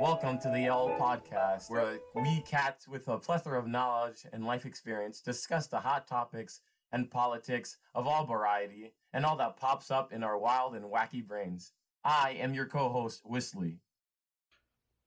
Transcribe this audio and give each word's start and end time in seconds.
Welcome 0.00 0.38
to 0.40 0.48
the 0.48 0.66
L 0.66 0.94
Podcast, 0.96 1.68
where 1.68 1.98
we 2.14 2.40
cats 2.42 2.86
with 2.86 3.08
a 3.08 3.18
plethora 3.18 3.58
of 3.58 3.66
knowledge 3.66 4.24
and 4.32 4.46
life 4.46 4.64
experience 4.64 5.20
discuss 5.20 5.66
the 5.66 5.80
hot 5.80 6.06
topics 6.06 6.60
and 6.92 7.10
politics 7.10 7.78
of 7.96 8.06
all 8.06 8.24
variety 8.24 8.92
and 9.12 9.26
all 9.26 9.36
that 9.38 9.56
pops 9.56 9.90
up 9.90 10.12
in 10.12 10.22
our 10.22 10.38
wild 10.38 10.76
and 10.76 10.84
wacky 10.84 11.26
brains. 11.26 11.72
I 12.04 12.36
am 12.38 12.54
your 12.54 12.66
co-host, 12.66 13.22
Wisley. 13.28 13.78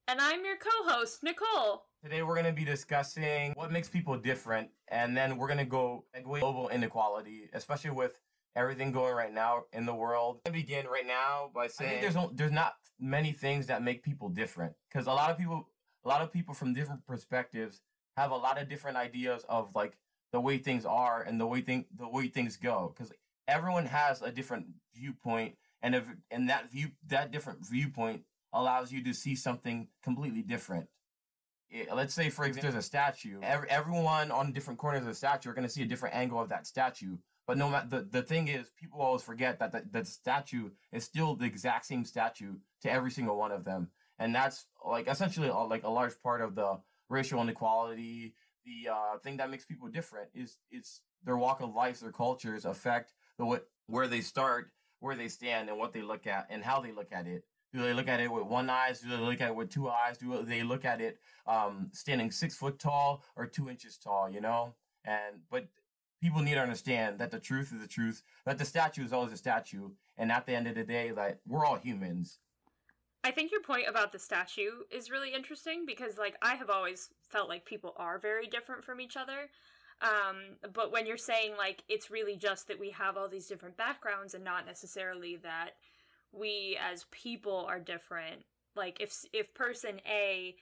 And 0.10 0.20
I'm 0.20 0.44
your 0.44 0.58
co 0.58 0.70
host, 0.84 1.24
Nicole. 1.24 1.86
Today 2.04 2.22
we're 2.22 2.36
going 2.36 2.46
to 2.48 2.52
be 2.52 2.66
discussing 2.66 3.54
what 3.54 3.72
makes 3.72 3.88
people 3.88 4.18
different, 4.18 4.72
and 4.90 5.16
then 5.16 5.38
we're 5.38 5.48
going 5.48 5.58
to 5.60 5.64
go 5.64 6.04
global 6.22 6.68
inequality, 6.68 7.50
especially 7.54 7.92
with 7.92 8.20
everything 8.56 8.92
going 8.92 9.14
right 9.14 9.34
now 9.34 9.64
in 9.74 9.86
the 9.86 9.96
world. 9.96 10.40
I 10.46 10.50
begin 10.50 10.86
right 10.88 11.08
now 11.08 11.52
by 11.54 11.68
saying 11.68 12.02
there's 12.02 12.16
no, 12.16 12.32
there's 12.34 12.52
not 12.52 12.74
many 13.00 13.32
things 13.32 13.68
that 13.68 13.84
make 13.84 14.04
people 14.04 14.30
different 14.30 14.74
because 14.92 15.08
a 15.08 15.12
lot 15.12 15.32
of 15.32 15.38
people 15.38 15.68
a 16.04 16.08
lot 16.08 16.22
of 16.22 16.32
people 16.32 16.54
from 16.54 16.74
different 16.74 17.06
perspectives 17.06 17.82
have 18.18 18.32
a 18.32 18.36
lot 18.36 18.62
of 18.62 18.70
different 18.70 18.98
ideas 18.98 19.46
of 19.50 19.74
like 19.76 19.98
the 20.32 20.40
way 20.40 20.58
things 20.58 20.86
are 20.86 21.22
and 21.22 21.40
the 21.40 21.48
way 21.48 21.62
thing 21.62 21.86
the 21.98 22.08
way 22.08 22.28
things 22.28 22.58
go 22.58 22.94
because 22.96 23.12
everyone 23.48 23.86
has 23.86 24.22
a 24.22 24.32
different 24.32 24.66
viewpoint 24.96 25.56
and 25.82 25.96
if 25.96 26.06
and 26.30 26.50
that 26.50 26.70
view 26.70 26.90
that 27.08 27.32
different 27.32 27.66
viewpoint 27.66 28.22
allows 28.54 28.92
you 28.92 29.04
to 29.04 29.14
see 29.14 29.36
something 29.36 29.88
completely 30.04 30.42
different. 30.42 30.88
It, 31.70 31.88
let's 31.94 32.14
say 32.14 32.30
for 32.30 32.46
example 32.46 32.72
there's 32.72 32.84
a 32.84 32.86
statue. 32.86 33.40
Every, 33.42 33.70
everyone 33.70 34.30
on 34.30 34.52
different 34.52 34.78
corners 34.78 35.02
of 35.02 35.08
the 35.08 35.14
statue 35.14 35.50
are 35.50 35.54
going 35.54 35.68
to 35.68 35.74
see 35.74 35.82
a 35.82 35.86
different 35.86 36.16
angle 36.16 36.40
of 36.40 36.50
that 36.50 36.68
statue 36.68 37.18
but 37.52 37.58
no 37.58 37.70
matter 37.70 37.88
the, 37.90 38.08
the 38.10 38.22
thing 38.22 38.48
is, 38.48 38.72
people 38.80 39.02
always 39.02 39.22
forget 39.22 39.60
that 39.60 39.92
the, 39.92 40.06
statue 40.06 40.70
is 40.94 41.04
still 41.04 41.36
the 41.36 41.44
exact 41.44 41.86
same 41.86 42.06
statue 42.06 42.54
to 42.82 42.90
every 42.90 43.12
single 43.12 43.36
one 43.36 43.52
of 43.52 43.66
them, 43.66 43.90
and 44.18 44.34
that's 44.34 44.68
like 44.88 45.10
essentially 45.10 45.50
a, 45.50 45.58
like 45.58 45.84
a 45.84 45.90
large 45.90 46.14
part 46.24 46.40
of 46.40 46.56
the 46.56 46.80
racial 47.10 47.42
inequality. 47.42 48.36
The 48.64 48.90
uh, 48.90 49.18
thing 49.18 49.36
that 49.36 49.52
makes 49.52 49.66
people 49.66 49.90
different 49.90 50.30
is 50.34 50.60
it's 50.72 51.02
their 51.26 51.36
walk 51.36 51.60
of 51.60 51.76
life, 51.76 52.00
their 52.00 52.14
cultures 52.14 52.64
affect 52.64 53.12
the 53.38 53.46
what 53.46 53.68
where 53.86 54.08
they 54.08 54.22
start, 54.22 54.72
where 55.02 55.18
they 55.18 55.28
stand, 55.28 55.68
and 55.68 55.78
what 55.78 55.92
they 55.92 56.04
look 56.04 56.28
at, 56.28 56.48
and 56.50 56.64
how 56.64 56.80
they 56.80 56.94
look 56.94 57.12
at 57.12 57.28
it. 57.28 57.44
Do 57.74 57.82
they 57.82 57.94
look 57.94 58.08
at 58.08 58.22
it 58.22 58.32
with 58.32 58.46
one 58.46 58.70
eye? 58.70 58.94
Do 58.94 59.10
they 59.10 59.18
look 59.18 59.42
at 59.42 59.50
it 59.50 59.56
with 59.56 59.72
two 59.72 59.90
eyes? 59.90 60.18
Do 60.18 60.42
they 60.44 60.64
look 60.64 60.86
at 60.86 61.02
it 61.02 61.18
um, 61.46 61.90
standing 61.92 62.32
six 62.32 62.56
foot 62.56 62.80
tall 62.80 63.26
or 63.36 63.46
two 63.46 63.70
inches 63.70 63.98
tall? 63.98 64.30
You 64.30 64.40
know, 64.40 64.76
and 65.04 65.42
but 65.50 65.68
people 66.22 66.42
need 66.42 66.54
to 66.54 66.62
understand 66.62 67.20
that 67.20 67.32
the 67.32 67.40
truth 67.40 67.74
is 67.74 67.82
the 67.82 67.88
truth, 67.88 68.22
that 68.46 68.58
the 68.58 68.66
statue 68.66 69.04
is 69.04 69.12
always 69.12 69.34
a 69.34 69.38
statue, 69.38 69.90
and 70.18 70.32
at 70.32 70.46
the 70.46 70.54
end 70.54 70.68
of 70.68 70.76
the 70.76 70.84
day, 70.84 71.12
that 71.12 71.40
we're 71.48 71.66
all 71.66 71.78
humans. 71.78 72.40
I 73.24 73.32
think 73.32 73.52
your 73.52 73.62
point 73.62 73.88
about 73.88 74.12
the 74.12 74.20
statue 74.20 74.84
is 74.90 75.12
really 75.12 75.34
interesting 75.34 75.86
because, 75.86 76.18
like, 76.18 76.36
I 76.42 76.56
have 76.56 76.70
always 76.70 77.10
felt 77.22 77.50
like 77.50 77.66
people 77.66 77.94
are 77.98 78.18
very 78.18 78.48
different 78.48 78.84
from 78.84 79.00
each 79.00 79.16
other. 79.16 79.50
Um, 80.02 80.58
but 80.74 80.92
when 80.92 81.06
you're 81.06 81.18
saying, 81.18 81.54
like, 81.58 81.84
it's 81.88 82.10
really 82.10 82.36
just 82.36 82.68
that 82.68 82.80
we 82.80 82.90
have 82.92 83.18
all 83.18 83.28
these 83.28 83.48
different 83.48 83.78
backgrounds 83.78 84.34
and 84.34 84.44
not 84.44 84.66
necessarily 84.66 85.36
that 85.38 85.72
we 86.32 86.78
as 86.82 87.06
people 87.12 87.66
are 87.68 87.80
different, 87.80 88.44
like, 88.76 89.00
if, 89.00 89.26
if 89.34 89.54
person 89.54 90.02
A 90.10 90.56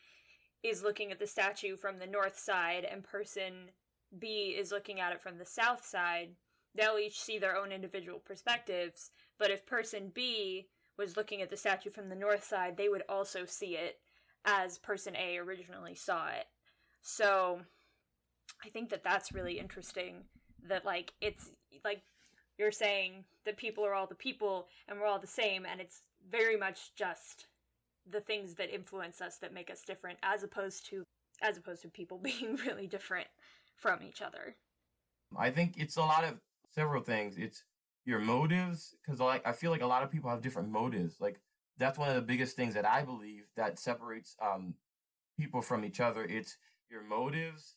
is 0.61 0.83
looking 0.83 1.11
at 1.11 1.19
the 1.19 1.27
statue 1.27 1.77
from 1.77 1.99
the 1.99 2.07
north 2.07 2.37
side 2.37 2.83
and 2.83 3.03
person 3.03 3.69
B 4.17 4.55
is 4.57 4.71
looking 4.71 4.99
at 4.99 5.11
it 5.11 5.21
from 5.21 5.37
the 5.37 5.45
south 5.45 5.85
side, 5.85 6.29
they'll 6.75 6.97
each 6.97 7.19
see 7.19 7.37
their 7.37 7.55
own 7.55 7.71
individual 7.71 8.19
perspectives. 8.19 9.11
But 9.37 9.51
if 9.51 9.65
person 9.65 10.11
B 10.13 10.67
was 10.97 11.17
looking 11.17 11.41
at 11.41 11.49
the 11.49 11.57
statue 11.57 11.89
from 11.89 12.09
the 12.09 12.15
north 12.15 12.43
side, 12.43 12.77
they 12.77 12.89
would 12.89 13.03
also 13.07 13.45
see 13.45 13.75
it 13.75 13.99
as 14.45 14.77
person 14.77 15.15
A 15.15 15.37
originally 15.37 15.95
saw 15.95 16.27
it. 16.27 16.45
So 17.01 17.61
I 18.65 18.69
think 18.69 18.89
that 18.89 19.03
that's 19.03 19.31
really 19.31 19.59
interesting 19.59 20.25
that 20.67 20.85
like 20.85 21.13
it's 21.21 21.51
like 21.83 22.01
you're 22.57 22.71
saying 22.71 23.23
that 23.45 23.57
people 23.57 23.85
are 23.85 23.93
all 23.93 24.07
the 24.07 24.15
people 24.15 24.67
and 24.87 24.99
we're 24.99 25.07
all 25.07 25.19
the 25.19 25.27
same 25.27 25.65
and 25.65 25.79
it's 25.79 26.01
very 26.29 26.57
much 26.57 26.93
just 26.95 27.47
the 28.09 28.19
things 28.19 28.55
that 28.55 28.73
influence 28.73 29.21
us 29.21 29.37
that 29.37 29.53
make 29.53 29.69
us 29.69 29.83
different 29.85 30.19
as 30.21 30.43
opposed 30.43 30.85
to 30.89 31.03
as 31.41 31.57
opposed 31.57 31.81
to 31.81 31.87
people 31.87 32.17
being 32.23 32.57
really 32.65 32.87
different 32.87 33.27
from 33.79 34.03
each 34.03 34.21
other? 34.21 34.55
I 35.37 35.49
think 35.49 35.75
it's 35.77 35.97
a 35.97 36.01
lot 36.01 36.23
of 36.23 36.39
several 36.73 37.01
things. 37.01 37.35
It's 37.37 37.63
your 38.05 38.19
motives, 38.19 38.95
because 39.03 39.19
like 39.19 39.45
I 39.45 39.51
feel 39.51 39.71
like 39.71 39.81
a 39.81 39.87
lot 39.87 40.03
of 40.03 40.11
people 40.11 40.29
have 40.29 40.41
different 40.41 40.69
motives. 40.69 41.15
Like 41.19 41.39
that's 41.77 41.97
one 41.97 42.09
of 42.09 42.15
the 42.15 42.21
biggest 42.21 42.55
things 42.55 42.73
that 42.73 42.85
I 42.85 43.03
believe 43.03 43.43
that 43.55 43.79
separates 43.79 44.35
um, 44.41 44.75
people 45.37 45.61
from 45.61 45.85
each 45.85 45.99
other. 45.99 46.23
It's 46.23 46.57
your 46.89 47.03
motives. 47.03 47.75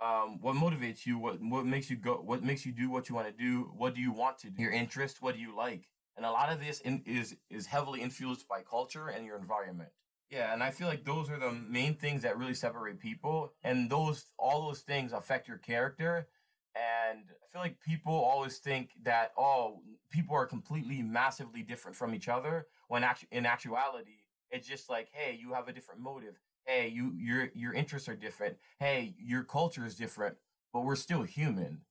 Um, 0.00 0.40
what 0.40 0.56
motivates 0.56 1.06
you? 1.06 1.18
What 1.18 1.40
what 1.40 1.66
makes 1.66 1.90
you 1.90 1.96
go? 1.96 2.14
What 2.14 2.42
makes 2.42 2.66
you 2.66 2.72
do 2.72 2.90
what 2.90 3.08
you 3.08 3.14
want 3.14 3.28
to 3.28 3.32
do? 3.32 3.70
What 3.76 3.94
do 3.94 4.00
you 4.00 4.12
want 4.12 4.38
to 4.38 4.50
do? 4.50 4.62
Your 4.62 4.72
interest. 4.72 5.22
What 5.22 5.34
do 5.34 5.40
you 5.40 5.56
like? 5.56 5.88
And 6.16 6.24
a 6.24 6.30
lot 6.30 6.52
of 6.52 6.60
this 6.60 6.80
in, 6.80 7.02
is 7.06 7.36
is 7.50 7.66
heavily 7.66 8.00
influenced 8.00 8.48
by 8.48 8.62
culture 8.62 9.08
and 9.08 9.24
your 9.26 9.36
environment. 9.36 9.90
Yeah, 10.30 10.52
and 10.52 10.62
I 10.62 10.70
feel 10.70 10.88
like 10.88 11.04
those 11.04 11.30
are 11.30 11.38
the 11.38 11.52
main 11.52 11.94
things 11.94 12.22
that 12.22 12.36
really 12.38 12.54
separate 12.54 12.98
people, 12.98 13.52
and 13.62 13.88
those 13.90 14.26
all 14.38 14.66
those 14.66 14.80
things 14.80 15.12
affect 15.12 15.46
your 15.48 15.58
character. 15.58 16.28
And 16.74 17.20
I 17.30 17.46
feel 17.52 17.60
like 17.60 17.78
people 17.80 18.12
always 18.14 18.58
think 18.58 18.90
that 19.04 19.32
oh, 19.38 19.82
people 20.10 20.34
are 20.34 20.46
completely 20.46 21.02
massively 21.02 21.62
different 21.62 21.96
from 21.96 22.14
each 22.14 22.28
other. 22.28 22.66
When 22.88 23.04
actu- 23.04 23.26
in 23.30 23.46
actuality, 23.46 24.24
it's 24.50 24.66
just 24.66 24.90
like 24.90 25.08
hey, 25.12 25.38
you 25.40 25.52
have 25.52 25.68
a 25.68 25.72
different 25.72 26.00
motive. 26.00 26.34
Hey, 26.66 26.88
you 26.88 27.12
your 27.16 27.50
your 27.54 27.72
interests 27.74 28.08
are 28.08 28.16
different. 28.16 28.56
Hey, 28.80 29.14
your 29.18 29.44
culture 29.44 29.86
is 29.86 29.94
different, 29.94 30.36
but 30.72 30.80
we're 30.84 30.96
still 30.96 31.22
human. 31.22 31.82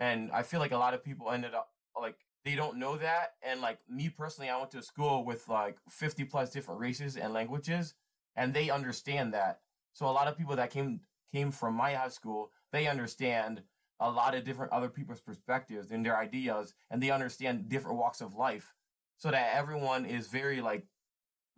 And 0.00 0.30
I 0.32 0.42
feel 0.42 0.60
like 0.60 0.72
a 0.72 0.78
lot 0.78 0.94
of 0.94 1.04
people 1.04 1.30
ended 1.30 1.54
up 1.54 1.70
like 2.00 2.16
they 2.44 2.54
don't 2.54 2.78
know 2.78 2.96
that. 2.96 3.34
And 3.42 3.60
like 3.60 3.78
me 3.88 4.08
personally, 4.08 4.50
I 4.50 4.58
went 4.58 4.70
to 4.72 4.82
school 4.82 5.24
with 5.24 5.48
like 5.48 5.78
50 5.88 6.24
plus 6.24 6.50
different 6.50 6.80
races 6.80 7.16
and 7.16 7.32
languages, 7.32 7.94
and 8.36 8.52
they 8.52 8.70
understand 8.70 9.32
that. 9.34 9.60
So 9.92 10.06
a 10.06 10.12
lot 10.12 10.28
of 10.28 10.36
people 10.36 10.56
that 10.56 10.70
came 10.70 11.00
came 11.32 11.50
from 11.50 11.74
my 11.74 11.94
high 11.94 12.08
school, 12.08 12.50
they 12.72 12.86
understand 12.86 13.62
a 14.00 14.10
lot 14.10 14.34
of 14.34 14.44
different 14.44 14.72
other 14.72 14.88
people's 14.88 15.20
perspectives 15.20 15.90
and 15.90 16.04
their 16.04 16.16
ideas, 16.16 16.74
and 16.90 17.02
they 17.02 17.10
understand 17.10 17.68
different 17.68 17.96
walks 17.96 18.20
of 18.20 18.34
life, 18.34 18.74
so 19.16 19.30
that 19.30 19.54
everyone 19.54 20.04
is 20.04 20.28
very 20.28 20.60
like 20.60 20.86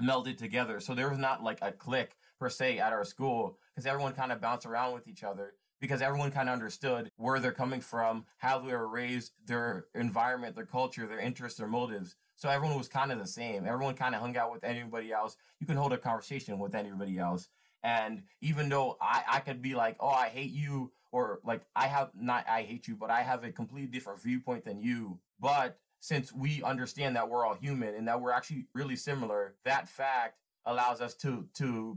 melded 0.01 0.39
together. 0.39 0.81
So 0.81 0.95
there 0.95 1.09
was 1.11 1.19
not 1.19 1.43
like 1.43 1.59
a 1.63 1.73
clique 1.73 2.17
per 2.39 2.49
se 2.51 2.79
at 2.79 2.93
our 2.93 3.05
school 3.05 3.59
because 3.75 3.87
everyone 3.87 4.13
kind 4.13 4.33
of 4.33 4.41
bounced 4.41 4.67
around 4.67 4.95
with 4.95 5.09
each 5.09 5.25
other 5.25 5.55
because 5.81 6.03
everyone 6.03 6.31
kind 6.31 6.49
of 6.49 6.53
understood 6.53 7.11
where 7.17 7.39
they're 7.39 7.53
coming 7.53 7.81
from, 7.81 8.25
how 8.39 8.59
they 8.59 8.73
were 8.73 8.89
raised, 8.89 9.33
their 9.47 9.87
environment, 9.95 10.57
their 10.57 10.67
culture, 10.67 11.07
their 11.07 11.21
interests, 11.21 11.59
their 11.59 11.69
motives. 11.69 12.17
So 12.37 12.49
everyone 12.49 12.77
was 12.77 12.89
kind 12.89 13.13
of 13.13 13.19
the 13.19 13.27
same. 13.27 13.67
Everyone 13.67 13.95
kind 13.95 14.15
of 14.15 14.21
hung 14.21 14.37
out 14.37 14.53
with 14.53 14.65
anybody 14.65 15.13
else. 15.13 15.37
You 15.61 15.67
can 15.67 15.77
hold 15.77 15.93
a 15.93 15.99
conversation 15.99 16.59
with 16.59 16.75
anybody 16.75 17.19
else. 17.19 17.49
And 17.83 18.23
even 18.41 18.69
though 18.69 18.97
I, 19.01 19.23
I 19.29 19.41
could 19.41 19.63
be 19.63 19.75
like, 19.75 19.97
oh, 20.01 20.09
I 20.09 20.29
hate 20.29 20.51
you, 20.51 20.93
or 21.13 21.41
like, 21.45 21.63
I 21.75 21.87
have 21.87 22.11
not, 22.19 22.45
I 22.49 22.63
hate 22.63 22.89
you, 22.89 22.97
but 22.97 23.11
I 23.11 23.23
have 23.23 23.45
a 23.45 23.53
completely 23.53 23.89
different 23.89 24.21
viewpoint 24.21 24.65
than 24.65 24.81
you. 24.81 25.21
But 25.41 25.79
since 26.01 26.33
we 26.33 26.63
understand 26.63 27.17
that 27.17 27.29
we're 27.29 27.47
all 27.47 27.55
human 27.55 27.95
and 27.95 28.09
that 28.09 28.21
we're 28.21 28.33
actually 28.33 28.67
really 28.75 28.97
similar, 28.97 29.55
that 29.65 29.89
fact 29.89 30.41
allows 30.65 31.01
us 31.01 31.15
to, 31.15 31.47
to 31.55 31.97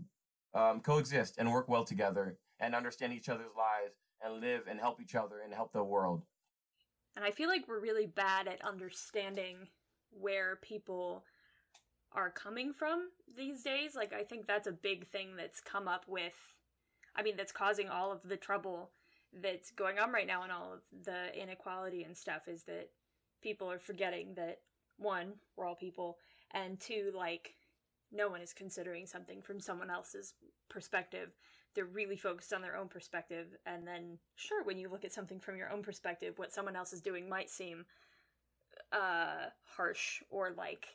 um, 0.54 0.80
coexist 0.82 1.36
and 1.38 1.52
work 1.52 1.68
well 1.68 1.84
together 1.84 2.38
and 2.60 2.76
understand 2.76 3.14
each 3.14 3.30
other's 3.30 3.56
lives 3.58 3.96
and 4.22 4.42
live 4.42 4.64
and 4.70 4.80
help 4.80 5.02
each 5.02 5.16
other 5.16 5.40
and 5.44 5.54
help 5.54 5.72
the 5.72 5.84
world. 5.84 6.24
And 7.16 7.26
I 7.26 7.32
feel 7.32 7.50
like 7.50 7.68
we're 7.68 7.80
really 7.80 8.06
bad 8.06 8.48
at 8.48 8.64
understanding 8.64 9.70
where 10.12 10.58
people 10.62 11.24
are 12.12 12.30
coming 12.30 12.74
from 12.74 13.10
these 13.36 13.64
days. 13.64 13.96
Like, 13.96 14.14
I 14.14 14.24
think 14.24 14.48
that's 14.48 14.68
a 14.68 14.72
big 14.72 15.08
thing 15.08 15.36
that's 15.38 15.60
come 15.60 15.88
up 15.88 16.06
with, 16.08 16.34
I 17.16 17.24
mean, 17.24 17.36
that's 17.38 17.52
causing 17.52 17.90
all 17.90 18.12
of 18.12 18.24
the 18.24 18.38
trouble 18.38 18.92
that's 19.34 19.72
going 19.72 20.00
on 20.00 20.12
right 20.12 20.28
now 20.28 20.44
and 20.44 20.52
all 20.52 20.74
of 20.74 20.80
the 21.06 21.40
inequality 21.40 22.04
and 22.04 22.18
stuff 22.18 22.48
is 22.48 22.64
that 22.64 22.90
people 23.42 23.70
are 23.72 23.80
forgetting 23.80 24.34
that 24.36 24.60
one, 24.98 25.34
we're 25.56 25.68
all 25.68 25.76
people, 25.76 26.18
and 26.52 26.80
two, 26.80 27.12
like, 27.16 27.54
no 28.12 28.28
one 28.28 28.42
is 28.42 28.54
considering 28.54 29.06
something 29.06 29.42
from 29.42 29.60
someone 29.60 29.90
else's 29.90 30.34
perspective 30.70 31.36
they're 31.76 31.86
really 31.86 32.18
focused 32.18 32.54
on 32.54 32.62
their 32.62 32.76
own 32.76 32.88
perspective. 32.88 33.48
And 33.66 33.88
then 33.88 34.20
sure 34.36 34.64
when 34.64 34.78
you 34.78 34.90
look 34.90 35.06
at 35.06 35.14
something 35.14 35.40
from 35.40 35.58
your 35.58 35.72
own 35.72 35.84
perspective 35.84 36.34
what 36.38 36.52
someone 36.52 36.76
else 36.76 36.94
is 36.94 37.02
doing 37.02 37.30
might 37.30 37.50
seem 37.50 37.86
uh 38.92 39.50
harsh 39.76 40.22
or 40.30 40.52
like 40.56 40.88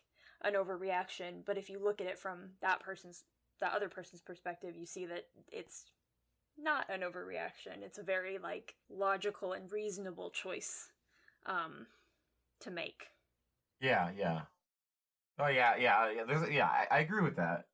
an 0.42 0.54
overreaction. 0.54 1.44
But 1.44 1.58
if 1.58 1.68
you 1.70 1.78
look 1.82 2.00
at 2.00 2.06
it 2.06 2.18
from 2.18 2.50
that 2.60 2.80
person's 2.80 3.24
the 3.60 3.66
other 3.66 3.88
person's 3.88 4.20
perspective 4.20 4.74
you 4.76 4.86
see 4.86 5.06
that 5.06 5.26
it's 5.50 5.84
not 6.56 6.88
an 6.88 7.00
overreaction. 7.00 7.82
It's 7.82 7.98
a 7.98 8.02
very 8.02 8.38
like 8.38 8.74
logical 8.88 9.52
and 9.52 9.70
reasonable 9.70 10.30
choice 10.30 10.88
um 11.46 11.86
to 12.60 12.70
make. 12.70 13.06
Yeah 13.80 14.10
yeah. 14.16 14.42
Oh 15.38 15.48
yeah 15.48 15.76
yeah 15.76 16.10
yeah 16.10 16.24
there's 16.26 16.50
yeah 16.50 16.66
I, 16.66 16.86
I 16.90 16.98
agree 17.00 17.22
with 17.22 17.36
that 17.36 17.66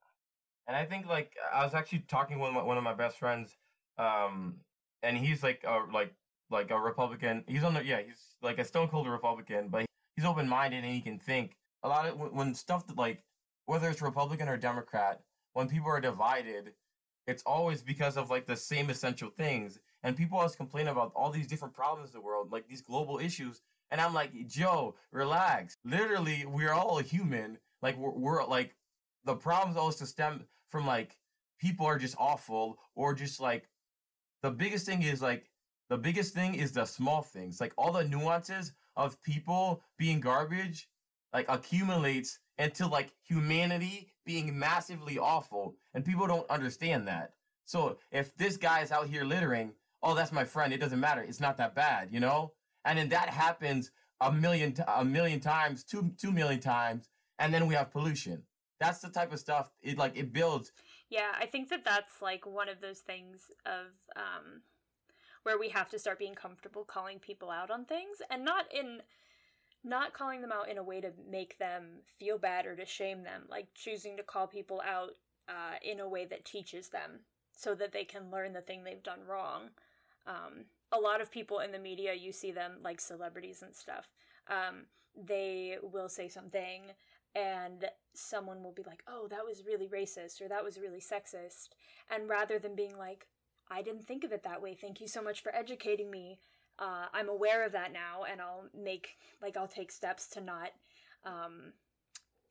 And 0.67 0.77
I 0.77 0.85
think 0.85 1.07
like 1.07 1.37
I 1.53 1.65
was 1.65 1.75
actually 1.75 2.01
talking 2.09 2.39
with 2.39 2.53
one 2.55 2.77
of 2.77 2.85
my 2.85 2.95
best 2.95 3.19
friends, 3.19 3.57
um, 3.99 4.57
and 5.03 5.17
he's 5.17 5.43
like 5.43 5.65
a 5.67 5.81
like 5.93 6.15
like 6.51 6.71
a 6.71 6.79
Republican. 6.79 7.45
He's 7.47 7.65
on 7.65 7.75
the 7.75 7.85
yeah, 7.85 8.01
he's 8.03 8.37
like 8.43 8.59
a 8.59 8.65
stone 8.65 8.89
cold 8.89 9.09
Republican, 9.09 9.69
but 9.69 9.87
he's 10.17 10.25
open 10.25 10.49
minded 10.49 10.85
and 10.85 10.93
he 10.93 11.01
can 11.01 11.19
think. 11.19 11.57
A 11.83 11.89
lot 11.89 12.07
of 12.07 12.19
when, 12.33 12.55
stuff 12.55 12.87
that, 12.89 12.97
like 12.97 13.23
whether 13.67 13.89
it's 13.89 14.03
Republican 14.03 14.49
or 14.49 14.57
Democrat, 14.57 15.21
when 15.55 15.69
people 15.69 15.89
are 15.89 16.01
divided, 16.01 16.73
it's 17.27 17.43
always 17.45 17.83
because 17.83 18.17
of 18.17 18.31
like 18.31 18.47
the 18.47 18.57
same 18.57 18.91
essential 18.91 19.31
things. 19.31 19.79
And 20.03 20.17
people 20.17 20.39
always 20.39 20.57
complain 20.57 20.89
about 20.89 21.13
all 21.15 21.31
these 21.31 21.47
different 21.47 21.75
problems 21.75 22.11
in 22.11 22.15
the 22.15 22.25
world, 22.25 22.53
like 22.53 22.69
these 22.69 22.83
global 22.83 23.19
issues. 23.19 23.63
And 23.91 24.01
I'm 24.01 24.15
like, 24.15 24.47
Joe, 24.47 24.97
relax. 25.13 25.77
Literally, 25.85 26.45
we're 26.47 26.73
all 26.73 26.99
human. 26.99 27.59
Like 27.83 27.97
we're, 27.97 28.11
we're 28.11 28.45
like 28.45 28.75
the 29.25 29.35
problems 29.35 29.77
always 29.77 30.09
stem 30.09 30.45
from 30.69 30.87
like 30.87 31.17
people 31.61 31.87
are 31.87 31.99
just 31.99 32.17
awful 32.19 32.79
or 32.95 33.15
just 33.15 33.41
like 33.41 33.69
the 34.43 34.51
biggest 34.51 34.87
thing 34.87 35.03
is 35.03 35.21
like 35.21 35.51
the 35.89 35.99
biggest 35.99 36.35
thing 36.35 36.55
is 36.55 36.73
the 36.73 36.85
small 36.85 37.21
things. 37.21 37.61
Like 37.61 37.73
all 37.77 37.93
the 37.93 38.05
nuances 38.05 38.73
of 38.97 39.21
people 39.23 39.83
being 39.99 40.21
garbage 40.21 40.89
like 41.33 41.47
accumulates 41.49 42.39
into 42.59 42.87
like 42.87 43.13
humanity 43.27 44.09
being 44.25 44.59
massively 44.59 45.19
awful 45.19 45.77
and 45.95 46.05
people 46.05 46.27
don't 46.27 46.49
understand 46.51 47.09
that. 47.09 47.35
So 47.65 47.99
if 48.11 48.37
this 48.37 48.57
guy 48.57 48.81
is 48.81 48.93
out 48.93 49.09
here 49.09 49.25
littering 49.25 49.73
oh 50.03 50.15
that's 50.15 50.33
my 50.33 50.45
friend 50.45 50.73
it 50.73 50.81
doesn't 50.81 51.01
matter 51.01 51.23
it's 51.23 51.41
not 51.41 51.59
that 51.59 51.75
bad 51.75 52.09
you 52.11 52.21
know? 52.21 52.53
And 52.85 52.99
then 52.99 53.11
that 53.11 53.29
happens 53.29 53.91
a 54.21 54.33
million 54.33 54.75
a 54.89 55.05
million 55.05 55.41
times 55.41 55.85
two 55.85 56.13
two 56.17 56.33
million 56.33 56.61
times 56.61 57.09
and 57.39 57.53
then 57.53 57.67
we 57.67 57.75
have 57.75 57.91
pollution 57.91 58.43
that's 58.81 59.01
the 59.01 59.11
type 59.11 59.33
of 59.33 59.39
stuff 59.39 59.71
it 59.83 59.97
like 59.99 60.17
it 60.17 60.33
builds. 60.33 60.73
Yeah 61.09 61.33
i 61.39 61.47
think 61.47 61.69
that 61.69 61.85
that's 61.85 62.21
like 62.23 62.47
one 62.47 62.69
of 62.69 62.81
those 62.81 63.01
things 63.01 63.51
of 63.67 63.87
um 64.17 64.63
where 65.43 65.59
we 65.59 65.69
have 65.71 65.89
to 65.91 65.99
start 65.99 66.19
being 66.19 66.35
comfortable 66.35 66.85
calling 66.85 67.19
people 67.19 67.51
out 67.51 67.71
on 67.71 67.85
things 67.85 68.19
and 68.31 68.45
not 68.45 68.67
in 68.73 69.01
not 69.83 70.13
calling 70.13 70.43
them 70.43 70.53
out 70.53 70.69
in 70.69 70.77
a 70.77 70.83
way 70.83 71.01
to 71.01 71.11
make 71.31 71.59
them 71.59 72.01
feel 72.19 72.37
bad 72.39 72.67
or 72.67 72.77
to 72.77 72.85
shame 72.85 73.23
them 73.23 73.43
like 73.49 73.69
choosing 73.75 74.17
to 74.17 74.23
call 74.23 74.47
people 74.47 74.83
out 74.87 75.11
uh, 75.49 75.77
in 75.83 76.01
a 76.01 76.09
way 76.09 76.25
that 76.25 76.45
teaches 76.45 76.91
them 76.91 77.21
so 77.53 77.75
that 77.75 77.93
they 77.93 78.05
can 78.05 78.31
learn 78.31 78.53
the 78.53 78.61
thing 78.61 78.85
they've 78.85 79.03
done 79.03 79.21
wrong. 79.27 79.71
Um, 80.27 80.67
a 80.93 80.99
lot 80.99 81.21
of 81.21 81.31
people 81.31 81.61
in 81.61 81.73
the 81.73 81.79
media 81.79 82.15
you 82.15 82.33
see 82.33 82.53
them 82.53 82.73
like 82.83 83.01
celebrities 83.01 83.63
and 83.63 83.75
stuff 83.75 84.09
um, 84.49 84.87
they 85.17 85.77
will 85.83 86.09
say 86.09 86.29
something 86.29 86.83
and 87.35 87.87
someone 88.15 88.63
will 88.63 88.73
be 88.73 88.83
like, 88.87 89.03
oh, 89.09 89.29
that 89.29 89.45
was 89.47 89.65
really 89.67 89.89
racist 89.89 90.41
or 90.41 90.49
that 90.49 90.65
was 90.65 90.79
really 90.79 91.01
sexist. 91.01 91.69
And 92.11 92.29
rather 92.29 92.59
than 92.59 92.75
being 92.75 92.97
like, 92.97 93.27
I 93.71 93.83
didn't 93.83 94.07
think 94.07 94.25
of 94.25 94.33
it 94.33 94.43
that 94.43 94.63
way, 94.63 94.77
thank 94.79 95.01
you 95.01 95.07
so 95.07 95.23
much 95.23 95.43
for 95.43 95.55
educating 95.55 96.11
me. 96.11 96.41
Uh, 96.79 97.07
I'm 97.13 97.29
aware 97.29 97.65
of 97.65 97.73
that 97.73 97.93
now, 97.93 98.25
and 98.29 98.41
I'll 98.41 98.65
make, 98.75 99.17
like, 99.43 99.57
I'll 99.57 99.69
take 99.69 99.93
steps 99.93 100.27
to 100.29 100.41
not 100.41 100.71
um, 101.25 101.75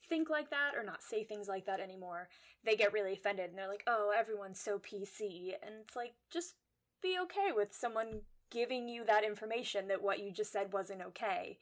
think 0.07 0.29
like 0.29 0.51
that 0.51 0.75
or 0.77 0.83
not 0.83 1.01
say 1.01 1.23
things 1.23 1.47
like 1.47 1.65
that 1.65 1.79
anymore. 1.79 2.29
They 2.63 2.75
get 2.75 2.93
really 2.93 3.13
offended 3.13 3.49
and 3.49 3.57
they're 3.57 3.67
like, 3.67 3.83
oh, 3.87 4.13
everyone's 4.17 4.59
so 4.59 4.79
PC. 4.79 5.53
And 5.61 5.75
it's 5.81 5.95
like, 5.95 6.13
just 6.31 6.55
be 7.01 7.17
okay 7.23 7.51
with 7.55 7.73
someone 7.73 8.21
giving 8.49 8.87
you 8.87 9.05
that 9.05 9.23
information 9.23 9.87
that 9.87 10.01
what 10.01 10.19
you 10.19 10.31
just 10.31 10.51
said 10.51 10.73
wasn't 10.73 11.01
okay 11.01 11.57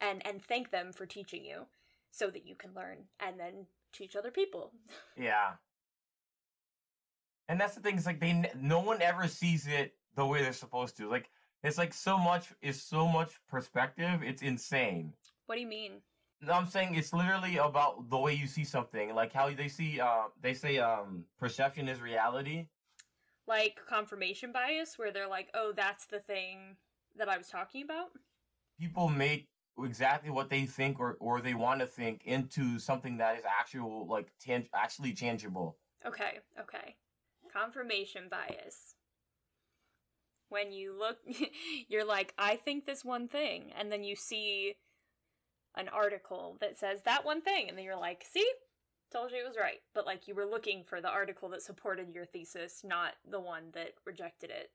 and 0.00 0.24
and 0.26 0.42
thank 0.42 0.70
them 0.70 0.92
for 0.92 1.06
teaching 1.06 1.44
you 1.44 1.66
so 2.10 2.28
that 2.28 2.46
you 2.46 2.54
can 2.54 2.74
learn 2.74 2.98
and 3.24 3.38
then 3.38 3.66
teach 3.92 4.16
other 4.16 4.30
people. 4.30 4.72
Yeah. 5.16 5.52
And 7.48 7.60
that's 7.60 7.74
the 7.74 7.80
thing. 7.80 7.96
It's 7.96 8.06
like 8.06 8.20
they 8.20 8.50
no 8.60 8.80
one 8.80 9.02
ever 9.02 9.26
sees 9.26 9.66
it 9.66 9.94
the 10.14 10.24
way 10.24 10.42
they're 10.42 10.52
supposed 10.52 10.96
to. 10.98 11.08
Like 11.08 11.30
it's 11.62 11.78
like 11.78 11.92
so 11.92 12.16
much 12.16 12.48
is 12.62 12.82
so 12.82 13.06
much 13.06 13.32
perspective. 13.48 14.22
It's 14.22 14.42
insane. 14.42 15.12
What 15.46 15.56
do 15.56 15.60
you 15.60 15.66
mean? 15.66 16.02
No, 16.42 16.54
I'm 16.54 16.66
saying 16.66 16.94
it's 16.94 17.12
literally 17.12 17.58
about 17.58 18.08
the 18.08 18.16
way 18.16 18.32
you 18.32 18.46
see 18.46 18.64
something. 18.64 19.14
Like 19.14 19.32
how 19.32 19.50
they 19.50 19.68
see. 19.68 20.00
Uh, 20.00 20.24
they 20.40 20.54
say 20.54 20.78
um, 20.78 21.24
perception 21.38 21.88
is 21.88 22.00
reality. 22.00 22.68
Like 23.46 23.80
confirmation 23.86 24.52
bias, 24.52 24.98
where 24.98 25.12
they're 25.12 25.28
like, 25.28 25.48
"Oh, 25.54 25.72
that's 25.76 26.06
the 26.06 26.20
thing 26.20 26.76
that 27.16 27.28
I 27.28 27.36
was 27.36 27.48
talking 27.48 27.82
about." 27.82 28.10
People 28.78 29.08
make 29.08 29.48
exactly 29.84 30.30
what 30.30 30.50
they 30.50 30.64
think 30.66 31.00
or, 31.00 31.16
or 31.20 31.40
they 31.40 31.54
want 31.54 31.80
to 31.80 31.86
think 31.86 32.22
into 32.24 32.78
something 32.78 33.18
that 33.18 33.36
is 33.38 33.44
actual 33.58 34.06
like 34.06 34.32
tang- 34.40 34.68
actually 34.74 35.12
tangible. 35.12 35.76
Okay, 36.06 36.40
okay. 36.58 36.96
Confirmation 37.52 38.24
bias. 38.30 38.94
When 40.48 40.72
you 40.72 40.96
look 40.98 41.18
you're 41.88 42.04
like 42.04 42.34
I 42.38 42.56
think 42.56 42.86
this 42.86 43.04
one 43.04 43.28
thing 43.28 43.72
and 43.78 43.90
then 43.90 44.04
you 44.04 44.16
see 44.16 44.74
an 45.76 45.88
article 45.88 46.56
that 46.60 46.76
says 46.76 47.02
that 47.04 47.24
one 47.24 47.40
thing 47.40 47.68
and 47.68 47.78
then 47.78 47.84
you're 47.84 47.96
like, 47.96 48.24
"See? 48.28 48.48
Told 49.12 49.32
you 49.32 49.38
it 49.38 49.48
was 49.48 49.56
right." 49.60 49.80
But 49.94 50.06
like 50.06 50.28
you 50.28 50.34
were 50.34 50.46
looking 50.46 50.84
for 50.84 51.00
the 51.00 51.08
article 51.08 51.48
that 51.50 51.62
supported 51.62 52.14
your 52.14 52.26
thesis, 52.26 52.82
not 52.84 53.14
the 53.28 53.40
one 53.40 53.70
that 53.74 53.94
rejected 54.04 54.50
it. 54.50 54.70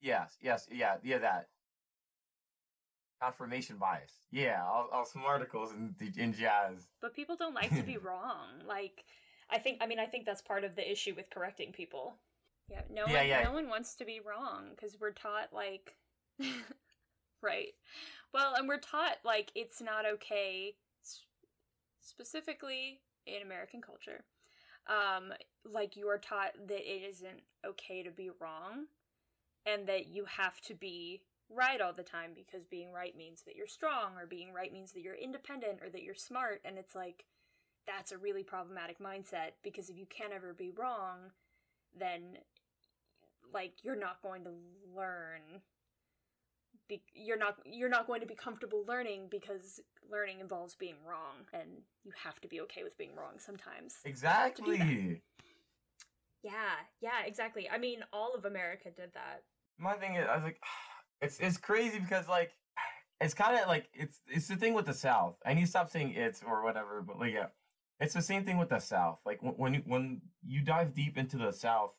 Yes, 0.00 0.36
yes, 0.40 0.66
yeah, 0.70 0.96
yeah, 1.02 1.18
that 1.18 1.48
confirmation 3.20 3.76
bias. 3.76 4.12
Yeah, 4.30 4.62
all, 4.64 4.88
all 4.92 5.04
some 5.04 5.24
articles 5.24 5.72
in 5.72 5.94
the 5.98 6.12
in 6.20 6.32
jazz. 6.32 6.88
But 7.00 7.14
people 7.14 7.36
don't 7.36 7.54
like 7.54 7.74
to 7.74 7.82
be 7.82 7.96
wrong. 8.02 8.62
Like, 8.66 9.04
I 9.50 9.58
think. 9.58 9.78
I 9.80 9.86
mean, 9.86 9.98
I 9.98 10.06
think 10.06 10.26
that's 10.26 10.42
part 10.42 10.64
of 10.64 10.76
the 10.76 10.90
issue 10.90 11.14
with 11.16 11.30
correcting 11.30 11.72
people. 11.72 12.14
Yeah, 12.70 12.82
no 12.90 13.06
yeah, 13.06 13.18
one. 13.18 13.28
Yeah. 13.28 13.42
No 13.44 13.52
one 13.52 13.68
wants 13.68 13.94
to 13.96 14.04
be 14.04 14.20
wrong 14.24 14.70
because 14.74 14.96
we're 15.00 15.12
taught 15.12 15.52
like, 15.52 15.96
right. 17.42 17.74
Well, 18.32 18.54
and 18.54 18.68
we're 18.68 18.78
taught 18.78 19.16
like 19.24 19.50
it's 19.54 19.80
not 19.80 20.04
okay, 20.06 20.74
specifically 22.00 23.00
in 23.26 23.42
American 23.42 23.80
culture. 23.80 24.24
Um, 24.86 25.32
like 25.70 25.96
you 25.96 26.08
are 26.08 26.18
taught 26.18 26.52
that 26.68 26.80
it 26.80 27.02
isn't 27.08 27.42
okay 27.66 28.02
to 28.02 28.10
be 28.10 28.30
wrong, 28.40 28.86
and 29.66 29.86
that 29.86 30.08
you 30.08 30.26
have 30.36 30.60
to 30.62 30.74
be 30.74 31.22
right 31.54 31.80
all 31.80 31.92
the 31.92 32.02
time 32.02 32.32
because 32.34 32.66
being 32.66 32.92
right 32.92 33.16
means 33.16 33.42
that 33.42 33.56
you're 33.56 33.66
strong 33.66 34.12
or 34.18 34.26
being 34.26 34.52
right 34.52 34.72
means 34.72 34.92
that 34.92 35.00
you're 35.00 35.14
independent 35.14 35.80
or 35.82 35.88
that 35.90 36.02
you're 36.02 36.14
smart. 36.14 36.60
And 36.64 36.78
it's 36.78 36.94
like 36.94 37.24
that's 37.86 38.12
a 38.12 38.18
really 38.18 38.42
problematic 38.42 38.98
mindset 39.00 39.52
because 39.62 39.88
if 39.88 39.96
you 39.96 40.06
can't 40.06 40.32
ever 40.32 40.52
be 40.52 40.70
wrong 40.70 41.32
then 41.98 42.36
like 43.52 43.72
you're 43.82 43.98
not 43.98 44.22
going 44.22 44.44
to 44.44 44.50
learn 44.94 45.40
be- 46.88 47.02
you're 47.14 47.38
not 47.38 47.56
you're 47.64 47.88
not 47.88 48.06
going 48.06 48.20
to 48.20 48.26
be 48.26 48.34
comfortable 48.34 48.84
learning 48.86 49.22
because 49.30 49.80
learning 50.10 50.40
involves 50.40 50.74
being 50.74 50.96
wrong 51.06 51.46
and 51.52 51.68
you 52.04 52.12
have 52.24 52.40
to 52.40 52.48
be 52.48 52.60
okay 52.60 52.82
with 52.82 52.96
being 52.98 53.14
wrong 53.16 53.38
sometimes 53.38 53.96
exactly. 54.04 55.22
yeah. 56.42 56.76
Yeah 57.00 57.24
exactly. 57.26 57.68
I 57.70 57.78
mean 57.78 58.00
all 58.12 58.34
of 58.34 58.44
america 58.44 58.90
did 58.94 59.12
that. 59.14 59.42
My 59.78 59.94
thing 59.94 60.14
is 60.14 60.26
i 60.28 60.34
was 60.34 60.44
like 60.44 60.60
it's 61.20 61.38
it's 61.40 61.56
crazy 61.56 61.98
because 61.98 62.28
like 62.28 62.52
it's 63.20 63.34
kind 63.34 63.58
of 63.58 63.66
like 63.66 63.88
it's 63.92 64.20
it's 64.28 64.48
the 64.48 64.56
thing 64.56 64.74
with 64.74 64.86
the 64.86 64.94
South. 64.94 65.36
I 65.44 65.54
need 65.54 65.62
to 65.62 65.66
stop 65.66 65.90
saying 65.90 66.14
it's 66.16 66.42
or 66.46 66.62
whatever, 66.62 67.02
but 67.02 67.18
like 67.18 67.32
yeah, 67.32 67.46
it's 68.00 68.14
the 68.14 68.22
same 68.22 68.44
thing 68.44 68.58
with 68.58 68.68
the 68.68 68.78
South. 68.78 69.18
Like 69.26 69.42
when 69.42 69.54
when 69.54 69.74
you, 69.74 69.82
when 69.86 70.20
you 70.46 70.62
dive 70.62 70.94
deep 70.94 71.18
into 71.18 71.36
the 71.36 71.52
South 71.52 71.92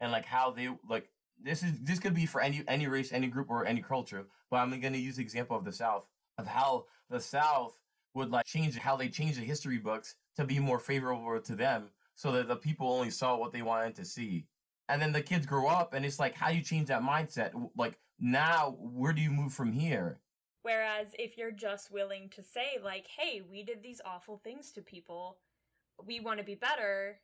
and 0.00 0.10
like 0.10 0.24
how 0.24 0.50
they 0.50 0.68
like 0.88 1.08
this 1.42 1.62
is 1.62 1.72
this 1.82 1.98
could 1.98 2.14
be 2.14 2.26
for 2.26 2.40
any 2.40 2.62
any 2.68 2.86
race, 2.86 3.12
any 3.12 3.26
group, 3.26 3.50
or 3.50 3.66
any 3.66 3.82
culture. 3.82 4.26
But 4.50 4.58
I'm 4.58 4.80
going 4.80 4.92
to 4.92 4.98
use 4.98 5.16
the 5.16 5.22
example 5.22 5.56
of 5.56 5.64
the 5.64 5.72
South 5.72 6.06
of 6.38 6.46
how 6.46 6.86
the 7.10 7.20
South 7.20 7.78
would 8.14 8.30
like 8.30 8.46
change 8.46 8.76
how 8.78 8.96
they 8.96 9.08
change 9.08 9.36
the 9.36 9.42
history 9.44 9.78
books 9.78 10.14
to 10.36 10.44
be 10.44 10.58
more 10.58 10.78
favorable 10.78 11.38
to 11.40 11.54
them, 11.54 11.90
so 12.14 12.32
that 12.32 12.48
the 12.48 12.56
people 12.56 12.90
only 12.90 13.10
saw 13.10 13.36
what 13.36 13.52
they 13.52 13.62
wanted 13.62 13.94
to 13.96 14.04
see. 14.04 14.46
And 14.88 15.00
then 15.00 15.12
the 15.12 15.22
kids 15.22 15.46
grow 15.46 15.68
up, 15.68 15.94
and 15.94 16.04
it's 16.04 16.18
like 16.18 16.34
how 16.34 16.50
you 16.50 16.62
change 16.62 16.88
that 16.88 17.02
mindset. 17.02 17.52
Like 17.76 17.98
now 18.22 18.76
where 18.78 19.12
do 19.12 19.20
you 19.20 19.30
move 19.30 19.52
from 19.52 19.72
here? 19.72 20.20
Whereas 20.62 21.08
if 21.18 21.36
you're 21.36 21.50
just 21.50 21.90
willing 21.90 22.30
to 22.30 22.42
say, 22.42 22.78
like, 22.82 23.06
hey, 23.08 23.42
we 23.42 23.64
did 23.64 23.82
these 23.82 24.00
awful 24.04 24.40
things 24.44 24.70
to 24.72 24.80
people, 24.80 25.38
we 26.06 26.20
want 26.20 26.38
to 26.38 26.44
be 26.44 26.54
better, 26.54 27.18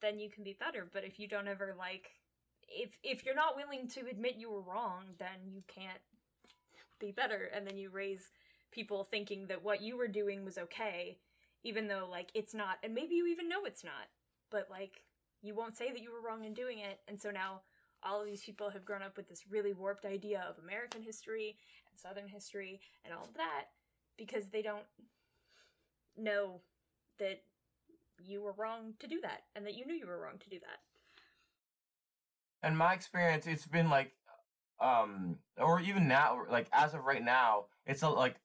then 0.00 0.20
you 0.20 0.30
can 0.30 0.44
be 0.44 0.56
better. 0.58 0.88
But 0.90 1.04
if 1.04 1.18
you 1.18 1.26
don't 1.26 1.48
ever 1.48 1.74
like 1.76 2.10
if 2.68 2.98
if 3.02 3.24
you're 3.24 3.34
not 3.34 3.56
willing 3.56 3.88
to 3.88 4.06
admit 4.10 4.36
you 4.36 4.50
were 4.50 4.62
wrong, 4.62 5.04
then 5.18 5.50
you 5.52 5.62
can't 5.68 6.00
be 7.00 7.10
better. 7.10 7.50
And 7.54 7.66
then 7.66 7.76
you 7.76 7.90
raise 7.90 8.30
people 8.72 9.04
thinking 9.04 9.46
that 9.48 9.64
what 9.64 9.82
you 9.82 9.96
were 9.96 10.08
doing 10.08 10.44
was 10.44 10.58
okay, 10.58 11.18
even 11.64 11.88
though 11.88 12.06
like 12.10 12.30
it's 12.34 12.54
not, 12.54 12.78
and 12.82 12.94
maybe 12.94 13.14
you 13.14 13.26
even 13.26 13.48
know 13.48 13.64
it's 13.64 13.84
not. 13.84 14.08
But 14.50 14.68
like 14.70 15.02
you 15.42 15.54
won't 15.54 15.76
say 15.76 15.90
that 15.90 16.02
you 16.02 16.12
were 16.12 16.26
wrong 16.26 16.44
in 16.44 16.54
doing 16.54 16.78
it, 16.78 17.00
and 17.08 17.20
so 17.20 17.30
now 17.30 17.62
all 18.06 18.20
of 18.20 18.26
these 18.26 18.42
people 18.42 18.70
have 18.70 18.84
grown 18.84 19.02
up 19.02 19.16
with 19.16 19.28
this 19.28 19.44
really 19.50 19.72
warped 19.72 20.04
idea 20.04 20.44
of 20.48 20.62
American 20.62 21.02
history 21.02 21.56
and 21.90 21.98
Southern 21.98 22.28
history 22.28 22.80
and 23.04 23.12
all 23.12 23.24
of 23.24 23.34
that 23.34 23.66
because 24.16 24.46
they 24.48 24.62
don't 24.62 24.84
know 26.16 26.60
that 27.18 27.42
you 28.24 28.40
were 28.40 28.54
wrong 28.56 28.94
to 29.00 29.06
do 29.06 29.20
that 29.20 29.42
and 29.54 29.66
that 29.66 29.74
you 29.74 29.84
knew 29.84 29.94
you 29.94 30.06
were 30.06 30.18
wrong 30.18 30.38
to 30.38 30.48
do 30.48 30.58
that. 30.60 30.80
And 32.62 32.78
my 32.78 32.94
experience, 32.94 33.46
it's 33.46 33.66
been 33.66 33.90
like, 33.90 34.12
um, 34.80 35.36
or 35.58 35.80
even 35.80 36.08
now, 36.08 36.42
like 36.50 36.68
as 36.72 36.94
of 36.94 37.04
right 37.04 37.22
now, 37.22 37.66
it's 37.86 38.02
a, 38.02 38.08
like 38.08 38.36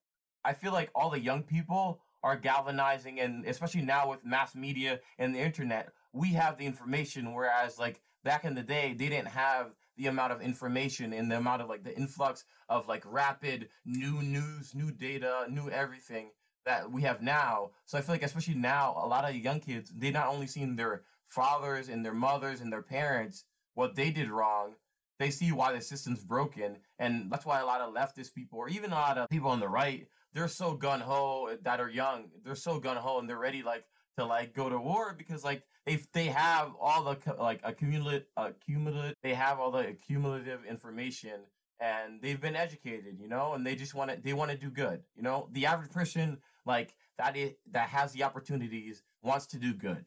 I 0.43 0.53
feel 0.53 0.73
like 0.73 0.89
all 0.95 1.09
the 1.09 1.19
young 1.19 1.43
people 1.43 2.01
are 2.23 2.35
galvanizing, 2.35 3.19
and 3.19 3.45
especially 3.45 3.81
now 3.81 4.09
with 4.09 4.25
mass 4.25 4.55
media 4.55 4.99
and 5.17 5.33
the 5.33 5.39
internet, 5.39 5.89
we 6.13 6.33
have 6.33 6.57
the 6.57 6.65
information. 6.65 7.33
Whereas 7.33 7.79
like 7.79 8.01
back 8.23 8.45
in 8.45 8.55
the 8.55 8.61
day, 8.61 8.93
they 8.97 9.09
didn't 9.09 9.29
have 9.29 9.73
the 9.97 10.07
amount 10.07 10.31
of 10.31 10.41
information 10.41 11.13
and 11.13 11.31
the 11.31 11.37
amount 11.37 11.61
of 11.61 11.69
like 11.69 11.83
the 11.83 11.95
influx 11.95 12.43
of 12.69 12.87
like 12.87 13.03
rapid 13.05 13.69
new 13.85 14.21
news, 14.21 14.73
new 14.73 14.91
data, 14.91 15.45
new 15.49 15.69
everything 15.69 16.31
that 16.65 16.91
we 16.91 17.01
have 17.01 17.21
now. 17.21 17.71
So 17.85 17.97
I 17.97 18.01
feel 18.01 18.15
like 18.15 18.23
especially 18.23 18.55
now, 18.55 18.99
a 19.01 19.07
lot 19.07 19.27
of 19.27 19.35
young 19.35 19.59
kids, 19.59 19.91
they 19.95 20.11
not 20.11 20.27
only 20.27 20.47
seen 20.47 20.75
their 20.75 21.03
fathers 21.25 21.89
and 21.89 22.05
their 22.05 22.13
mothers 22.13 22.61
and 22.61 22.71
their 22.71 22.81
parents 22.81 23.45
what 23.73 23.95
they 23.95 24.11
did 24.11 24.29
wrong, 24.29 24.73
they 25.19 25.29
see 25.29 25.51
why 25.51 25.71
the 25.73 25.81
system's 25.81 26.23
broken. 26.23 26.77
And 26.99 27.31
that's 27.31 27.45
why 27.45 27.59
a 27.59 27.65
lot 27.65 27.81
of 27.81 27.93
leftist 27.93 28.33
people, 28.33 28.59
or 28.59 28.69
even 28.69 28.91
a 28.91 28.95
lot 28.95 29.17
of 29.17 29.29
people 29.29 29.49
on 29.49 29.59
the 29.59 29.69
right, 29.69 30.07
they're 30.33 30.47
so 30.47 30.73
gun 30.73 30.99
ho 30.99 31.49
that 31.63 31.79
are 31.79 31.89
young. 31.89 32.29
They're 32.43 32.55
so 32.55 32.79
gun 32.79 32.97
ho 32.97 33.19
and 33.19 33.29
they're 33.29 33.37
ready 33.37 33.63
like 33.63 33.85
to 34.17 34.25
like 34.25 34.53
go 34.53 34.69
to 34.69 34.77
war 34.77 35.15
because 35.17 35.43
like 35.43 35.63
if 35.85 36.11
they 36.11 36.25
have 36.27 36.71
all 36.79 37.03
the 37.03 37.35
like 37.35 37.59
accumulate 37.63 38.25
accumulate 38.37 39.15
they 39.23 39.33
have 39.33 39.59
all 39.59 39.71
the 39.71 39.87
accumulative 39.87 40.63
information 40.65 41.41
and 41.81 42.21
they've 42.21 42.39
been 42.39 42.55
educated, 42.55 43.17
you 43.19 43.27
know, 43.27 43.53
and 43.53 43.65
they 43.65 43.75
just 43.75 43.95
want 43.95 44.11
to 44.11 44.21
they 44.21 44.33
want 44.33 44.51
to 44.51 44.57
do 44.57 44.69
good, 44.69 45.01
you 45.15 45.23
know. 45.23 45.49
The 45.51 45.65
average 45.65 45.91
person 45.91 46.37
like 46.65 46.93
that 47.17 47.35
is 47.35 47.53
that 47.71 47.89
has 47.89 48.13
the 48.13 48.23
opportunities 48.23 49.01
wants 49.23 49.47
to 49.47 49.57
do 49.57 49.73
good, 49.73 50.05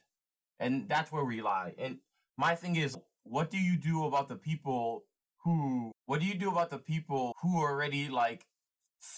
and 0.61 0.89
that's 0.89 1.11
where 1.11 1.25
we 1.25 1.43
lie. 1.43 1.75
And 1.77 1.99
my 2.39 2.55
thing 2.55 2.77
is, 2.77 2.97
what 3.25 3.51
do 3.51 3.59
you 3.59 3.77
do 3.77 4.05
about 4.05 4.29
the 4.29 4.37
people 4.37 5.05
who? 5.39 5.91
What 6.07 6.21
do 6.21 6.27
you 6.27 6.35
do 6.35 6.49
about 6.51 6.71
the 6.71 6.79
people 6.79 7.33
who 7.43 7.61
are 7.61 7.73
already 7.73 8.09
like 8.09 8.47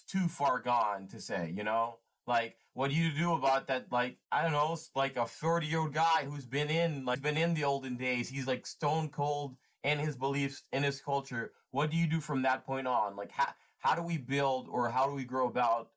too 0.08 0.26
far 0.26 0.58
gone 0.60 1.08
to 1.08 1.20
say, 1.20 1.52
you 1.54 1.62
know? 1.62 1.98
Like, 2.26 2.56
what 2.75 2.90
do 2.90 2.97
you 2.97 3.11
do 3.11 3.35
about 3.35 3.68
that? 3.68 3.90
Like, 3.92 4.16
I 4.33 4.42
don't 4.42 4.52
know, 4.52 4.76
like 4.95 5.16
a 5.16 5.26
30 5.26 5.66
year 5.66 5.80
old 5.80 5.95
guy 5.95 6.25
who's 6.25 6.47
been 6.47 6.68
in, 6.68 7.04
like, 7.04 7.23
been 7.23 7.37
in 7.37 7.54
the 7.54 7.64
olden 7.64 7.97
days. 7.97 8.28
He's 8.28 8.47
like 8.47 8.66
stone 8.66 9.09
cold 9.09 9.56
in 9.85 9.99
his 9.99 10.16
beliefs, 10.16 10.64
in 10.73 10.83
his 10.83 11.00
culture. 11.00 11.52
What 11.71 11.90
do 11.90 11.97
you 11.97 12.06
do 12.06 12.21
from 12.21 12.42
that 12.42 12.66
point 12.66 12.87
on? 12.87 13.16
Like, 13.16 13.30
how, 13.30 13.49
how 13.78 13.95
do 13.95 14.02
we 14.02 14.18
build 14.18 14.68
or 14.68 14.88
how 14.88 15.06
do 15.06 15.12
we 15.14 15.25
grow 15.25 15.47
about, 15.47 15.90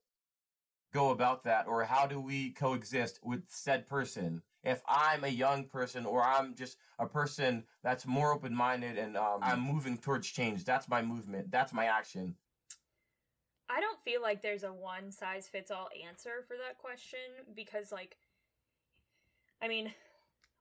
go 0.93 1.09
about 1.09 1.43
that? 1.45 1.67
Or 1.67 1.83
how 1.83 2.05
do 2.05 2.19
we 2.19 2.51
coexist 2.51 3.19
with 3.23 3.43
said 3.47 3.87
person? 3.87 4.43
If 4.63 4.83
I'm 4.87 5.23
a 5.23 5.29
young 5.29 5.63
person 5.65 6.05
or 6.05 6.21
I'm 6.21 6.53
just 6.53 6.77
a 6.99 7.07
person 7.07 7.63
that's 7.81 8.05
more 8.05 8.33
open 8.33 8.53
minded 8.53 8.97
and 8.97 9.15
um, 9.17 9.39
I'm 9.41 9.61
moving 9.61 9.97
towards 9.97 10.27
change, 10.27 10.65
that's 10.65 10.89
my 10.89 11.01
movement, 11.01 11.49
that's 11.49 11.73
my 11.73 11.85
action. 11.85 12.35
I 13.69 13.79
don't 13.79 14.01
feel 14.03 14.21
like 14.21 14.41
there's 14.41 14.63
a 14.63 14.73
one 14.73 15.11
size 15.11 15.47
fits 15.47 15.71
all 15.71 15.89
answer 16.07 16.43
for 16.47 16.57
that 16.57 16.77
question 16.79 17.19
because, 17.55 17.91
like, 17.91 18.17
I 19.61 19.67
mean, 19.67 19.93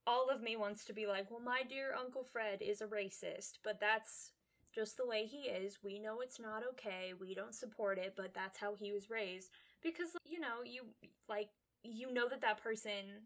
all 0.07 0.29
of 0.31 0.43
me 0.43 0.57
wants 0.57 0.85
to 0.87 0.93
be 0.93 1.07
like, 1.07 1.31
well, 1.31 1.41
my 1.41 1.63
dear 1.69 1.95
Uncle 1.99 2.25
Fred 2.25 2.63
is 2.63 2.81
a 2.81 2.87
racist, 2.87 3.59
but 3.65 3.81
that's 3.81 4.33
just 4.75 4.97
the 4.97 5.07
way 5.07 5.27
he 5.27 5.49
is. 5.49 5.79
We 5.83 5.99
know 5.99 6.21
it's 6.21 6.41
not 6.41 6.63
okay. 6.73 7.13
We 7.19 7.35
don't 7.35 7.55
support 7.55 7.99
it, 7.99 8.15
but 8.17 8.35
that's 8.35 8.59
how 8.59 8.75
he 8.75 8.93
was 8.93 9.11
raised. 9.11 9.51
Because, 9.83 10.11
you 10.27 10.41
know, 10.41 10.63
you, 10.65 10.83
like, 11.29 11.49
you 11.83 12.13
know 12.13 12.29
that 12.29 12.41
that 12.43 12.63
person, 12.63 13.23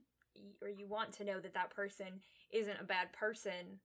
or 0.61 0.69
you 0.69 0.87
want 0.87 1.13
to 1.15 1.25
know 1.25 1.41
that 1.41 1.55
that 1.55 1.71
person 1.75 2.21
isn't 2.53 2.81
a 2.81 2.85
bad 2.85 3.13
person, 3.13 3.81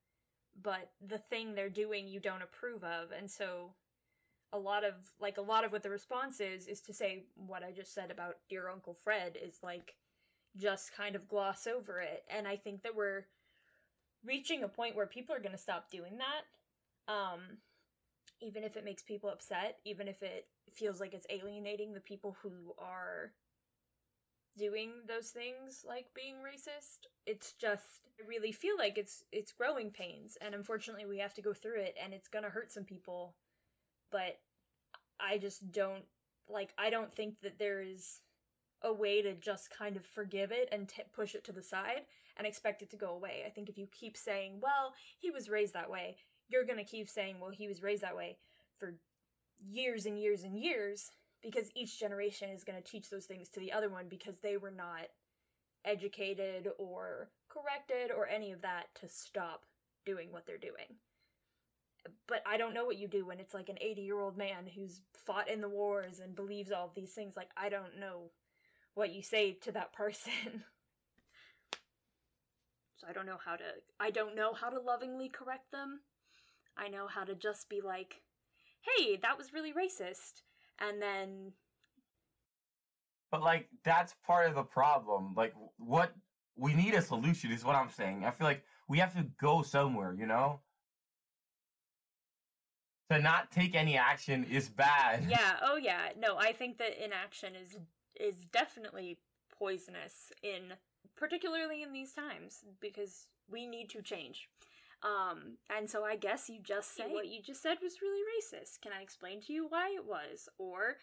but 0.61 0.91
the 1.05 1.17
thing 1.17 1.55
they're 1.55 1.69
doing 1.69 2.07
you 2.07 2.19
don't 2.19 2.41
approve 2.41 2.83
of. 2.83 3.11
And 3.17 3.29
so 3.29 3.71
a 4.53 4.59
lot 4.59 4.83
of 4.83 4.93
like 5.19 5.37
a 5.37 5.41
lot 5.41 5.65
of 5.65 5.71
what 5.71 5.83
the 5.83 5.89
response 5.89 6.39
is 6.39 6.67
is 6.67 6.81
to 6.81 6.93
say 6.93 7.23
what 7.35 7.63
I 7.63 7.71
just 7.71 7.93
said 7.93 8.11
about 8.11 8.35
dear 8.49 8.69
Uncle 8.69 8.93
Fred 8.93 9.37
is 9.41 9.59
like 9.61 9.95
just 10.55 10.95
kind 10.95 11.15
of 11.15 11.27
gloss 11.27 11.67
over 11.67 11.99
it. 11.99 12.23
And 12.29 12.47
I 12.47 12.55
think 12.55 12.83
that 12.83 12.95
we're 12.95 13.25
reaching 14.25 14.63
a 14.63 14.69
point 14.69 14.95
where 14.95 15.05
people 15.05 15.35
are 15.35 15.41
gonna 15.41 15.57
stop 15.57 15.91
doing 15.91 16.17
that. 16.17 17.13
Um 17.13 17.39
even 18.39 18.63
if 18.63 18.77
it 18.77 18.85
makes 18.85 19.03
people 19.03 19.29
upset, 19.29 19.77
even 19.83 20.07
if 20.07 20.21
it 20.21 20.47
feels 20.71 20.99
like 20.99 21.13
it's 21.13 21.25
alienating 21.29 21.93
the 21.93 21.99
people 21.99 22.37
who 22.41 22.73
are 22.77 23.31
doing 24.57 24.91
those 25.07 25.29
things 25.29 25.85
like 25.87 26.07
being 26.15 26.35
racist 26.37 27.05
it's 27.25 27.53
just 27.53 28.01
i 28.19 28.27
really 28.27 28.51
feel 28.51 28.75
like 28.77 28.97
it's 28.97 29.23
it's 29.31 29.51
growing 29.51 29.91
pains 29.91 30.35
and 30.41 30.55
unfortunately 30.55 31.05
we 31.05 31.19
have 31.19 31.33
to 31.33 31.43
go 31.43 31.53
through 31.53 31.79
it 31.79 31.95
and 32.03 32.13
it's 32.13 32.27
gonna 32.27 32.49
hurt 32.49 32.71
some 32.71 32.83
people 32.83 33.35
but 34.11 34.39
I 35.19 35.37
just 35.37 35.71
don't 35.71 36.03
like 36.49 36.73
I 36.77 36.89
don't 36.89 37.13
think 37.13 37.41
that 37.41 37.59
there 37.59 37.81
is 37.81 38.21
a 38.83 38.93
way 38.93 39.21
to 39.21 39.33
just 39.33 39.69
kind 39.75 39.97
of 39.97 40.05
forgive 40.05 40.51
it 40.51 40.69
and 40.71 40.87
t- 40.87 41.01
push 41.13 41.33
it 41.35 41.43
to 41.45 41.51
the 41.51 41.63
side 41.63 42.01
and 42.37 42.45
expect 42.45 42.81
it 42.81 42.91
to 42.91 42.95
go 42.95 43.09
away. 43.15 43.43
I 43.45 43.49
think 43.49 43.69
if 43.69 43.77
you 43.77 43.87
keep 43.87 44.15
saying, 44.15 44.59
"Well, 44.61 44.93
he 45.17 45.31
was 45.31 45.49
raised 45.49 45.73
that 45.73 45.89
way," 45.89 46.17
you're 46.47 46.65
going 46.65 46.77
to 46.77 46.83
keep 46.83 47.09
saying, 47.09 47.39
"Well, 47.39 47.49
he 47.49 47.67
was 47.67 47.81
raised 47.81 48.03
that 48.03 48.15
way" 48.15 48.37
for 48.77 48.95
years 49.59 50.05
and 50.05 50.19
years 50.19 50.43
and 50.43 50.59
years 50.59 51.11
because 51.41 51.71
each 51.75 51.99
generation 51.99 52.49
is 52.49 52.63
going 52.63 52.81
to 52.81 52.89
teach 52.89 53.09
those 53.09 53.25
things 53.25 53.49
to 53.49 53.59
the 53.59 53.71
other 53.71 53.89
one 53.89 54.07
because 54.07 54.39
they 54.39 54.57
were 54.57 54.71
not 54.71 55.07
educated 55.85 56.69
or 56.77 57.29
corrected 57.49 58.11
or 58.11 58.27
any 58.27 58.51
of 58.51 58.61
that 58.61 58.93
to 58.95 59.07
stop 59.07 59.65
doing 60.05 60.31
what 60.31 60.45
they're 60.45 60.57
doing 60.57 60.97
but 62.27 62.41
I 62.45 62.57
don't 62.57 62.73
know 62.73 62.85
what 62.85 62.97
you 62.97 63.07
do 63.07 63.25
when 63.25 63.39
it's 63.39 63.53
like 63.53 63.69
an 63.69 63.77
80 63.79 64.01
year 64.01 64.19
old 64.19 64.37
man 64.37 64.67
who's 64.73 65.01
fought 65.25 65.49
in 65.49 65.61
the 65.61 65.69
wars 65.69 66.19
and 66.19 66.35
believes 66.35 66.71
all 66.71 66.85
of 66.85 66.95
these 66.95 67.11
things. 67.11 67.35
Like, 67.35 67.49
I 67.57 67.69
don't 67.69 67.99
know 67.99 68.31
what 68.93 69.13
you 69.13 69.21
say 69.21 69.53
to 69.61 69.71
that 69.73 69.93
person. 69.97 70.63
so 72.97 73.07
I 73.09 73.13
don't 73.13 73.25
know 73.25 73.39
how 73.43 73.55
to, 73.55 73.63
I 73.99 74.11
don't 74.11 74.35
know 74.35 74.53
how 74.53 74.69
to 74.69 74.79
lovingly 74.79 75.29
correct 75.29 75.71
them. 75.71 76.01
I 76.77 76.89
know 76.89 77.07
how 77.07 77.23
to 77.23 77.35
just 77.35 77.69
be 77.69 77.81
like, 77.81 78.21
hey, 78.81 79.17
that 79.21 79.37
was 79.37 79.53
really 79.53 79.73
racist. 79.73 80.43
And 80.79 81.01
then. 81.01 81.53
But, 83.31 83.41
like, 83.41 83.67
that's 83.83 84.13
part 84.25 84.47
of 84.47 84.55
the 84.55 84.63
problem. 84.63 85.33
Like, 85.35 85.53
what 85.77 86.13
we 86.55 86.73
need 86.73 86.93
a 86.93 87.01
solution 87.01 87.51
is 87.51 87.65
what 87.65 87.75
I'm 87.75 87.89
saying. 87.89 88.23
I 88.25 88.31
feel 88.31 88.47
like 88.47 88.63
we 88.87 88.99
have 88.99 89.13
to 89.15 89.25
go 89.41 89.63
somewhere, 89.63 90.15
you 90.17 90.27
know? 90.27 90.61
To 93.09 93.19
not 93.19 93.51
take 93.51 93.75
any 93.75 93.97
action 93.97 94.43
is 94.43 94.69
bad. 94.69 95.25
Yeah, 95.29 95.55
oh 95.63 95.77
yeah. 95.77 96.09
No, 96.17 96.37
I 96.37 96.51
think 96.51 96.77
that 96.77 97.03
inaction 97.03 97.53
is 97.55 97.77
is 98.19 98.45
definitely 98.51 99.19
poisonous 99.57 100.31
in 100.41 100.73
particularly 101.15 101.81
in 101.83 101.93
these 101.93 102.13
times 102.13 102.63
because 102.79 103.27
we 103.49 103.65
need 103.65 103.89
to 103.89 104.01
change. 104.01 104.49
Um, 105.03 105.57
and 105.75 105.89
so 105.89 106.03
I 106.03 106.15
guess 106.15 106.49
you 106.49 106.59
just 106.61 106.95
say 106.95 107.05
what 107.07 107.27
you 107.27 107.41
just 107.41 107.61
said 107.61 107.77
was 107.83 108.01
really 108.01 108.21
racist. 108.21 108.81
Can 108.81 108.91
I 108.97 109.03
explain 109.03 109.41
to 109.41 109.53
you 109.53 109.67
why 109.69 109.93
it 109.95 110.05
was? 110.05 110.49
Or 110.57 110.97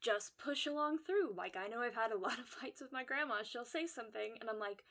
just 0.00 0.38
push 0.38 0.66
along 0.66 0.98
through. 0.98 1.34
Like 1.36 1.56
I 1.56 1.68
know 1.68 1.80
I've 1.80 1.94
had 1.94 2.12
a 2.12 2.18
lot 2.18 2.38
of 2.38 2.46
fights 2.60 2.80
with 2.80 2.92
my 2.92 3.04
grandma. 3.04 3.42
She'll 3.42 3.64
say 3.64 3.86
something 3.86 4.34
and 4.40 4.48
I'm 4.48 4.58
like, 4.58 4.84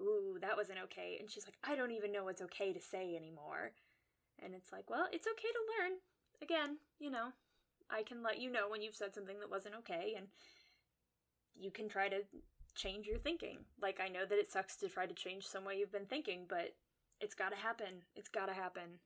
"Ooh, 0.00 0.38
that 0.40 0.56
wasn't 0.56 0.78
okay." 0.84 1.16
And 1.20 1.30
she's 1.30 1.46
like, 1.46 1.56
"I 1.64 1.76
don't 1.76 1.92
even 1.92 2.12
know 2.12 2.24
what's 2.24 2.42
okay 2.42 2.72
to 2.72 2.80
say 2.80 3.14
anymore." 3.16 3.72
And 4.42 4.54
it's 4.54 4.72
like, 4.72 4.88
well, 4.88 5.06
it's 5.12 5.26
okay 5.26 5.48
to 5.48 5.82
learn. 5.82 5.98
Again, 6.42 6.78
you 6.98 7.10
know, 7.10 7.30
I 7.90 8.02
can 8.02 8.22
let 8.22 8.40
you 8.40 8.50
know 8.50 8.68
when 8.68 8.82
you've 8.82 8.94
said 8.94 9.14
something 9.14 9.40
that 9.40 9.50
wasn't 9.50 9.74
okay, 9.80 10.14
and 10.16 10.28
you 11.58 11.70
can 11.70 11.88
try 11.88 12.08
to 12.08 12.22
change 12.74 13.06
your 13.06 13.18
thinking. 13.18 13.58
Like, 13.80 13.98
I 14.00 14.08
know 14.08 14.24
that 14.28 14.38
it 14.38 14.50
sucks 14.50 14.76
to 14.76 14.88
try 14.88 15.06
to 15.06 15.14
change 15.14 15.46
some 15.46 15.64
way 15.64 15.76
you've 15.76 15.92
been 15.92 16.06
thinking, 16.06 16.46
but 16.48 16.74
it's 17.20 17.34
gotta 17.34 17.56
happen. 17.56 18.02
It's 18.14 18.28
gotta 18.28 18.52
happen. 18.52 19.00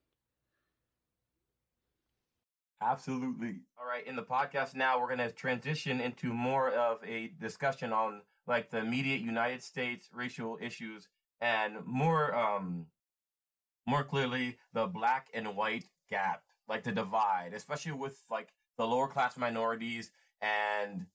Absolutely. 2.83 3.61
All 3.79 3.87
right, 3.87 4.07
in 4.07 4.17
the 4.17 4.23
podcast 4.23 4.75
now, 4.75 5.01
we're 5.01 5.07
going 5.07 5.19
to 5.19 5.31
transition 5.31 6.01
into 6.01 6.33
more 6.33 6.71
of 6.71 6.99
a 7.05 7.31
discussion 7.41 7.93
on 7.93 8.23
like 8.49 8.71
the 8.71 8.79
immediate 8.79 9.21
United 9.21 9.63
States 9.63 10.09
racial 10.13 10.59
issues 10.61 11.09
and 11.41 11.75
more 11.87 12.35
um 12.35 12.87
more 13.87 14.05
clearly 14.05 14.59
the 14.73 14.87
black 14.87 15.29
and 15.35 15.57
white 15.57 15.85
gap, 16.09 16.43
like 16.69 16.85
the 16.85 16.93
divide, 16.93 17.53
especially 17.55 17.93
with 17.93 18.21
like 18.31 18.53
the 18.79 18.87
lower 18.87 19.09
class 19.09 19.37
minorities 19.37 20.11
and 20.41 21.07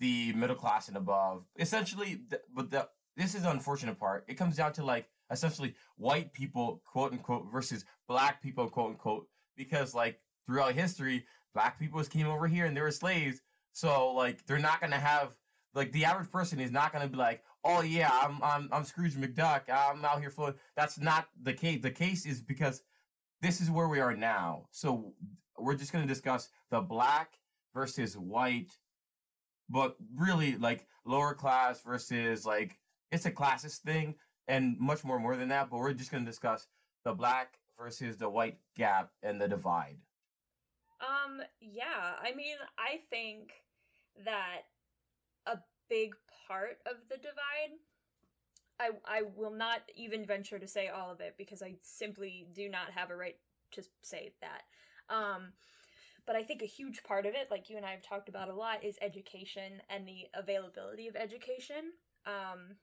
the 0.00 0.32
middle 0.32 0.56
class 0.56 0.88
and 0.88 0.96
above. 0.96 1.44
Essentially, 1.58 2.20
the, 2.28 2.40
but 2.54 2.70
the 2.70 2.88
this 3.16 3.34
is 3.34 3.42
the 3.42 3.50
unfortunate 3.50 3.98
part. 3.98 4.24
It 4.28 4.34
comes 4.34 4.56
down 4.56 4.72
to 4.74 4.84
like 4.84 5.08
essentially 5.30 5.74
white 5.96 6.32
people, 6.32 6.82
quote 6.84 7.12
unquote, 7.12 7.46
versus 7.52 7.84
black 8.08 8.42
people, 8.42 8.68
quote 8.68 8.90
unquote, 8.90 9.28
because 9.56 9.94
like 9.94 10.20
throughout 10.46 10.74
history, 10.74 11.24
black 11.54 11.78
people 11.78 12.02
came 12.04 12.26
over 12.26 12.46
here 12.46 12.66
and 12.66 12.76
they 12.76 12.80
were 12.80 12.90
slaves. 12.90 13.40
So 13.72 14.12
like 14.12 14.44
they're 14.46 14.58
not 14.58 14.80
gonna 14.80 14.96
have 14.96 15.34
like 15.74 15.92
the 15.92 16.04
average 16.04 16.30
person 16.30 16.60
is 16.60 16.70
not 16.70 16.92
to 16.92 17.08
be 17.08 17.16
like, 17.16 17.42
"Oh 17.64 17.82
yeah, 17.82 18.10
I'm 18.12 18.42
I'm 18.42 18.68
I'm 18.72 18.84
Scrooge 18.84 19.14
McDuck. 19.14 19.62
I'm 19.68 20.04
out 20.04 20.20
here 20.20 20.30
floating." 20.30 20.58
That's 20.76 20.98
not 20.98 21.28
the 21.42 21.52
case. 21.52 21.82
The 21.82 21.90
case 21.90 22.26
is 22.26 22.42
because 22.42 22.82
this 23.40 23.60
is 23.60 23.70
where 23.70 23.88
we 23.88 24.00
are 24.00 24.14
now. 24.14 24.66
So 24.70 25.14
we're 25.58 25.76
just 25.76 25.92
going 25.92 26.06
to 26.06 26.12
discuss 26.12 26.48
the 26.70 26.80
black 26.80 27.38
versus 27.74 28.16
white, 28.16 28.72
but 29.68 29.96
really 30.16 30.56
like 30.56 30.86
lower 31.04 31.34
class 31.34 31.80
versus 31.82 32.46
like 32.46 32.78
it's 33.10 33.26
a 33.26 33.30
classist 33.30 33.78
thing 33.78 34.14
and 34.48 34.78
much 34.78 35.04
more 35.04 35.18
more 35.18 35.36
than 35.36 35.48
that. 35.48 35.70
But 35.70 35.78
we're 35.78 35.92
just 35.92 36.10
going 36.10 36.24
to 36.24 36.30
discuss 36.30 36.66
the 37.04 37.12
black 37.12 37.58
versus 37.78 38.16
the 38.16 38.28
white 38.28 38.58
gap 38.76 39.10
and 39.22 39.40
the 39.40 39.48
divide. 39.48 39.98
Um, 41.00 41.42
yeah, 41.60 42.14
I 42.22 42.34
mean, 42.34 42.56
I 42.78 43.00
think 43.10 43.52
that 44.24 44.62
a 45.46 45.58
big 45.90 46.14
part 46.46 46.78
of 46.86 46.96
the 47.08 47.16
divide 47.16 47.78
I 48.80 48.90
I 49.04 49.22
will 49.36 49.52
not 49.52 49.82
even 49.94 50.26
venture 50.26 50.58
to 50.58 50.66
say 50.66 50.88
all 50.88 51.10
of 51.10 51.20
it 51.20 51.34
because 51.38 51.62
I 51.62 51.76
simply 51.82 52.46
do 52.52 52.68
not 52.68 52.90
have 52.94 53.10
a 53.10 53.16
right 53.16 53.36
to 53.72 53.82
say 54.02 54.32
that. 54.40 54.62
Um 55.14 55.52
but 56.26 56.36
I 56.36 56.42
think 56.42 56.62
a 56.62 56.66
huge 56.66 57.02
part 57.02 57.26
of 57.26 57.34
it, 57.34 57.50
like 57.50 57.68
you 57.68 57.76
and 57.76 57.84
I 57.84 57.90
have 57.90 58.02
talked 58.02 58.28
about 58.28 58.48
a 58.48 58.54
lot, 58.54 58.82
is 58.82 58.96
education 59.02 59.82
and 59.90 60.08
the 60.08 60.26
availability 60.34 61.06
of 61.06 61.16
education. 61.16 61.92
Um, 62.26 62.76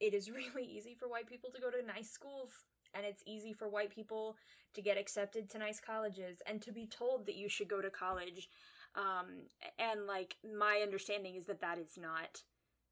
it 0.00 0.14
is 0.14 0.30
really 0.56 0.66
easy 0.66 0.94
for 0.94 1.08
white 1.08 1.28
people 1.28 1.50
to 1.54 1.60
go 1.60 1.70
to 1.70 1.86
nice 1.86 2.10
schools, 2.10 2.50
and 2.94 3.06
it's 3.06 3.22
easy 3.26 3.52
for 3.52 3.68
white 3.68 3.94
people 3.94 4.36
to 4.74 4.82
get 4.82 4.98
accepted 4.98 5.48
to 5.50 5.58
nice 5.58 5.80
colleges 5.80 6.42
and 6.46 6.60
to 6.62 6.72
be 6.72 6.86
told 6.86 7.26
that 7.26 7.36
you 7.36 7.48
should 7.48 7.68
go 7.68 7.80
to 7.80 7.90
college. 7.90 8.48
Um, 8.94 9.46
and 9.78 10.06
like 10.06 10.36
my 10.44 10.80
understanding 10.82 11.36
is 11.36 11.46
that 11.46 11.62
that 11.62 11.78
is 11.78 11.96
not 11.96 12.42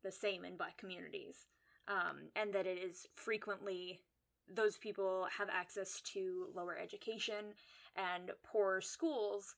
the 0.02 0.12
same 0.12 0.44
in 0.44 0.56
black 0.56 0.76
communities, 0.76 1.46
um, 1.88 2.28
and 2.36 2.52
that 2.52 2.66
it 2.66 2.78
is 2.78 3.06
frequently 3.14 4.00
those 4.52 4.76
people 4.76 5.28
have 5.38 5.48
access 5.48 6.00
to 6.00 6.48
lower 6.54 6.76
education 6.76 7.54
and 7.96 8.32
poor 8.42 8.80
schools. 8.80 9.54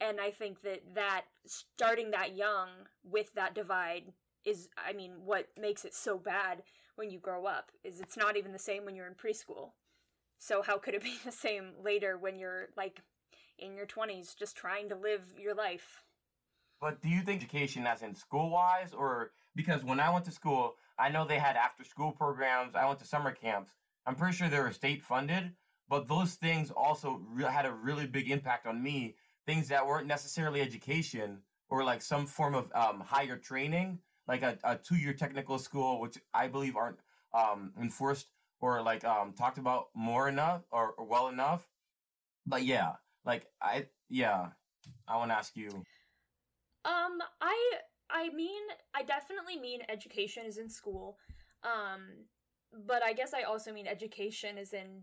And 0.00 0.18
i 0.18 0.30
think 0.30 0.62
that 0.62 0.80
that 0.94 1.26
starting 1.46 2.10
that 2.12 2.34
young 2.34 2.68
with 3.04 3.34
that 3.34 3.54
divide 3.54 4.14
is 4.46 4.68
i 4.78 4.94
mean 4.94 5.12
what 5.26 5.48
makes 5.60 5.84
it 5.84 5.94
so 5.94 6.16
bad 6.16 6.62
when 7.00 7.10
you 7.10 7.18
grow 7.18 7.46
up 7.46 7.70
is 7.82 7.98
it's 7.98 8.16
not 8.16 8.36
even 8.36 8.52
the 8.52 8.58
same 8.58 8.84
when 8.84 8.94
you're 8.94 9.06
in 9.06 9.14
preschool. 9.14 9.70
So 10.38 10.60
how 10.60 10.78
could 10.78 10.94
it 10.94 11.02
be 11.02 11.14
the 11.24 11.32
same 11.32 11.72
later 11.82 12.18
when 12.18 12.38
you're 12.38 12.68
like 12.76 13.00
in 13.58 13.74
your 13.74 13.86
20s 13.86 14.36
just 14.36 14.54
trying 14.54 14.90
to 14.90 14.94
live 14.94 15.22
your 15.38 15.54
life? 15.54 16.02
But 16.80 17.00
do 17.02 17.08
you 17.08 17.22
think 17.22 17.42
education 17.42 17.86
as 17.86 18.02
in 18.02 18.14
school 18.14 18.50
wise 18.50 18.92
or 18.92 19.32
because 19.54 19.84
when 19.84 20.00
i 20.00 20.12
went 20.12 20.24
to 20.24 20.30
school 20.30 20.76
i 20.98 21.08
know 21.08 21.26
they 21.26 21.38
had 21.38 21.56
after 21.56 21.84
school 21.84 22.12
programs 22.12 22.74
i 22.74 22.86
went 22.86 22.98
to 22.98 23.06
summer 23.06 23.32
camps 23.32 23.72
i'm 24.06 24.14
pretty 24.14 24.36
sure 24.36 24.48
they 24.48 24.58
were 24.58 24.72
state 24.72 25.02
funded 25.02 25.52
but 25.88 26.06
those 26.06 26.34
things 26.34 26.70
also 26.70 27.20
re- 27.32 27.44
had 27.44 27.66
a 27.66 27.72
really 27.72 28.06
big 28.06 28.30
impact 28.30 28.66
on 28.66 28.82
me 28.82 29.14
things 29.46 29.68
that 29.68 29.86
weren't 29.86 30.06
necessarily 30.06 30.60
education 30.60 31.38
or 31.70 31.84
like 31.84 32.02
some 32.02 32.26
form 32.26 32.54
of 32.54 32.70
um, 32.74 33.00
higher 33.00 33.36
training, 33.36 33.98
like 34.28 34.42
a, 34.42 34.58
a 34.64 34.76
two 34.76 34.96
year 34.96 35.12
technical 35.12 35.58
school, 35.58 36.00
which 36.00 36.18
I 36.34 36.48
believe 36.48 36.76
aren't 36.76 36.98
um, 37.32 37.72
enforced 37.80 38.26
or 38.60 38.82
like 38.82 39.04
um, 39.04 39.32
talked 39.32 39.58
about 39.58 39.86
more 39.94 40.28
enough 40.28 40.62
or, 40.70 40.92
or 40.98 41.06
well 41.06 41.28
enough. 41.28 41.66
But 42.46 42.64
yeah, 42.64 42.92
like 43.24 43.46
I 43.62 43.86
yeah, 44.08 44.48
I 45.08 45.16
want 45.16 45.30
to 45.30 45.36
ask 45.36 45.56
you. 45.56 45.68
Um, 46.84 47.18
I 47.40 47.72
I 48.12 48.30
mean 48.30 48.62
I 48.94 49.02
definitely 49.02 49.58
mean 49.58 49.80
education 49.88 50.44
is 50.46 50.58
in 50.58 50.68
school. 50.68 51.18
Um, 51.62 52.26
but 52.86 53.02
I 53.02 53.12
guess 53.12 53.34
I 53.34 53.42
also 53.42 53.72
mean 53.72 53.86
education 53.86 54.56
is 54.56 54.72
in 54.72 55.02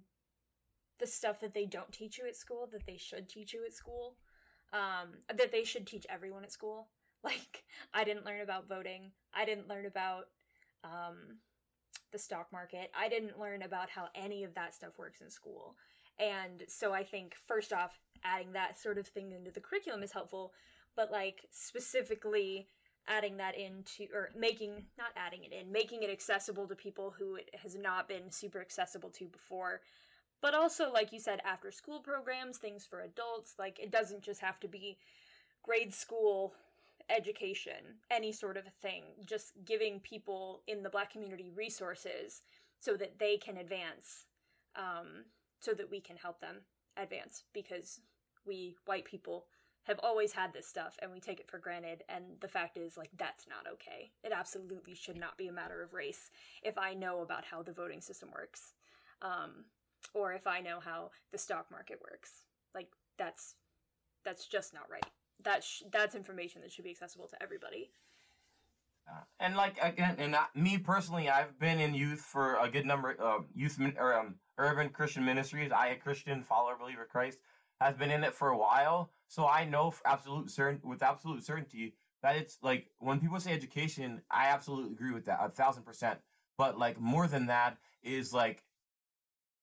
the 0.99 1.07
stuff 1.07 1.39
that 1.41 1.53
they 1.53 1.65
don't 1.65 1.91
teach 1.91 2.17
you 2.17 2.25
at 2.27 2.35
school 2.35 2.67
that 2.71 2.85
they 2.87 2.97
should 2.97 3.29
teach 3.29 3.53
you 3.53 3.63
at 3.65 3.73
school 3.73 4.15
um, 4.73 5.09
that 5.33 5.51
they 5.51 5.63
should 5.63 5.87
teach 5.87 6.05
everyone 6.09 6.43
at 6.43 6.51
school. 6.51 6.89
Like, 7.23 7.63
I 7.93 8.03
didn't 8.03 8.25
learn 8.25 8.41
about 8.41 8.69
voting. 8.69 9.11
I 9.33 9.43
didn't 9.43 9.67
learn 9.67 9.87
about 9.87 10.25
um, 10.83 11.39
the 12.11 12.19
stock 12.19 12.47
market. 12.53 12.89
I 12.97 13.09
didn't 13.09 13.39
learn 13.39 13.63
about 13.63 13.89
how 13.89 14.07
any 14.15 14.43
of 14.43 14.53
that 14.53 14.75
stuff 14.75 14.97
works 14.97 15.19
in 15.19 15.29
school. 15.29 15.75
And 16.19 16.63
so 16.67 16.93
I 16.93 17.03
think, 17.03 17.35
first 17.47 17.73
off, 17.73 17.99
adding 18.23 18.53
that 18.53 18.79
sort 18.79 18.99
of 18.99 19.07
thing 19.07 19.31
into 19.31 19.51
the 19.51 19.59
curriculum 19.59 20.03
is 20.03 20.11
helpful, 20.11 20.53
but 20.95 21.11
like 21.11 21.47
specifically 21.49 22.67
adding 23.07 23.37
that 23.37 23.57
into, 23.57 24.07
or 24.13 24.29
making, 24.37 24.85
not 24.97 25.09
adding 25.15 25.43
it 25.43 25.53
in, 25.53 25.71
making 25.71 26.03
it 26.03 26.09
accessible 26.09 26.67
to 26.67 26.75
people 26.75 27.13
who 27.17 27.35
it 27.35 27.49
has 27.61 27.75
not 27.75 28.07
been 28.07 28.31
super 28.31 28.59
accessible 28.59 29.09
to 29.09 29.25
before. 29.25 29.81
But 30.41 30.53
also 30.53 30.91
like 30.91 31.11
you 31.11 31.19
said 31.19 31.41
after 31.43 31.71
school 31.71 31.99
programs 31.99 32.57
things 32.57 32.85
for 32.85 33.01
adults 33.01 33.55
like 33.57 33.79
it 33.79 33.91
doesn't 33.91 34.21
just 34.21 34.41
have 34.41 34.59
to 34.59 34.67
be 34.67 34.97
grade 35.63 35.93
school 35.93 36.53
education 37.09 37.99
any 38.11 38.31
sort 38.31 38.57
of 38.57 38.65
thing. 38.81 39.03
Just 39.25 39.53
giving 39.65 39.99
people 39.99 40.61
in 40.67 40.83
the 40.83 40.89
black 40.89 41.11
community 41.11 41.51
resources 41.55 42.41
so 42.79 42.95
that 42.97 43.19
they 43.19 43.37
can 43.37 43.57
advance 43.57 44.25
um, 44.75 45.25
so 45.59 45.73
that 45.73 45.89
we 45.89 45.99
can 45.99 46.17
help 46.17 46.39
them 46.39 46.57
advance 46.95 47.43
because 47.53 48.01
we 48.45 48.75
white 48.85 49.05
people 49.05 49.45
have 49.87 49.99
always 50.03 50.33
had 50.33 50.53
this 50.53 50.67
stuff 50.67 50.97
and 51.01 51.11
we 51.11 51.19
take 51.19 51.39
it 51.39 51.49
for 51.49 51.57
granted 51.57 52.03
and 52.09 52.23
the 52.41 52.47
fact 52.47 52.77
is 52.77 52.97
like 52.97 53.09
that's 53.17 53.47
not 53.47 53.71
okay 53.71 54.11
it 54.23 54.31
absolutely 54.31 54.93
should 54.93 55.17
not 55.17 55.37
be 55.37 55.47
a 55.47 55.53
matter 55.53 55.81
of 55.81 55.93
race 55.93 56.29
if 56.61 56.77
i 56.77 56.93
know 56.93 57.21
about 57.21 57.45
how 57.45 57.63
the 57.63 57.71
voting 57.71 58.01
system 58.01 58.29
works 58.33 58.73
um, 59.21 59.65
or 60.13 60.33
if 60.33 60.47
I 60.47 60.61
know 60.61 60.79
how 60.79 61.11
the 61.31 61.37
stock 61.37 61.67
market 61.71 61.99
works. 62.01 62.43
Like 62.73 62.87
that's 63.17 63.55
that's 64.23 64.45
just 64.47 64.73
not 64.73 64.89
right. 64.91 65.05
That 65.43 65.63
sh- 65.63 65.83
that's 65.91 66.15
information 66.15 66.61
that 66.61 66.71
should 66.71 66.83
be 66.83 66.91
accessible 66.91 67.27
to 67.27 67.41
everybody. 67.41 67.91
Uh, 69.09 69.21
and 69.39 69.55
like 69.55 69.77
again, 69.81 70.15
and 70.19 70.35
I, 70.35 70.45
me 70.55 70.77
personally, 70.77 71.29
I've 71.29 71.57
been 71.59 71.79
in 71.79 71.93
youth 71.93 72.19
for 72.19 72.57
a 72.57 72.69
good 72.69 72.85
number. 72.85 73.15
Uh, 73.21 73.39
youth 73.55 73.79
or 73.97 74.19
um, 74.19 74.35
urban 74.57 74.89
Christian 74.89 75.23
ministries. 75.23 75.71
I, 75.71 75.87
a 75.87 75.95
Christian 75.95 76.43
follower, 76.43 76.75
believer 76.79 77.07
Christ, 77.09 77.39
has 77.81 77.95
been 77.95 78.11
in 78.11 78.23
it 78.23 78.33
for 78.33 78.49
a 78.49 78.57
while. 78.57 79.11
So 79.27 79.47
I 79.47 79.65
know 79.65 79.93
absolute 80.05 80.49
certain 80.49 80.81
with 80.83 81.03
absolute 81.03 81.43
certainty 81.43 81.95
that 82.23 82.35
it's 82.35 82.57
like 82.61 82.89
when 82.99 83.19
people 83.19 83.39
say 83.39 83.53
education, 83.53 84.21
I 84.31 84.47
absolutely 84.47 84.93
agree 84.93 85.11
with 85.13 85.25
that 85.25 85.39
a 85.41 85.49
thousand 85.49 85.83
percent. 85.83 86.19
But 86.57 86.77
like 86.77 86.99
more 86.99 87.27
than 87.27 87.47
that 87.47 87.77
is 88.01 88.33
like 88.33 88.63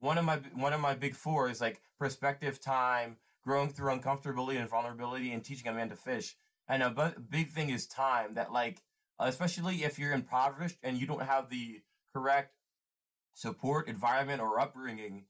one 0.01 0.19
of 0.19 0.25
my 0.25 0.37
one 0.55 0.73
of 0.73 0.81
my 0.81 0.95
big 0.95 1.15
four 1.15 1.49
is 1.49 1.61
like 1.61 1.81
perspective 1.99 2.61
time, 2.61 3.17
growing 3.43 3.71
through 3.71 3.97
uncomfortability 3.99 4.61
and 4.61 4.69
vulnerability, 4.69 5.33
and 5.33 5.43
teaching 5.43 5.69
a 5.69 5.73
man 5.73 5.89
to 5.89 5.97
fish. 5.97 6.37
And 6.69 6.83
a 6.83 6.91
b- 6.91 7.21
big 7.31 7.51
thing 7.51 7.71
is 7.71 7.87
time. 7.87 8.35
That 8.35 8.53
like, 8.53 8.83
especially 9.19 9.85
if 9.85 9.99
you're 9.99 10.13
impoverished 10.13 10.79
and 10.83 10.99
you 10.99 11.07
don't 11.07 11.23
have 11.23 11.49
the 11.49 11.81
correct 12.15 12.55
support 13.35 13.89
environment 13.89 14.41
or 14.41 14.61
upbringing, 14.61 15.25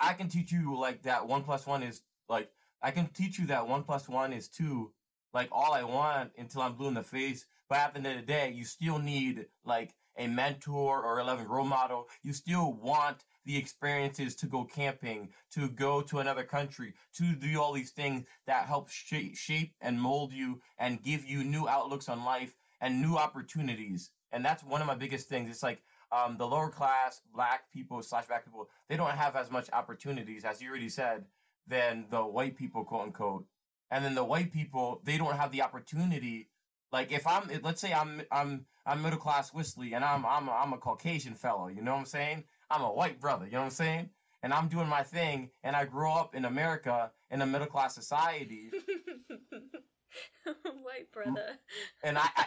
I 0.00 0.12
can 0.14 0.28
teach 0.28 0.52
you 0.52 0.78
like 0.78 1.02
that 1.02 1.26
one 1.26 1.42
plus 1.42 1.66
one 1.66 1.82
is 1.82 2.02
like 2.28 2.50
I 2.82 2.90
can 2.90 3.06
teach 3.08 3.38
you 3.38 3.46
that 3.46 3.66
one 3.66 3.82
plus 3.82 4.08
one 4.08 4.32
is 4.32 4.48
two, 4.48 4.92
like 5.32 5.48
all 5.50 5.72
I 5.72 5.82
want 5.82 6.32
until 6.38 6.62
I'm 6.62 6.74
blue 6.74 6.88
in 6.88 6.94
the 6.94 7.02
face. 7.02 7.46
But 7.68 7.78
at 7.78 7.94
the 7.94 7.98
end 7.98 8.06
of 8.06 8.16
the 8.16 8.32
day, 8.32 8.52
you 8.52 8.64
still 8.64 8.98
need 8.98 9.46
like 9.64 9.94
a 10.16 10.26
mentor 10.26 11.02
or 11.02 11.18
a 11.18 11.24
loving 11.24 11.48
role 11.48 11.64
model. 11.64 12.08
You 12.22 12.32
still 12.32 12.74
want 12.74 13.24
the 13.44 13.56
experiences 13.56 14.34
to 14.36 14.46
go 14.46 14.64
camping, 14.64 15.30
to 15.54 15.68
go 15.68 16.00
to 16.02 16.18
another 16.18 16.44
country, 16.44 16.94
to 17.16 17.34
do 17.34 17.60
all 17.60 17.72
these 17.72 17.90
things 17.92 18.24
that 18.46 18.66
help 18.66 18.88
shape, 18.88 19.36
shape 19.36 19.74
and 19.80 20.00
mold 20.00 20.32
you 20.32 20.60
and 20.78 21.02
give 21.02 21.24
you 21.24 21.44
new 21.44 21.68
outlooks 21.68 22.08
on 22.08 22.24
life 22.24 22.56
and 22.80 23.00
new 23.00 23.16
opportunities. 23.16 24.10
And 24.32 24.44
that's 24.44 24.64
one 24.64 24.80
of 24.80 24.86
my 24.86 24.94
biggest 24.94 25.28
things. 25.28 25.50
It's 25.50 25.62
like 25.62 25.82
um, 26.12 26.36
the 26.38 26.46
lower 26.46 26.70
class 26.70 27.20
black 27.34 27.70
people 27.72 28.02
slash 28.02 28.26
black 28.26 28.44
people, 28.44 28.68
they 28.88 28.96
don't 28.96 29.10
have 29.10 29.36
as 29.36 29.50
much 29.50 29.68
opportunities, 29.72 30.44
as 30.44 30.60
you 30.60 30.68
already 30.68 30.88
said, 30.88 31.24
than 31.66 32.06
the 32.10 32.22
white 32.22 32.56
people, 32.56 32.84
quote 32.84 33.02
unquote. 33.02 33.44
And 33.90 34.04
then 34.04 34.14
the 34.14 34.24
white 34.24 34.52
people, 34.52 35.00
they 35.04 35.16
don't 35.18 35.36
have 35.36 35.52
the 35.52 35.62
opportunity. 35.62 36.48
Like 36.92 37.12
if 37.12 37.26
I'm, 37.26 37.50
let's 37.62 37.80
say 37.80 37.92
I'm, 37.92 38.22
I'm, 38.30 38.66
I'm 38.84 39.02
middle 39.02 39.18
class 39.18 39.52
Wesley 39.52 39.94
and 39.94 40.04
I'm, 40.04 40.24
I'm, 40.24 40.48
a, 40.48 40.52
I'm 40.52 40.72
a 40.72 40.78
Caucasian 40.78 41.34
fellow. 41.34 41.68
You 41.68 41.82
know 41.82 41.92
what 41.92 42.00
I'm 42.00 42.06
saying? 42.06 42.44
I'm 42.70 42.82
a 42.82 42.92
white 42.92 43.20
brother, 43.20 43.46
you 43.46 43.52
know 43.52 43.58
what 43.58 43.64
I'm 43.66 43.70
saying? 43.70 44.10
And 44.42 44.52
I'm 44.52 44.68
doing 44.68 44.86
my 44.88 45.02
thing, 45.02 45.50
and 45.64 45.74
I 45.74 45.86
grew 45.86 46.10
up 46.10 46.34
in 46.34 46.44
America 46.44 47.10
in 47.30 47.42
a 47.42 47.46
middle 47.46 47.66
class 47.66 47.94
society. 47.94 48.70
white 50.82 51.10
brother. 51.12 51.58
And 52.04 52.18
I, 52.18 52.28
I, 52.36 52.46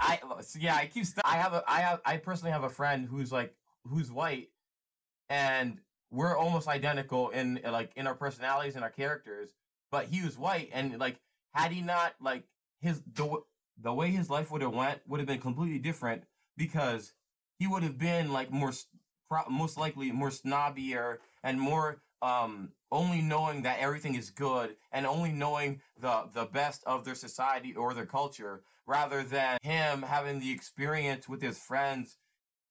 I 0.00 0.18
uh, 0.28 0.42
so 0.42 0.58
yeah, 0.60 0.74
I 0.76 0.86
keep. 0.86 1.04
St- 1.06 1.22
I 1.24 1.36
have 1.36 1.52
a, 1.52 1.64
I 1.66 1.80
have, 1.80 2.00
I 2.04 2.16
personally 2.16 2.52
have 2.52 2.64
a 2.64 2.70
friend 2.70 3.06
who's 3.08 3.32
like, 3.32 3.54
who's 3.84 4.10
white, 4.10 4.48
and 5.28 5.78
we're 6.10 6.36
almost 6.36 6.68
identical 6.68 7.30
in 7.30 7.60
like 7.64 7.92
in 7.96 8.06
our 8.06 8.14
personalities 8.14 8.74
and 8.74 8.84
our 8.84 8.90
characters. 8.90 9.50
But 9.90 10.06
he 10.06 10.22
was 10.22 10.38
white, 10.38 10.70
and 10.72 10.98
like, 10.98 11.20
had 11.54 11.72
he 11.72 11.80
not 11.80 12.14
like 12.20 12.44
his 12.80 13.02
the 13.14 13.42
the 13.80 13.92
way 13.92 14.10
his 14.10 14.30
life 14.30 14.50
would 14.50 14.62
have 14.62 14.74
went 14.74 15.00
would 15.06 15.20
have 15.20 15.26
been 15.26 15.40
completely 15.40 15.78
different 15.78 16.24
because 16.56 17.12
he 17.58 17.66
would 17.66 17.82
have 17.82 17.98
been 17.98 18.32
like 18.32 18.50
more 18.50 18.72
most 19.48 19.78
likely 19.78 20.12
more 20.12 20.30
snobbier 20.30 21.18
and 21.42 21.60
more 21.60 22.02
um 22.22 22.70
only 22.90 23.20
knowing 23.20 23.62
that 23.62 23.78
everything 23.80 24.14
is 24.14 24.30
good 24.30 24.76
and 24.92 25.06
only 25.06 25.32
knowing 25.32 25.80
the 26.00 26.24
the 26.32 26.46
best 26.46 26.82
of 26.84 27.04
their 27.04 27.14
society 27.14 27.74
or 27.74 27.92
their 27.92 28.06
culture 28.06 28.62
rather 28.86 29.22
than 29.22 29.58
him 29.62 30.02
having 30.02 30.40
the 30.40 30.50
experience 30.50 31.28
with 31.28 31.42
his 31.42 31.58
friends 31.58 32.16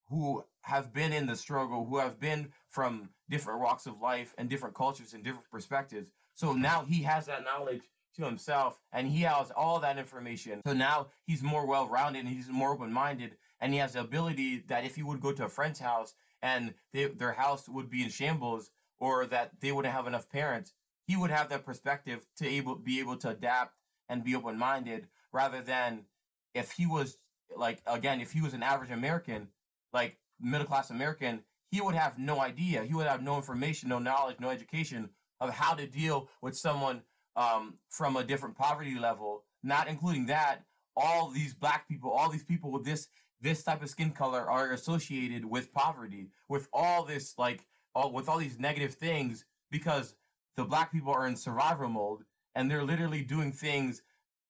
who 0.10 0.44
have 0.62 0.94
been 0.94 1.14
in 1.14 1.26
the 1.26 1.36
struggle 1.36 1.86
who 1.86 1.98
have 1.98 2.20
been 2.20 2.50
from 2.68 3.10
different 3.30 3.60
walks 3.60 3.86
of 3.86 4.02
life 4.02 4.34
and 4.38 4.50
different 4.50 4.76
cultures 4.76 5.14
and 5.14 5.24
different 5.24 5.50
perspectives 5.52 6.12
so 6.34 6.54
now 6.54 6.84
he 6.84 7.04
has 7.04 7.26
that 7.28 7.44
knowledge 7.44 7.84
to 8.16 8.26
himself 8.26 8.80
and 8.92 9.08
he 9.08 9.22
has 9.22 9.52
all 9.52 9.80
that 9.80 9.98
information. 9.98 10.62
So 10.66 10.74
now 10.74 11.08
he's 11.26 11.44
more 11.44 11.66
well 11.66 11.88
rounded 11.88 12.20
and 12.26 12.30
he's 12.30 12.50
more 12.50 12.74
open 12.74 12.92
minded 12.92 13.38
and 13.60 13.74
he 13.74 13.80
has 13.80 13.94
the 13.94 14.02
ability 14.02 14.64
that 14.68 14.86
if 14.86 14.96
he 14.96 15.04
would 15.04 15.22
go 15.22 15.32
to 15.32 15.46
a 15.46 15.50
friend's 15.50 15.80
house 15.80 16.14
and 16.42 16.74
they, 16.94 17.06
their 17.06 17.34
house 17.34 17.70
would 17.70 17.90
be 17.90 18.04
in 18.04 18.10
shambles 18.10 18.72
or 19.02 19.26
that 19.26 19.52
they 19.60 19.74
wouldn't 19.74 19.94
have 19.94 20.08
enough 20.08 20.30
parents, 20.30 20.74
he 21.08 21.18
would 21.18 21.32
have 21.32 21.50
that 21.50 21.66
perspective 21.66 22.26
to 22.38 22.48
able 22.48 22.76
be 22.76 23.00
able 23.02 23.18
to 23.18 23.30
adapt 23.30 23.76
and 24.08 24.24
be 24.24 24.36
open 24.36 24.58
minded 24.58 25.08
rather 25.34 25.60
than 25.62 26.06
if 26.54 26.72
he 26.72 26.86
was 26.86 27.18
like 27.58 27.82
again 27.88 28.22
if 28.22 28.32
he 28.32 28.40
was 28.40 28.54
an 28.54 28.64
average 28.64 28.92
American 28.92 29.48
like 29.92 30.18
middle 30.40 30.68
class 30.68 30.90
American 30.90 31.42
he 31.72 31.80
would 31.80 31.96
have 31.96 32.20
no 32.20 32.42
idea. 32.42 32.84
He 32.84 32.94
would 32.94 33.08
have 33.08 33.24
no 33.24 33.36
information 33.36 33.90
no 33.90 34.00
knowledge 34.00 34.38
no 34.40 34.50
education 34.50 35.10
of 35.42 35.50
how 35.50 35.74
to 35.74 35.88
deal 35.88 36.30
with 36.42 36.56
someone 36.56 37.02
um, 37.36 37.76
from 37.90 38.16
a 38.16 38.24
different 38.24 38.56
poverty 38.56 39.00
level, 39.00 39.46
not 39.64 39.88
including 39.88 40.28
that, 40.28 40.60
all 40.96 41.30
these 41.30 41.54
black 41.56 41.88
people, 41.88 42.12
all 42.12 42.30
these 42.30 42.44
people 42.44 42.72
with 42.72 42.86
this 42.86 43.08
this 43.42 43.64
type 43.64 43.82
of 43.82 43.90
skin 43.90 44.12
color 44.12 44.48
are 44.48 44.72
associated 44.72 45.44
with 45.44 45.74
poverty, 45.74 46.28
with 46.48 46.68
all 46.72 47.04
this 47.04 47.34
like 47.40 47.66
all 47.96 48.12
with 48.12 48.30
all 48.30 48.38
these 48.38 48.60
negative 48.60 48.94
things 48.94 49.46
because 49.70 50.16
the 50.56 50.64
black 50.64 50.92
people 50.92 51.14
are 51.14 51.28
in 51.28 51.36
survival 51.36 51.90
mode 51.90 52.20
and 52.56 52.70
they're 52.70 52.84
literally 52.84 53.24
doing 53.24 53.52
things 53.52 54.02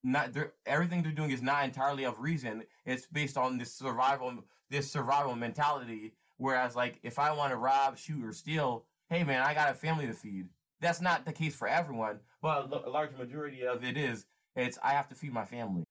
not 0.04 0.34
they're, 0.34 0.54
everything 0.66 1.04
they're 1.04 1.12
doing 1.12 1.32
is 1.32 1.42
not 1.42 1.64
entirely 1.64 2.06
of 2.06 2.20
reason. 2.20 2.64
It's 2.86 3.06
based 3.06 3.38
on 3.38 3.58
this 3.58 3.74
survival 3.74 4.34
this 4.70 4.92
survival 4.92 5.36
mentality. 5.36 6.14
Whereas 6.38 6.76
like 6.76 7.00
if 7.04 7.20
I 7.20 7.32
want 7.32 7.52
to 7.52 7.58
rob, 7.58 7.98
shoot, 7.98 8.24
or 8.26 8.34
steal, 8.34 8.86
hey 9.10 9.24
man, 9.24 9.42
I 9.42 9.54
got 9.54 9.72
a 9.72 9.76
family 9.76 10.08
to 10.08 10.14
feed. 10.14 10.48
That's 10.80 11.02
not 11.02 11.26
the 11.26 11.34
case 11.34 11.56
for 11.56 11.68
everyone, 11.68 12.20
but 12.42 12.72
a 12.86 12.90
large 12.90 13.16
majority 13.16 13.66
of 13.66 13.84
it 13.84 13.98
is. 13.98 14.26
It's 14.56 14.80
I 14.84 14.92
have 14.92 15.08
to 15.10 15.16
feed 15.16 15.32
my 15.32 15.46
family. 15.46 15.84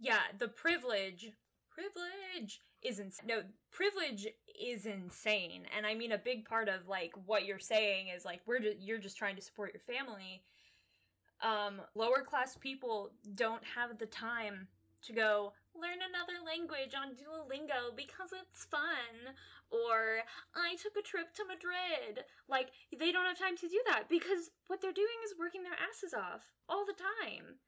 Yeah, 0.00 0.18
the 0.38 0.48
privilege, 0.48 1.32
privilege 1.74 2.60
is 2.82 2.98
insane. 2.98 3.26
No, 3.26 3.42
privilege 3.70 4.26
is 4.60 4.86
insane, 4.86 5.62
and 5.76 5.84
I 5.86 5.94
mean 5.94 6.12
a 6.12 6.18
big 6.18 6.44
part 6.44 6.68
of 6.68 6.88
like 6.88 7.12
what 7.26 7.44
you're 7.44 7.58
saying 7.58 8.08
is 8.14 8.24
like 8.24 8.40
we're 8.46 8.60
just, 8.60 8.78
you're 8.80 8.98
just 8.98 9.18
trying 9.18 9.36
to 9.36 9.42
support 9.42 9.72
your 9.74 9.80
family. 9.80 10.42
Um, 11.42 11.82
lower 11.94 12.22
class 12.22 12.56
people 12.56 13.10
don't 13.34 13.62
have 13.74 13.98
the 13.98 14.06
time 14.06 14.68
to 15.02 15.12
go 15.12 15.52
learn 15.74 15.98
another 16.00 16.38
language 16.40 16.94
on 16.94 17.18
Duolingo 17.18 17.94
because 17.96 18.30
it's 18.32 18.64
fun, 18.64 19.34
or 19.70 20.22
I 20.54 20.76
took 20.76 20.96
a 20.96 21.02
trip 21.02 21.34
to 21.34 21.44
Madrid. 21.44 22.24
Like, 22.48 22.70
they 22.96 23.12
don't 23.12 23.26
have 23.26 23.38
time 23.38 23.56
to 23.58 23.68
do 23.68 23.80
that 23.88 24.08
because 24.08 24.50
what 24.68 24.80
they're 24.80 24.92
doing 24.92 25.20
is 25.26 25.38
working 25.38 25.62
their 25.62 25.76
asses 25.76 26.14
off 26.14 26.52
all 26.68 26.86
the 26.86 26.96
time. 26.96 27.58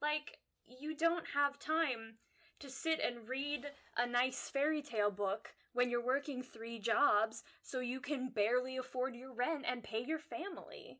Like, 0.00 0.38
you 0.66 0.96
don't 0.96 1.26
have 1.34 1.58
time 1.58 2.20
to 2.60 2.70
sit 2.70 3.00
and 3.00 3.28
read 3.28 3.66
a 3.96 4.06
nice 4.06 4.48
fairy 4.48 4.82
tale 4.82 5.10
book 5.10 5.54
when 5.72 5.90
you're 5.90 6.04
working 6.04 6.42
three 6.42 6.78
jobs 6.78 7.44
so 7.62 7.80
you 7.80 8.00
can 8.00 8.30
barely 8.30 8.76
afford 8.76 9.14
your 9.14 9.32
rent 9.32 9.64
and 9.68 9.82
pay 9.82 10.02
your 10.02 10.18
family. 10.18 10.98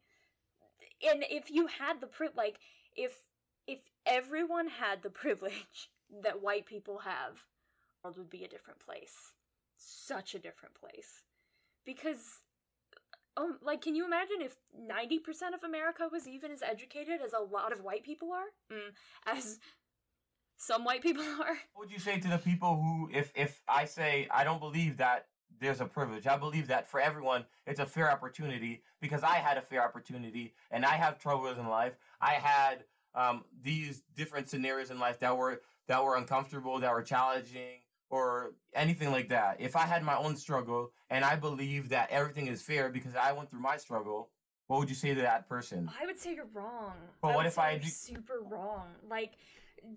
And 1.06 1.24
if 1.30 1.50
you 1.50 1.66
had 1.66 2.00
the 2.00 2.06
pri- 2.06 2.28
like 2.36 2.58
if 2.94 3.22
if 3.66 3.80
everyone 4.04 4.68
had 4.68 5.02
the 5.02 5.10
privilege 5.22 5.90
that 6.22 6.42
white 6.42 6.66
people 6.66 6.98
have, 6.98 7.44
world 8.06 8.18
would 8.18 8.30
be 8.30 8.44
a 8.44 8.48
different 8.48 8.80
place. 8.80 9.32
Such 9.76 10.34
a 10.34 10.38
different 10.38 10.74
place. 10.74 11.22
Because 11.84 12.40
um 13.36 13.58
like 13.62 13.82
can 13.82 13.94
you 13.94 14.04
imagine 14.04 14.40
if 14.40 14.56
90% 14.78 15.54
of 15.54 15.62
America 15.64 16.08
was 16.10 16.26
even 16.26 16.50
as 16.50 16.62
educated 16.62 17.20
as 17.24 17.32
a 17.32 17.40
lot 17.40 17.72
of 17.72 17.82
white 17.82 18.04
people 18.04 18.32
are? 18.32 18.50
Mm, 18.72 18.92
as 19.26 19.58
some 20.56 20.84
white 20.84 21.02
people 21.02 21.22
are. 21.40 21.58
What 21.74 21.86
would 21.86 21.92
you 21.92 21.98
say 21.98 22.18
to 22.18 22.28
the 22.28 22.38
people 22.38 22.76
who 22.76 23.10
if 23.12 23.32
if 23.34 23.60
I 23.68 23.84
say 23.84 24.28
I 24.30 24.44
don't 24.44 24.60
believe 24.60 24.96
that 24.98 25.26
there's 25.60 25.80
a 25.80 25.86
privilege. 25.86 26.26
I 26.26 26.36
believe 26.36 26.68
that 26.68 26.86
for 26.86 27.00
everyone, 27.00 27.44
it's 27.66 27.80
a 27.80 27.86
fair 27.86 28.10
opportunity 28.10 28.82
because 29.00 29.22
I 29.22 29.36
had 29.36 29.56
a 29.56 29.62
fair 29.62 29.82
opportunity 29.82 30.54
and 30.70 30.84
I 30.84 30.96
have 30.96 31.18
troubles 31.18 31.58
in 31.58 31.68
life. 31.68 31.94
I 32.20 32.32
had 32.32 32.84
um, 33.14 33.44
these 33.62 34.02
different 34.14 34.48
scenarios 34.48 34.90
in 34.90 34.98
life 34.98 35.18
that 35.20 35.36
were 35.36 35.62
that 35.88 36.04
were 36.04 36.16
uncomfortable, 36.16 36.78
that 36.80 36.92
were 36.92 37.02
challenging, 37.02 37.80
or 38.10 38.52
anything 38.74 39.10
like 39.10 39.28
that. 39.28 39.56
If 39.60 39.76
I 39.76 39.82
had 39.86 40.02
my 40.02 40.16
own 40.16 40.36
struggle 40.36 40.92
and 41.10 41.24
I 41.24 41.36
believe 41.36 41.88
that 41.90 42.10
everything 42.10 42.48
is 42.48 42.60
fair 42.62 42.88
because 42.90 43.14
I 43.14 43.32
went 43.32 43.50
through 43.50 43.60
my 43.60 43.76
struggle, 43.76 44.30
what 44.66 44.80
would 44.80 44.88
you 44.88 44.94
say 44.94 45.14
to 45.14 45.20
that 45.22 45.48
person? 45.48 45.90
I 46.00 46.06
would 46.06 46.18
say 46.18 46.34
you're 46.34 46.48
wrong. 46.52 46.94
But 47.22 47.28
I 47.28 47.36
what 47.36 47.46
if 47.46 47.58
I 47.58 47.78
do- 47.78 47.88
super 47.88 48.40
wrong? 48.42 48.88
Like 49.08 49.32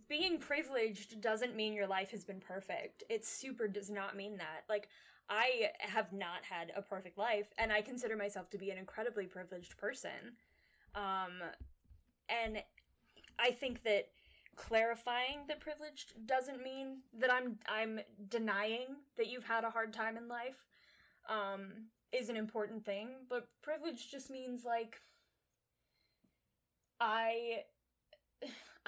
being 0.07 0.39
privileged 0.39 1.21
doesn't 1.21 1.55
mean 1.55 1.73
your 1.73 1.87
life 1.87 2.11
has 2.11 2.23
been 2.23 2.39
perfect. 2.39 3.03
It 3.09 3.25
super 3.25 3.67
does 3.67 3.89
not 3.89 4.15
mean 4.15 4.37
that. 4.37 4.63
Like 4.67 4.89
I 5.29 5.69
have 5.79 6.11
not 6.11 6.43
had 6.49 6.71
a 6.75 6.81
perfect 6.81 7.17
life 7.17 7.47
and 7.57 7.71
I 7.71 7.81
consider 7.81 8.15
myself 8.15 8.49
to 8.51 8.57
be 8.57 8.71
an 8.71 8.77
incredibly 8.77 9.25
privileged 9.25 9.77
person. 9.77 10.35
Um 10.95 11.41
and 12.29 12.61
I 13.39 13.51
think 13.51 13.83
that 13.83 14.09
clarifying 14.55 15.45
that 15.47 15.59
privileged 15.61 16.13
doesn't 16.27 16.61
mean 16.63 16.99
that 17.19 17.31
I'm 17.31 17.57
I'm 17.67 17.99
denying 18.27 18.97
that 19.17 19.27
you've 19.27 19.45
had 19.45 19.63
a 19.63 19.69
hard 19.69 19.93
time 19.93 20.17
in 20.17 20.27
life 20.27 20.65
um 21.29 21.71
is 22.11 22.29
an 22.29 22.35
important 22.37 22.83
thing, 22.85 23.09
but 23.29 23.47
privilege 23.61 24.09
just 24.09 24.29
means 24.31 24.65
like 24.65 25.01
I 26.99 27.63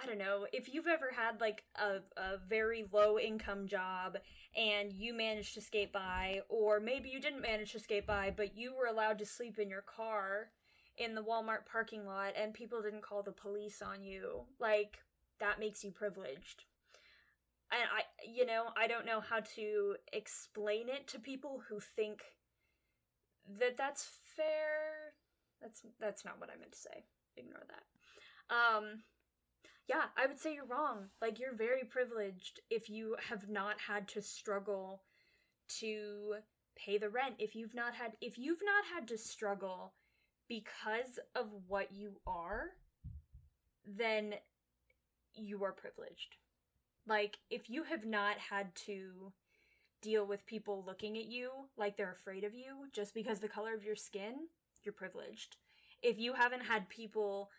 I 0.02 0.06
don't 0.08 0.18
know, 0.18 0.48
if 0.52 0.74
you've 0.74 0.88
ever 0.88 1.12
had 1.16 1.40
like 1.40 1.64
a, 1.76 2.00
a 2.20 2.38
very 2.48 2.86
low 2.92 3.20
income 3.20 3.68
job 3.68 4.18
and 4.56 4.92
you 4.92 5.14
managed 5.14 5.54
to 5.54 5.62
skate 5.62 5.94
by, 5.94 6.42
or 6.50 6.80
maybe 6.80 7.10
you 7.10 7.20
didn't 7.20 7.42
manage 7.42 7.74
to 7.74 7.80
skate 7.80 8.08
by, 8.08 8.34
but 8.36 8.58
you 8.58 8.74
were 8.76 8.88
allowed 8.88 9.20
to 9.20 9.26
sleep 9.26 9.60
in 9.60 9.70
your 9.70 9.84
car 9.84 10.50
in 10.98 11.14
the 11.14 11.22
Walmart 11.22 11.66
parking 11.72 12.06
lot 12.06 12.34
and 12.36 12.54
people 12.54 12.82
didn't 12.82 13.04
call 13.04 13.22
the 13.22 13.32
police 13.32 13.82
on 13.82 14.04
you, 14.04 14.42
like 14.60 14.98
that 15.40 15.60
makes 15.60 15.84
you 15.84 15.92
privileged. 15.92 16.66
And 17.72 17.84
I, 17.96 18.04
you 18.28 18.46
know, 18.46 18.66
I 18.76 18.88
don't 18.88 19.06
know 19.06 19.22
how 19.22 19.42
to 19.56 19.96
explain 20.12 20.90
it 20.90 21.08
to 21.10 21.20
people 21.20 21.62
who 21.70 21.80
think 21.80 22.24
that 23.60 23.78
that's 23.78 24.10
fair. 24.36 25.14
That's 25.62 25.84
that's 26.00 26.26
not 26.26 26.40
what 26.40 26.50
I 26.50 26.60
meant 26.60 26.74
to 26.74 26.78
say. 26.78 27.06
Ignore 27.38 27.64
that. 27.70 28.54
Um, 28.54 29.04
yeah, 29.88 30.06
I 30.18 30.28
would 30.28 30.40
say 30.40 30.54
you're 30.54 30.66
wrong. 30.66 31.08
Like 31.22 31.40
you're 31.40 31.56
very 31.56 31.84
privileged 31.84 32.62
if 32.70 32.90
you 32.90 33.16
have 33.30 33.50
not 33.50 33.76
had 33.88 34.08
to 34.10 34.22
struggle 34.22 35.04
to 35.80 36.36
pay 36.78 36.98
the 36.98 37.10
rent. 37.10 37.36
If 37.40 37.56
you've 37.56 37.76
not 37.76 37.94
had 37.96 38.14
if 38.22 38.38
you've 38.38 38.62
not 38.64 38.86
had 38.94 39.08
to 39.10 39.18
struggle 39.18 39.94
because 40.48 41.20
of 41.36 41.48
what 41.68 41.92
you 41.92 42.20
are, 42.28 42.72
then 43.86 44.36
you 45.34 45.64
are 45.64 45.72
privileged. 45.72 46.36
Like, 47.08 47.38
if 47.50 47.70
you 47.70 47.84
have 47.84 48.06
not 48.06 48.38
had 48.38 48.76
to 48.88 49.34
deal 50.02 50.26
with 50.26 50.46
people 50.46 50.84
looking 50.86 51.18
at 51.18 51.26
you 51.26 51.52
like 51.78 51.96
they're 51.96 52.12
afraid 52.12 52.44
of 52.44 52.56
you 52.56 52.88
just 52.92 53.14
because 53.14 53.40
the 53.40 53.48
color 53.48 53.74
of 53.74 53.84
your 53.84 53.96
skin, 53.96 54.34
you're 54.84 54.94
privileged. 54.94 55.58
If 56.02 56.18
you 56.18 56.34
haven't 56.34 56.66
had 56.66 56.90
people 56.90 57.50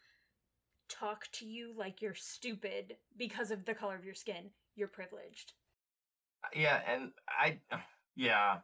talk 0.93 1.29
to 1.33 1.47
you 1.47 1.73
like 1.77 2.03
you're 2.03 2.15
stupid 2.15 2.97
because 3.17 3.51
of 3.51 3.65
the 3.65 3.75
color 3.75 3.97
of 3.97 4.05
your 4.05 4.15
skin, 4.15 4.51
you're 4.77 4.89
privileged. 4.89 5.53
Yeah, 6.55 6.81
and 6.87 7.13
I, 7.29 7.59
yeah, 8.17 8.59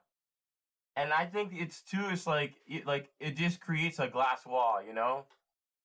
and 0.97 1.13
I 1.13 1.27
think 1.27 1.53
it's 1.55 1.83
too. 1.83 2.09
It's 2.11 2.27
like 2.27 2.55
it, 2.67 2.87
like 2.87 3.11
it 3.21 3.37
just 3.37 3.61
creates 3.61 3.99
a 3.99 4.09
glass 4.09 4.45
wall, 4.47 4.83
you 4.85 4.93
know. 4.93 5.25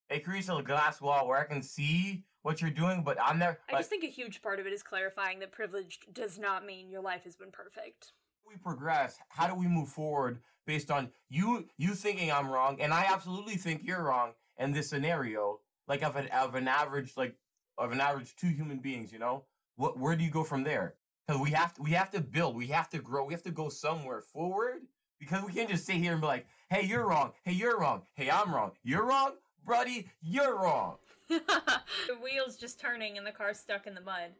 It 0.09 0.25
creates 0.25 0.49
a 0.49 0.61
glass 0.61 1.01
wall 1.01 1.27
where 1.27 1.39
I 1.39 1.45
can 1.45 1.61
see 1.61 2.23
what 2.41 2.61
you're 2.61 2.71
doing, 2.71 3.03
but 3.03 3.17
I'm 3.23 3.39
there. 3.39 3.59
I 3.69 3.77
just 3.77 3.89
think 3.89 4.03
a 4.03 4.07
huge 4.07 4.41
part 4.41 4.59
of 4.59 4.67
it 4.67 4.73
is 4.73 4.83
clarifying 4.83 5.39
that 5.39 5.51
privileged 5.51 6.13
does 6.13 6.37
not 6.37 6.65
mean 6.65 6.89
your 6.89 7.01
life 7.01 7.23
has 7.23 7.35
been 7.35 7.51
perfect. 7.51 8.13
We 8.45 8.57
progress. 8.57 9.17
How 9.29 9.47
do 9.47 9.55
we 9.55 9.67
move 9.67 9.89
forward 9.89 10.39
based 10.65 10.91
on 10.91 11.09
you 11.29 11.67
you 11.77 11.93
thinking 11.95 12.31
I'm 12.31 12.49
wrong, 12.49 12.81
and 12.81 12.93
I 12.93 13.05
absolutely 13.11 13.55
think 13.55 13.81
you're 13.83 14.03
wrong 14.03 14.31
in 14.57 14.71
this 14.71 14.89
scenario, 14.89 15.59
like 15.87 16.03
of 16.03 16.15
an 16.15 16.27
of 16.27 16.55
an 16.55 16.67
average 16.67 17.15
like 17.17 17.35
of 17.77 17.91
an 17.91 17.99
average 17.99 18.35
two 18.35 18.47
human 18.47 18.77
beings. 18.77 19.11
You 19.11 19.19
know, 19.19 19.43
what 19.75 19.97
where 19.97 20.15
do 20.15 20.23
you 20.23 20.31
go 20.31 20.43
from 20.43 20.63
there? 20.63 20.95
Because 21.25 21.41
we 21.41 21.51
have 21.51 21.73
to 21.75 21.81
we 21.81 21.91
have 21.91 22.11
to 22.11 22.21
build, 22.21 22.55
we 22.55 22.67
have 22.67 22.89
to 22.89 22.99
grow, 22.99 23.25
we 23.25 23.33
have 23.33 23.43
to 23.43 23.51
go 23.51 23.69
somewhere 23.69 24.21
forward. 24.21 24.81
Because 25.19 25.43
we 25.45 25.53
can't 25.53 25.69
just 25.69 25.85
sit 25.85 25.95
here 25.95 26.11
and 26.11 26.19
be 26.19 26.27
like, 26.27 26.45
"Hey, 26.69 26.85
you're 26.85 27.07
wrong. 27.07 27.31
Hey, 27.43 27.53
you're 27.53 27.79
wrong. 27.79 28.01
Hey, 28.13 28.29
I'm 28.29 28.53
wrong. 28.53 28.71
You're 28.83 29.05
wrong, 29.05 29.33
buddy. 29.65 30.09
You're 30.21 30.57
wrong." 30.57 30.97
the 31.29 32.17
wheels 32.21 32.57
just 32.57 32.79
turning 32.79 33.17
and 33.17 33.25
the 33.25 33.31
car's 33.31 33.57
stuck 33.57 33.87
in 33.87 33.95
the 33.95 34.01
mud. 34.01 34.31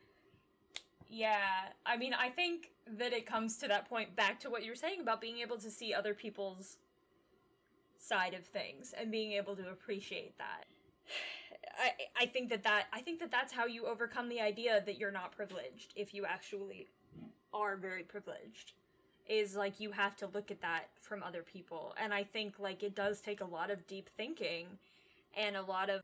Yeah, 1.07 1.69
I 1.85 1.95
mean, 1.95 2.13
I 2.13 2.29
think 2.29 2.71
that 2.97 3.13
it 3.13 3.25
comes 3.25 3.57
to 3.57 3.67
that 3.67 3.87
point 3.87 4.15
back 4.15 4.39
to 4.41 4.49
what 4.49 4.65
you're 4.65 4.75
saying 4.75 4.99
about 4.99 5.21
being 5.21 5.39
able 5.39 5.57
to 5.57 5.69
see 5.69 5.93
other 5.93 6.13
people's 6.13 6.77
side 7.97 8.33
of 8.33 8.43
things 8.45 8.93
and 8.99 9.11
being 9.11 9.33
able 9.33 9.55
to 9.55 9.69
appreciate 9.69 10.37
that. 10.37 10.65
I 11.79 12.23
I 12.23 12.25
think 12.27 12.49
that 12.49 12.63
that 12.63 12.85
I 12.93 13.01
think 13.01 13.19
that 13.19 13.31
that's 13.31 13.53
how 13.53 13.65
you 13.65 13.85
overcome 13.85 14.29
the 14.29 14.41
idea 14.41 14.81
that 14.85 14.97
you're 14.97 15.11
not 15.11 15.31
privileged 15.35 15.93
if 15.95 16.13
you 16.13 16.25
actually 16.25 16.87
are 17.53 17.75
very 17.77 18.03
privileged 18.03 18.73
is 19.27 19.55
like 19.55 19.79
you 19.79 19.91
have 19.91 20.15
to 20.17 20.27
look 20.27 20.51
at 20.51 20.61
that 20.61 20.89
from 21.01 21.23
other 21.23 21.43
people. 21.43 21.95
And 22.01 22.13
I 22.13 22.23
think 22.23 22.59
like 22.59 22.83
it 22.83 22.95
does 22.95 23.21
take 23.21 23.41
a 23.41 23.45
lot 23.45 23.71
of 23.71 23.87
deep 23.87 24.09
thinking 24.17 24.67
and 25.37 25.55
a 25.55 25.61
lot 25.63 25.89
of 25.89 26.01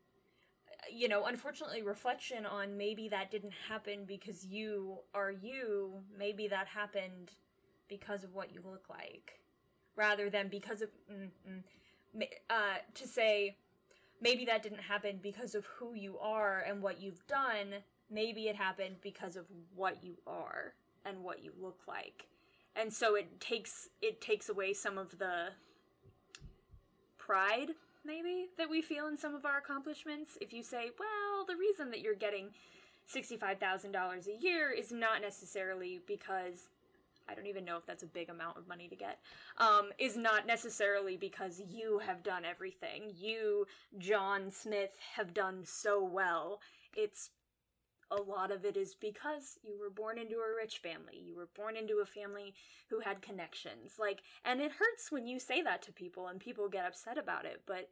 you 0.92 1.08
know, 1.08 1.26
unfortunately, 1.26 1.82
reflection 1.82 2.46
on 2.46 2.76
maybe 2.76 3.08
that 3.08 3.30
didn't 3.30 3.52
happen 3.68 4.04
because 4.06 4.44
you 4.46 4.98
are 5.14 5.30
you, 5.30 5.92
maybe 6.18 6.48
that 6.48 6.66
happened 6.66 7.30
because 7.88 8.24
of 8.24 8.34
what 8.34 8.52
you 8.52 8.60
look 8.64 8.84
like, 8.88 9.38
rather 9.96 10.30
than 10.30 10.48
because 10.48 10.82
of, 10.82 10.88
mm, 11.12 11.28
mm, 11.48 12.24
uh, 12.48 12.78
to 12.94 13.06
say, 13.06 13.56
maybe 14.20 14.44
that 14.46 14.62
didn't 14.62 14.82
happen 14.82 15.18
because 15.22 15.54
of 15.54 15.64
who 15.66 15.94
you 15.94 16.18
are 16.18 16.64
and 16.66 16.82
what 16.82 17.00
you've 17.00 17.26
done, 17.26 17.74
maybe 18.10 18.48
it 18.48 18.56
happened 18.56 18.96
because 19.02 19.36
of 19.36 19.46
what 19.74 20.02
you 20.02 20.16
are 20.26 20.74
and 21.04 21.22
what 21.22 21.42
you 21.42 21.52
look 21.60 21.80
like. 21.88 22.26
And 22.76 22.92
so 22.92 23.14
it 23.14 23.40
takes 23.40 23.88
it 24.00 24.20
takes 24.20 24.48
away 24.48 24.72
some 24.72 24.96
of 24.98 25.18
the 25.18 25.48
pride 27.18 27.70
maybe 28.04 28.46
that 28.56 28.70
we 28.70 28.80
feel 28.80 29.06
in 29.06 29.16
some 29.16 29.34
of 29.34 29.44
our 29.44 29.58
accomplishments 29.58 30.38
if 30.40 30.52
you 30.52 30.62
say 30.62 30.90
well 30.98 31.44
the 31.46 31.54
reason 31.54 31.90
that 31.90 32.00
you're 32.00 32.14
getting 32.14 32.48
$65,000 33.14 34.26
a 34.26 34.42
year 34.42 34.70
is 34.70 34.92
not 34.92 35.20
necessarily 35.20 36.00
because 36.06 36.68
I 37.30 37.34
don't 37.34 37.46
even 37.46 37.64
know 37.64 37.76
if 37.76 37.86
that's 37.86 38.02
a 38.02 38.06
big 38.06 38.28
amount 38.28 38.56
of 38.56 38.68
money 38.68 38.88
to 38.88 38.96
get, 38.96 39.18
um, 39.58 39.90
is 39.98 40.16
not 40.16 40.46
necessarily 40.46 41.16
because 41.16 41.62
you 41.68 42.00
have 42.00 42.22
done 42.22 42.44
everything. 42.44 43.12
You, 43.16 43.66
John 43.98 44.50
Smith, 44.50 44.96
have 45.16 45.34
done 45.34 45.62
so 45.64 46.02
well. 46.02 46.60
It's 46.96 47.30
a 48.10 48.20
lot 48.20 48.50
of 48.50 48.64
it 48.64 48.76
is 48.76 48.94
because 48.94 49.58
you 49.62 49.78
were 49.78 49.90
born 49.90 50.18
into 50.18 50.36
a 50.36 50.56
rich 50.56 50.78
family. 50.78 51.22
You 51.22 51.36
were 51.36 51.48
born 51.54 51.76
into 51.76 52.00
a 52.02 52.06
family 52.06 52.54
who 52.88 53.00
had 53.00 53.22
connections. 53.22 53.94
Like, 53.98 54.22
and 54.44 54.60
it 54.60 54.72
hurts 54.72 55.10
when 55.10 55.26
you 55.26 55.38
say 55.38 55.62
that 55.62 55.82
to 55.82 55.92
people 55.92 56.26
and 56.26 56.40
people 56.40 56.68
get 56.68 56.86
upset 56.86 57.18
about 57.18 57.44
it. 57.44 57.62
But 57.66 57.88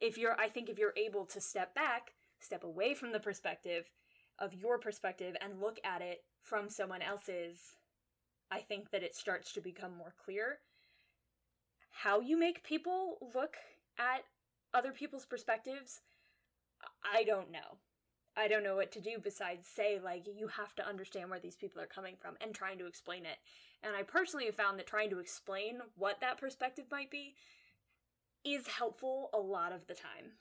if 0.00 0.18
you're, 0.18 0.38
I 0.40 0.48
think 0.48 0.68
if 0.68 0.78
you're 0.78 0.94
able 0.96 1.24
to 1.26 1.40
step 1.40 1.74
back, 1.74 2.14
step 2.40 2.64
away 2.64 2.94
from 2.94 3.12
the 3.12 3.20
perspective 3.20 3.90
of 4.38 4.54
your 4.54 4.78
perspective 4.78 5.36
and 5.40 5.60
look 5.60 5.78
at 5.84 6.02
it 6.02 6.24
from 6.42 6.68
someone 6.68 7.02
else's, 7.02 7.74
I 8.50 8.60
think 8.60 8.90
that 8.90 9.02
it 9.02 9.14
starts 9.14 9.52
to 9.52 9.60
become 9.60 9.96
more 9.96 10.14
clear 10.24 10.58
how 11.90 12.20
you 12.20 12.38
make 12.38 12.64
people 12.64 13.18
look 13.34 13.56
at 13.98 14.24
other 14.72 14.92
people's 14.92 15.26
perspectives. 15.26 16.00
I 17.04 17.24
don't 17.24 17.50
know. 17.50 17.78
I 18.36 18.48
don't 18.48 18.62
know 18.62 18.76
what 18.76 18.92
to 18.92 19.00
do 19.00 19.18
besides 19.22 19.66
say, 19.66 19.98
like, 20.02 20.24
you 20.26 20.46
have 20.48 20.74
to 20.76 20.86
understand 20.86 21.30
where 21.30 21.40
these 21.40 21.56
people 21.56 21.82
are 21.82 21.86
coming 21.86 22.14
from 22.18 22.36
and 22.40 22.54
trying 22.54 22.78
to 22.78 22.86
explain 22.86 23.26
it. 23.26 23.38
And 23.82 23.94
I 23.94 24.02
personally 24.02 24.46
have 24.46 24.54
found 24.54 24.78
that 24.78 24.86
trying 24.86 25.10
to 25.10 25.18
explain 25.18 25.80
what 25.96 26.20
that 26.20 26.38
perspective 26.38 26.86
might 26.90 27.10
be 27.10 27.34
is 28.44 28.66
helpful 28.66 29.30
a 29.34 29.38
lot 29.38 29.72
of 29.72 29.86
the 29.86 29.94
time. 29.94 30.32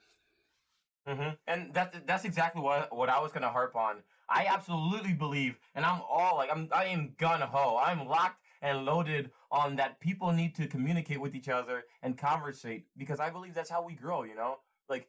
Mm-hmm. 1.07 1.29
And 1.47 1.73
that's 1.73 1.97
that's 2.05 2.25
exactly 2.25 2.61
what 2.61 2.95
what 2.95 3.09
I 3.09 3.19
was 3.19 3.31
gonna 3.31 3.49
harp 3.49 3.75
on. 3.75 4.03
I 4.29 4.45
absolutely 4.47 5.13
believe, 5.13 5.57
and 5.75 5.85
I'm 5.85 6.01
all 6.09 6.37
like 6.37 6.49
I'm 6.51 6.69
I 6.71 6.85
am 6.85 7.13
gun 7.17 7.41
ho. 7.41 7.79
I'm 7.83 8.07
locked 8.07 8.41
and 8.61 8.85
loaded 8.85 9.31
on 9.51 9.75
that. 9.77 9.99
People 9.99 10.31
need 10.31 10.55
to 10.55 10.67
communicate 10.67 11.19
with 11.19 11.35
each 11.35 11.49
other 11.49 11.85
and 12.03 12.17
conversate 12.17 12.85
because 12.97 13.19
I 13.19 13.29
believe 13.29 13.53
that's 13.53 13.69
how 13.69 13.83
we 13.83 13.93
grow. 13.93 14.23
You 14.23 14.35
know, 14.35 14.57
like 14.87 15.07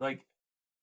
like 0.00 0.26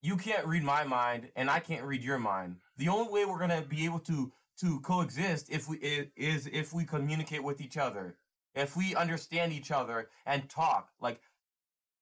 you 0.02 0.18
can't 0.18 0.46
read 0.48 0.64
my 0.64 0.84
mind 0.84 1.30
and 1.36 1.50
I 1.50 1.60
can't 1.60 1.86
read 1.86 2.04
your 2.04 2.20
mind. 2.20 2.58
The 2.78 2.90
only 2.90 3.12
way 3.12 3.26
we're 3.26 3.40
gonna 3.40 3.62
be 3.62 3.86
able 3.86 4.00
to 4.02 4.32
to 4.60 4.80
coexist 4.82 5.50
if 5.50 5.68
we 5.68 5.78
is 6.16 6.48
if 6.52 6.74
we 6.74 6.86
communicate 6.86 7.44
with 7.44 7.62
each 7.62 7.78
other, 7.78 8.16
if 8.54 8.76
we 8.76 8.96
understand 8.96 9.54
each 9.54 9.72
other 9.72 10.10
and 10.26 10.50
talk. 10.50 10.90
Like 11.00 11.22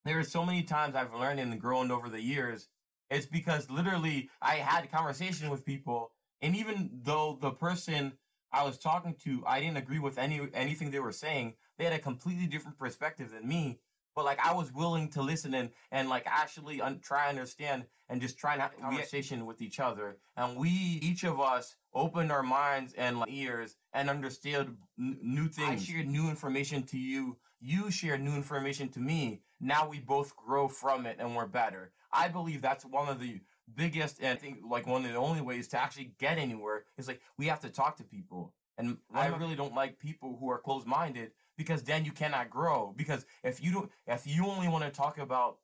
there 0.06 0.20
are 0.20 0.24
so 0.24 0.46
many 0.46 0.64
times 0.64 0.96
I've 0.96 1.14
learned 1.14 1.40
and 1.40 1.60
grown 1.60 1.92
over 1.92 2.10
the 2.10 2.22
years. 2.22 2.68
It's 3.10 3.26
because 3.26 3.70
literally 3.70 4.30
I 4.42 4.56
had 4.56 4.84
a 4.84 4.88
conversation 4.88 5.50
with 5.50 5.66
people, 5.66 6.12
and 6.42 6.56
even 6.56 6.90
though 7.04 7.38
the 7.42 7.52
person 7.52 8.14
I 8.52 8.64
was 8.64 8.78
talking 8.78 9.16
to, 9.24 9.44
I 9.46 9.60
didn't 9.60 9.78
agree 9.78 10.00
with 10.00 10.18
any 10.18 10.42
anything 10.54 10.92
they 10.92 11.00
were 11.00 11.12
saying. 11.12 11.56
They 11.78 11.86
had 11.86 11.94
a 11.94 12.00
completely 12.00 12.48
different 12.48 12.78
perspective 12.78 13.32
than 13.32 13.48
me 13.48 13.80
but 14.20 14.26
like 14.26 14.46
I 14.46 14.54
was 14.54 14.74
willing 14.74 15.10
to 15.12 15.22
listen 15.22 15.54
and 15.54 15.70
and 15.92 16.10
like 16.10 16.24
actually 16.26 16.82
un- 16.82 17.00
try 17.00 17.30
and 17.30 17.38
understand 17.38 17.86
and 18.10 18.20
just 18.20 18.38
try 18.38 18.52
and 18.52 18.62
have 18.62 18.74
a 18.78 18.82
conversation 18.82 19.46
with 19.46 19.62
each 19.62 19.80
other. 19.80 20.18
And 20.36 20.58
we 20.58 20.70
each 20.70 21.24
of 21.24 21.40
us 21.40 21.78
opened 21.94 22.30
our 22.30 22.44
minds 22.44 22.94
and 22.98 23.20
like, 23.20 23.32
ears 23.32 23.78
and 23.94 24.10
understood 24.10 24.76
n- 25.00 25.18
new 25.22 25.48
things. 25.48 25.70
I 25.70 25.76
shared 25.78 26.08
new 26.08 26.30
information 26.30 26.84
to 26.88 26.98
you. 26.98 27.38
You 27.62 27.92
shared 27.92 28.22
new 28.22 28.36
information 28.36 28.90
to 28.90 29.00
me. 29.00 29.42
Now 29.62 29.88
we 29.88 30.00
both 30.00 30.36
grow 30.36 30.68
from 30.68 31.06
it 31.06 31.18
and 31.20 31.34
we're 31.34 31.46
better. 31.46 31.92
I 32.12 32.28
believe 32.28 32.62
that's 32.62 32.86
one 32.86 33.08
of 33.10 33.20
the 33.20 33.40
biggest 33.76 34.20
and 34.20 34.30
I 34.30 34.36
think 34.36 34.60
like 34.68 34.88
one 34.88 35.06
of 35.06 35.12
the 35.12 35.18
only 35.18 35.42
ways 35.42 35.68
to 35.70 35.82
actually 35.82 36.12
get 36.18 36.38
anywhere 36.38 36.86
is 36.98 37.08
like 37.08 37.22
we 37.38 37.48
have 37.48 37.60
to 37.62 37.70
talk 37.70 37.98
to 37.98 38.04
people. 38.04 38.54
And 38.78 38.98
I 39.14 39.28
really 39.28 39.56
don't 39.56 39.76
like 39.76 40.00
people 40.00 40.38
who 40.40 40.50
are 40.50 40.58
closed 40.58 40.88
minded 40.88 41.32
because 41.58 41.84
then 41.84 42.06
you 42.06 42.14
cannot 42.14 42.50
grow. 42.50 42.94
Because 42.96 43.26
if 43.44 43.62
you 43.62 43.74
don't, 43.74 43.92
if 44.08 44.26
you 44.26 44.48
only 44.48 44.70
want 44.70 44.86
to 44.86 44.90
talk 44.90 45.18
about 45.18 45.58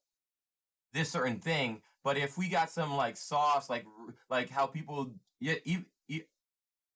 this 0.93 1.09
certain 1.11 1.39
thing, 1.39 1.81
but 2.03 2.17
if 2.17 2.37
we 2.37 2.49
got 2.49 2.69
some 2.69 2.95
like 2.95 3.15
sauce, 3.15 3.69
like 3.69 3.85
like 4.29 4.49
how 4.49 4.65
people, 4.67 5.13
yeah, 5.39 5.55
even, 5.63 5.85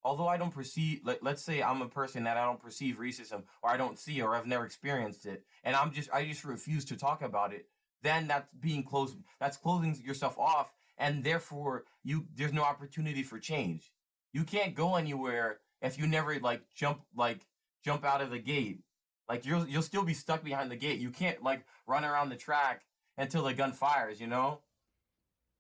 although 0.04 0.28
I 0.28 0.38
don't 0.38 0.54
perceive, 0.54 1.02
like, 1.04 1.20
let's 1.22 1.42
say 1.42 1.62
I'm 1.62 1.82
a 1.82 1.88
person 1.88 2.24
that 2.24 2.38
I 2.38 2.46
don't 2.46 2.62
perceive 2.62 2.98
racism 2.98 3.44
or 3.62 3.70
I 3.70 3.78
don't 3.78 3.98
see 3.98 4.22
or 4.22 4.36
I've 4.36 4.46
never 4.46 4.66
experienced 4.66 5.26
it, 5.26 5.44
and 5.64 5.76
I'm 5.76 5.92
just 5.92 6.10
I 6.14 6.26
just 6.26 6.44
refuse 6.46 6.86
to 6.86 6.96
talk 6.96 7.22
about 7.22 7.54
it. 7.54 7.68
Then 8.02 8.28
that's 8.28 8.50
being 8.60 8.84
closed. 8.84 9.18
That's 9.40 9.58
closing 9.58 9.96
yourself 10.04 10.38
off, 10.38 10.72
and 10.98 11.24
therefore 11.24 11.86
you 12.04 12.26
there's 12.36 12.54
no 12.54 12.64
opportunity 12.64 13.24
for 13.24 13.40
change. 13.40 13.92
You 14.34 14.44
can't 14.44 14.76
go 14.76 14.96
anywhere 14.96 15.60
if 15.82 15.98
you 15.98 16.08
never 16.08 16.40
like 16.40 16.62
jump 16.76 17.02
like 17.16 17.46
jump 17.84 18.06
out 18.06 18.22
of 18.22 18.32
the 18.32 18.40
gate 18.40 18.82
like 19.30 19.46
you'll 19.46 19.68
you'll 19.68 19.84
still 19.84 20.04
be 20.04 20.16
stuck 20.16 20.44
behind 20.44 20.72
the 20.72 20.76
gate. 20.76 21.00
You 21.00 21.12
can't 21.12 21.44
like 21.44 21.64
run 21.86 22.04
around 22.04 22.30
the 22.30 22.36
track 22.36 22.82
until 23.18 23.44
the 23.44 23.54
gun 23.54 23.72
fires, 23.72 24.20
you 24.20 24.28
know? 24.28 24.62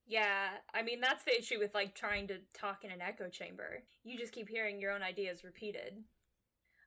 Yeah, 0.08 0.47
I 0.73 0.82
mean 0.82 0.99
that's 0.99 1.23
the 1.23 1.38
issue 1.38 1.60
with 1.60 1.75
like 1.75 1.93
trying 1.93 2.28
to 2.28 2.39
talk 2.60 2.84
in 2.84 2.89
an 2.89 3.02
echo 3.02 3.30
chamber. 3.30 3.84
You 4.04 4.17
just 4.17 4.34
keep 4.34 4.49
hearing 4.49 4.82
your 4.82 4.91
own 4.91 5.04
ideas 5.04 5.43
repeated. 5.43 5.93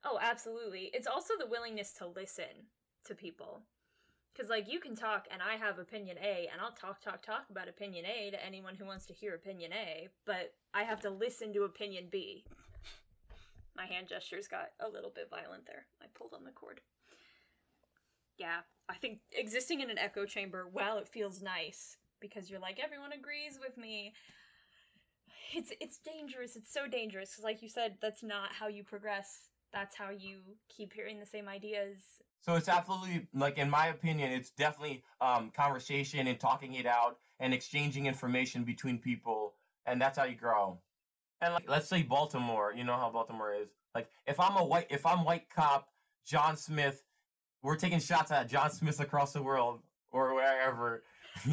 Oh, 0.04 0.18
absolutely. 0.20 0.90
It's 0.92 1.06
also 1.06 1.34
the 1.38 1.46
willingness 1.46 1.92
to 1.94 2.08
listen 2.08 2.66
to 3.04 3.14
people. 3.14 3.62
Cuz 4.36 4.48
like 4.48 4.70
you 4.70 4.80
can 4.80 4.96
talk 4.96 5.26
and 5.30 5.42
I 5.42 5.56
have 5.56 5.78
opinion 5.78 6.16
A 6.18 6.48
and 6.50 6.60
I'll 6.60 6.72
talk 6.72 7.00
talk 7.00 7.22
talk 7.22 7.50
about 7.50 7.68
opinion 7.68 8.06
A 8.06 8.30
to 8.30 8.44
anyone 8.44 8.74
who 8.74 8.86
wants 8.86 9.06
to 9.06 9.12
hear 9.12 9.34
opinion 9.34 9.72
A, 9.72 10.08
but 10.24 10.54
I 10.72 10.84
have 10.84 11.00
to 11.02 11.10
listen 11.10 11.52
to 11.52 11.64
opinion 11.64 12.08
B. 12.10 12.44
My 13.76 13.86
hand 13.86 14.08
gestures 14.08 14.48
got 14.48 14.72
a 14.80 14.88
little 14.88 15.10
bit 15.10 15.30
violent 15.30 15.66
there. 15.66 15.86
I 16.00 16.06
pulled 16.14 16.34
on 16.34 16.44
the 16.44 16.50
cord. 16.50 16.80
Yeah, 18.38 18.60
I 18.88 18.94
think 18.94 19.20
existing 19.32 19.80
in 19.80 19.90
an 19.90 19.98
echo 19.98 20.24
chamber, 20.24 20.66
while 20.70 20.98
it 20.98 21.08
feels 21.08 21.42
nice 21.42 21.96
because 22.20 22.50
you're 22.50 22.60
like 22.60 22.80
everyone 22.82 23.12
agrees 23.12 23.58
with 23.60 23.76
me, 23.76 24.14
it's 25.54 25.72
it's 25.80 25.98
dangerous. 25.98 26.56
It's 26.56 26.72
so 26.72 26.86
dangerous 26.86 27.30
because, 27.30 27.44
like 27.44 27.62
you 27.62 27.68
said, 27.68 27.98
that's 28.00 28.22
not 28.22 28.52
how 28.52 28.68
you 28.68 28.84
progress. 28.84 29.48
That's 29.72 29.96
how 29.96 30.10
you 30.10 30.40
keep 30.68 30.92
hearing 30.92 31.18
the 31.18 31.26
same 31.26 31.48
ideas. 31.48 31.98
So 32.40 32.54
it's 32.54 32.68
absolutely 32.68 33.26
like, 33.32 33.58
in 33.58 33.70
my 33.70 33.86
opinion, 33.86 34.32
it's 34.32 34.50
definitely 34.50 35.02
um, 35.20 35.50
conversation 35.50 36.26
and 36.26 36.38
talking 36.38 36.74
it 36.74 36.86
out 36.86 37.18
and 37.40 37.54
exchanging 37.54 38.06
information 38.06 38.64
between 38.64 38.98
people, 38.98 39.54
and 39.86 40.00
that's 40.00 40.18
how 40.18 40.24
you 40.24 40.34
grow. 40.34 40.78
And 41.40 41.54
like, 41.54 41.68
let's 41.68 41.88
say 41.88 42.02
Baltimore, 42.02 42.72
you 42.76 42.84
know 42.84 42.96
how 42.96 43.10
Baltimore 43.10 43.54
is. 43.54 43.68
Like, 43.94 44.08
if 44.26 44.38
I'm 44.38 44.56
a 44.56 44.64
white, 44.64 44.86
if 44.90 45.06
I'm 45.06 45.24
white 45.24 45.48
cop, 45.48 45.88
John 46.26 46.56
Smith, 46.56 47.02
we're 47.62 47.76
taking 47.76 48.00
shots 48.00 48.30
at 48.30 48.48
John 48.48 48.70
Smith 48.70 49.00
across 49.00 49.32
the 49.32 49.42
world 49.42 49.80
or 50.10 50.34
wherever. 50.34 51.02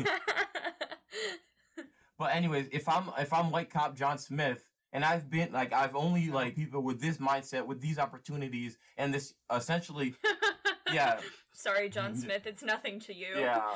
But 2.20 2.36
anyways, 2.36 2.68
if 2.74 2.88
I'm 2.90 3.10
if 3.18 3.32
I'm 3.32 3.50
white 3.50 3.72
cop 3.72 3.96
John 3.96 4.18
Smith 4.18 4.69
and 4.94 5.06
I've 5.06 5.30
been 5.30 5.52
like 5.52 5.74
I've 5.74 5.96
only 5.96 6.30
like 6.30 6.56
people 6.56 6.82
with 6.82 7.02
this 7.02 7.18
mindset 7.18 7.66
with 7.66 7.82
these 7.82 8.00
opportunities 8.00 8.78
and 8.98 9.14
this 9.14 9.34
essentially 9.54 10.16
yeah. 10.94 11.20
Sorry, 11.54 11.90
John 11.90 12.12
mm-hmm. 12.12 12.22
Smith, 12.22 12.46
it's 12.46 12.64
nothing 12.64 13.00
to 13.02 13.14
you. 13.14 13.28
Yeah. 13.38 13.76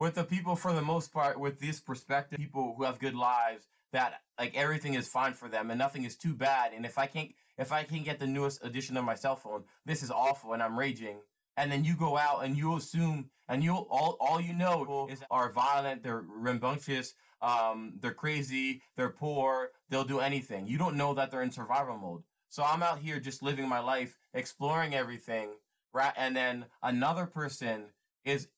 With 0.00 0.14
the 0.14 0.24
people 0.24 0.54
for 0.56 0.72
the 0.72 0.82
most 0.82 1.12
part 1.12 1.40
with 1.40 1.60
this 1.60 1.80
perspective, 1.80 2.38
people 2.38 2.74
who 2.76 2.84
have 2.84 2.98
good 2.98 3.14
lives 3.14 3.66
that 3.92 4.20
like 4.38 4.56
everything 4.56 4.94
is 4.94 5.08
fine 5.08 5.32
for 5.32 5.48
them 5.48 5.70
and 5.70 5.78
nothing 5.78 6.04
is 6.04 6.16
too 6.16 6.34
bad 6.34 6.72
and 6.72 6.84
if 6.84 6.98
I 6.98 7.06
can't 7.06 7.30
if 7.56 7.72
I 7.72 7.84
can't 7.84 8.04
get 8.04 8.18
the 8.18 8.26
newest 8.26 8.64
edition 8.64 8.96
of 8.96 9.04
my 9.04 9.14
cell 9.14 9.36
phone, 9.36 9.64
this 9.86 10.02
is 10.02 10.10
awful 10.10 10.52
and 10.52 10.62
I'm 10.62 10.78
raging. 10.78 11.18
And 11.56 11.70
then 11.70 11.84
you 11.84 11.94
go 11.94 12.16
out 12.16 12.44
and 12.44 12.56
you 12.56 12.76
assume 12.76 13.30
and 13.48 13.62
you 13.62 13.74
all 13.74 14.16
all 14.20 14.40
you 14.40 14.52
know 14.52 15.06
is 15.10 15.22
are 15.30 15.50
violent, 15.50 16.02
they're 16.02 16.24
rambunctious, 16.26 17.14
um, 17.44 17.92
they're 18.00 18.14
crazy, 18.14 18.80
they're 18.96 19.10
poor, 19.10 19.70
they'll 19.90 20.04
do 20.04 20.20
anything. 20.20 20.66
You 20.66 20.78
don't 20.78 20.96
know 20.96 21.12
that 21.14 21.30
they're 21.30 21.42
in 21.42 21.50
survival 21.50 21.98
mode. 21.98 22.22
So 22.48 22.64
I'm 22.64 22.82
out 22.82 23.00
here 23.00 23.20
just 23.20 23.42
living 23.42 23.68
my 23.68 23.80
life, 23.80 24.16
exploring 24.32 24.94
everything, 24.94 25.50
right? 25.92 26.14
And 26.16 26.34
then 26.34 26.64
another 26.82 27.26
person 27.26 27.86
is 28.24 28.48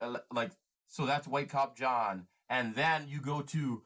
uh, 0.00 0.18
like, 0.32 0.52
so 0.86 1.04
that's 1.04 1.26
White 1.26 1.48
Cop 1.48 1.76
John. 1.76 2.26
And 2.48 2.74
then 2.74 3.06
you 3.08 3.20
go 3.20 3.42
to 3.42 3.82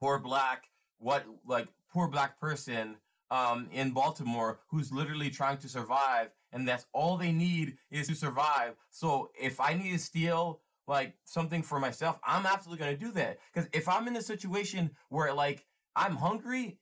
poor 0.00 0.18
black, 0.18 0.68
what, 0.98 1.24
like, 1.46 1.68
poor 1.90 2.06
black 2.06 2.38
person 2.38 2.96
um, 3.30 3.68
in 3.72 3.90
Baltimore 3.90 4.60
who's 4.68 4.92
literally 4.92 5.30
trying 5.30 5.58
to 5.58 5.68
survive. 5.68 6.28
And 6.52 6.68
that's 6.68 6.86
all 6.92 7.16
they 7.16 7.32
need 7.32 7.78
is 7.90 8.06
to 8.06 8.14
survive. 8.14 8.74
So 8.90 9.30
if 9.40 9.58
I 9.58 9.74
need 9.74 9.92
to 9.92 9.98
steal 9.98 10.60
like 10.86 11.14
something 11.24 11.62
for 11.62 11.78
myself, 11.80 12.18
I'm 12.24 12.46
absolutely 12.46 12.84
going 12.84 12.98
to 12.98 13.04
do 13.04 13.12
that. 13.12 13.38
Because 13.52 13.68
if 13.72 13.88
I'm 13.88 14.06
in 14.08 14.16
a 14.16 14.22
situation 14.22 14.90
where 15.08 15.32
like 15.32 15.64
I'm 15.96 16.16
hungry, 16.16 16.78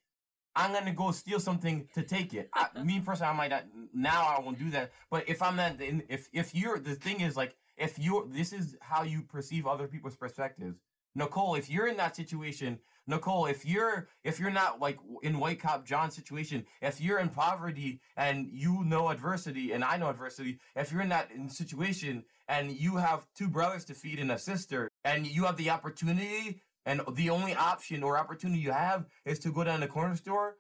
I'm 0.55 0.73
gonna 0.73 0.93
go 0.93 1.11
steal 1.13 1.41
something 1.41 1.89
to 1.95 2.03
take 2.03 2.35
it. 2.35 2.51
I, 2.55 2.67
me 2.85 3.01
personally, 3.01 3.31
I 3.31 3.37
might 3.37 3.51
not 3.51 3.65
now. 3.95 4.35
I 4.37 4.41
won't 4.41 4.59
do 4.59 4.71
that. 4.71 4.93
But 5.11 5.29
if 5.29 5.43
I'm 5.43 5.57
not, 5.57 5.77
if 5.81 6.29
if 6.33 6.55
you're 6.55 6.79
the 6.79 6.95
thing 6.95 7.21
is 7.21 7.37
like 7.37 7.57
if 7.77 7.99
you're 7.99 8.27
this 8.27 8.53
is 8.53 8.77
how 8.81 9.03
you 9.03 9.23
perceive 9.23 9.67
other 9.67 9.87
people's 9.87 10.17
perspectives. 10.17 10.79
Nicole, 11.15 11.57
if 11.57 11.69
you're 11.69 11.89
in 11.89 11.99
that 11.99 12.17
situation, 12.17 12.79
Nicole, 13.07 13.47
if 13.47 13.67
you're 13.67 14.09
if 14.23 14.39
you're 14.39 14.51
not 14.51 14.81
like 14.81 14.99
in 15.23 15.41
White 15.41 15.61
Cop 15.61 15.85
John's 15.85 16.15
situation, 16.15 16.65
if 16.81 17.01
you're 17.01 17.19
in 17.19 17.29
poverty 17.29 18.01
and 18.17 18.49
you 18.53 18.85
know 18.85 19.09
adversity 19.09 19.73
and 19.73 19.83
I 19.83 19.97
know 19.97 20.09
adversity, 20.09 20.59
if 20.77 20.93
you're 20.93 21.03
in 21.03 21.09
that 21.09 21.31
situation 21.49 22.25
and 22.49 22.71
you 22.71 22.97
have 22.97 23.27
two 23.37 23.49
brothers 23.49 23.85
to 23.87 23.95
feed 23.95 24.19
and 24.19 24.31
a 24.31 24.39
sister, 24.39 24.89
and 25.05 25.27
you 25.27 25.45
have 25.45 25.57
the 25.57 25.71
opportunity 25.71 26.63
and 26.87 27.01
the 27.13 27.31
only 27.31 27.55
option 27.55 28.03
or 28.03 28.19
opportunity 28.19 28.61
you 28.61 28.73
have 28.73 29.07
is 29.25 29.39
to 29.41 29.53
go 29.53 29.65
down 29.65 29.81
the 29.81 29.87
corner 29.87 30.17
store 30.17 30.57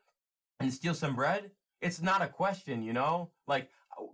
and 0.60 0.72
steal 0.72 0.94
some 0.94 1.16
bread, 1.16 1.50
it's 1.80 2.00
not 2.00 2.22
a 2.22 2.28
question, 2.28 2.82
you 2.82 2.92
know? 2.92 3.30
Like 3.48 3.68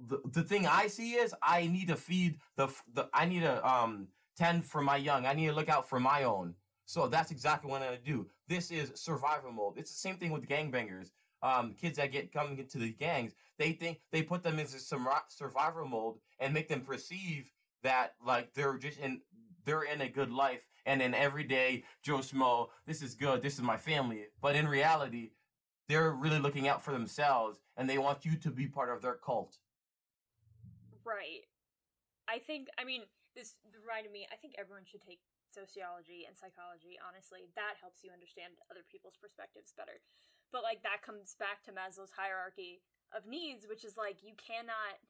the, 0.06 0.20
the 0.32 0.42
thing 0.42 0.66
I 0.66 0.86
see 0.86 1.12
is 1.12 1.34
I 1.42 1.66
need 1.66 1.88
to 1.88 1.96
feed 1.96 2.38
the 2.56 2.68
the 2.92 3.08
I 3.12 3.26
need 3.26 3.40
to 3.40 3.68
um 3.68 4.08
tend 4.36 4.64
for 4.64 4.80
my 4.80 4.96
young. 4.96 5.26
I 5.26 5.34
need 5.34 5.46
to 5.46 5.52
look 5.52 5.68
out 5.68 5.88
for 5.88 6.00
my 6.00 6.24
own. 6.24 6.54
So 6.88 7.06
that's 7.06 7.30
exactly 7.30 7.70
what 7.70 7.82
I'm 7.82 7.88
gonna 7.88 7.98
do. 8.02 8.26
This 8.48 8.70
is 8.70 8.92
survival 8.94 9.52
mode. 9.52 9.74
It's 9.76 9.90
the 9.90 9.98
same 9.98 10.16
thing 10.16 10.32
with 10.32 10.48
gangbangers. 10.48 11.10
Um, 11.42 11.74
kids 11.78 11.98
that 11.98 12.10
get 12.12 12.32
coming 12.32 12.58
into 12.58 12.78
the 12.78 12.92
gangs, 12.94 13.34
they 13.58 13.72
think 13.72 14.00
they 14.10 14.22
put 14.22 14.42
them 14.42 14.58
into 14.58 14.78
some 14.78 15.06
survival 15.28 15.86
mode 15.86 16.14
and 16.40 16.54
make 16.54 16.66
them 16.66 16.80
perceive 16.80 17.52
that 17.82 18.14
like 18.24 18.54
they're 18.54 18.78
just 18.78 18.98
in 19.00 19.20
they're 19.66 19.82
in 19.82 20.00
a 20.00 20.08
good 20.08 20.32
life 20.32 20.66
and 20.86 21.02
in 21.02 21.12
everyday 21.12 21.84
Joe 22.02 22.18
Schmo, 22.18 22.68
this 22.86 23.02
is 23.02 23.14
good, 23.14 23.42
this 23.42 23.56
is 23.56 23.62
my 23.62 23.76
family. 23.76 24.24
But 24.40 24.56
in 24.56 24.66
reality, 24.66 25.32
they're 25.90 26.12
really 26.12 26.38
looking 26.38 26.68
out 26.68 26.82
for 26.82 26.92
themselves 26.92 27.58
and 27.76 27.88
they 27.88 27.98
want 27.98 28.24
you 28.24 28.34
to 28.36 28.50
be 28.50 28.66
part 28.66 28.88
of 28.88 29.02
their 29.02 29.18
cult. 29.22 29.58
Right. 31.04 31.44
I 32.26 32.38
think 32.38 32.68
I 32.78 32.84
mean 32.84 33.02
this 33.36 33.56
reminded 33.78 34.10
me, 34.10 34.26
I 34.32 34.36
think 34.36 34.54
everyone 34.58 34.84
should 34.90 35.02
take 35.02 35.20
sociology 35.50 36.24
and 36.28 36.36
psychology, 36.36 37.00
honestly. 37.00 37.48
That 37.56 37.80
helps 37.80 38.04
you 38.04 38.12
understand 38.12 38.56
other 38.68 38.84
people's 38.86 39.18
perspectives 39.18 39.74
better. 39.76 40.00
But 40.52 40.64
like 40.64 40.80
that 40.84 41.04
comes 41.04 41.36
back 41.36 41.60
to 41.68 41.74
Maslow's 41.76 42.14
hierarchy 42.16 42.80
of 43.12 43.28
needs, 43.28 43.68
which 43.68 43.84
is 43.84 43.96
like 43.96 44.24
you 44.24 44.36
cannot 44.36 45.00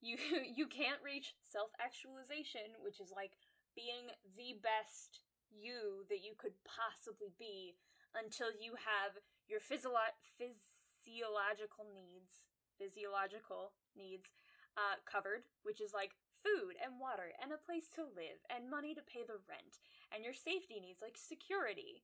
you 0.00 0.16
you 0.56 0.66
can't 0.66 1.00
reach 1.04 1.36
self-actualization, 1.44 2.80
which 2.80 3.00
is 3.00 3.12
like 3.14 3.36
being 3.76 4.12
the 4.36 4.58
best 4.60 5.22
you 5.50 6.06
that 6.08 6.22
you 6.22 6.34
could 6.38 6.54
possibly 6.66 7.34
be 7.38 7.74
until 8.14 8.50
you 8.54 8.74
have 8.78 9.18
your 9.46 9.60
physio- 9.60 10.14
physiological 10.38 11.86
needs, 11.90 12.46
physiological 12.78 13.74
needs 13.94 14.30
uh, 14.78 14.98
covered, 15.06 15.46
which 15.62 15.80
is 15.82 15.90
like 15.94 16.14
food 16.40 16.76
and 16.80 17.00
water 17.00 17.32
and 17.40 17.52
a 17.52 17.60
place 17.60 17.88
to 17.96 18.02
live 18.02 18.40
and 18.48 18.72
money 18.72 18.96
to 18.96 19.04
pay 19.04 19.22
the 19.24 19.40
rent 19.48 19.80
and 20.12 20.24
your 20.24 20.36
safety 20.36 20.80
needs 20.80 21.04
like 21.04 21.16
security 21.16 22.02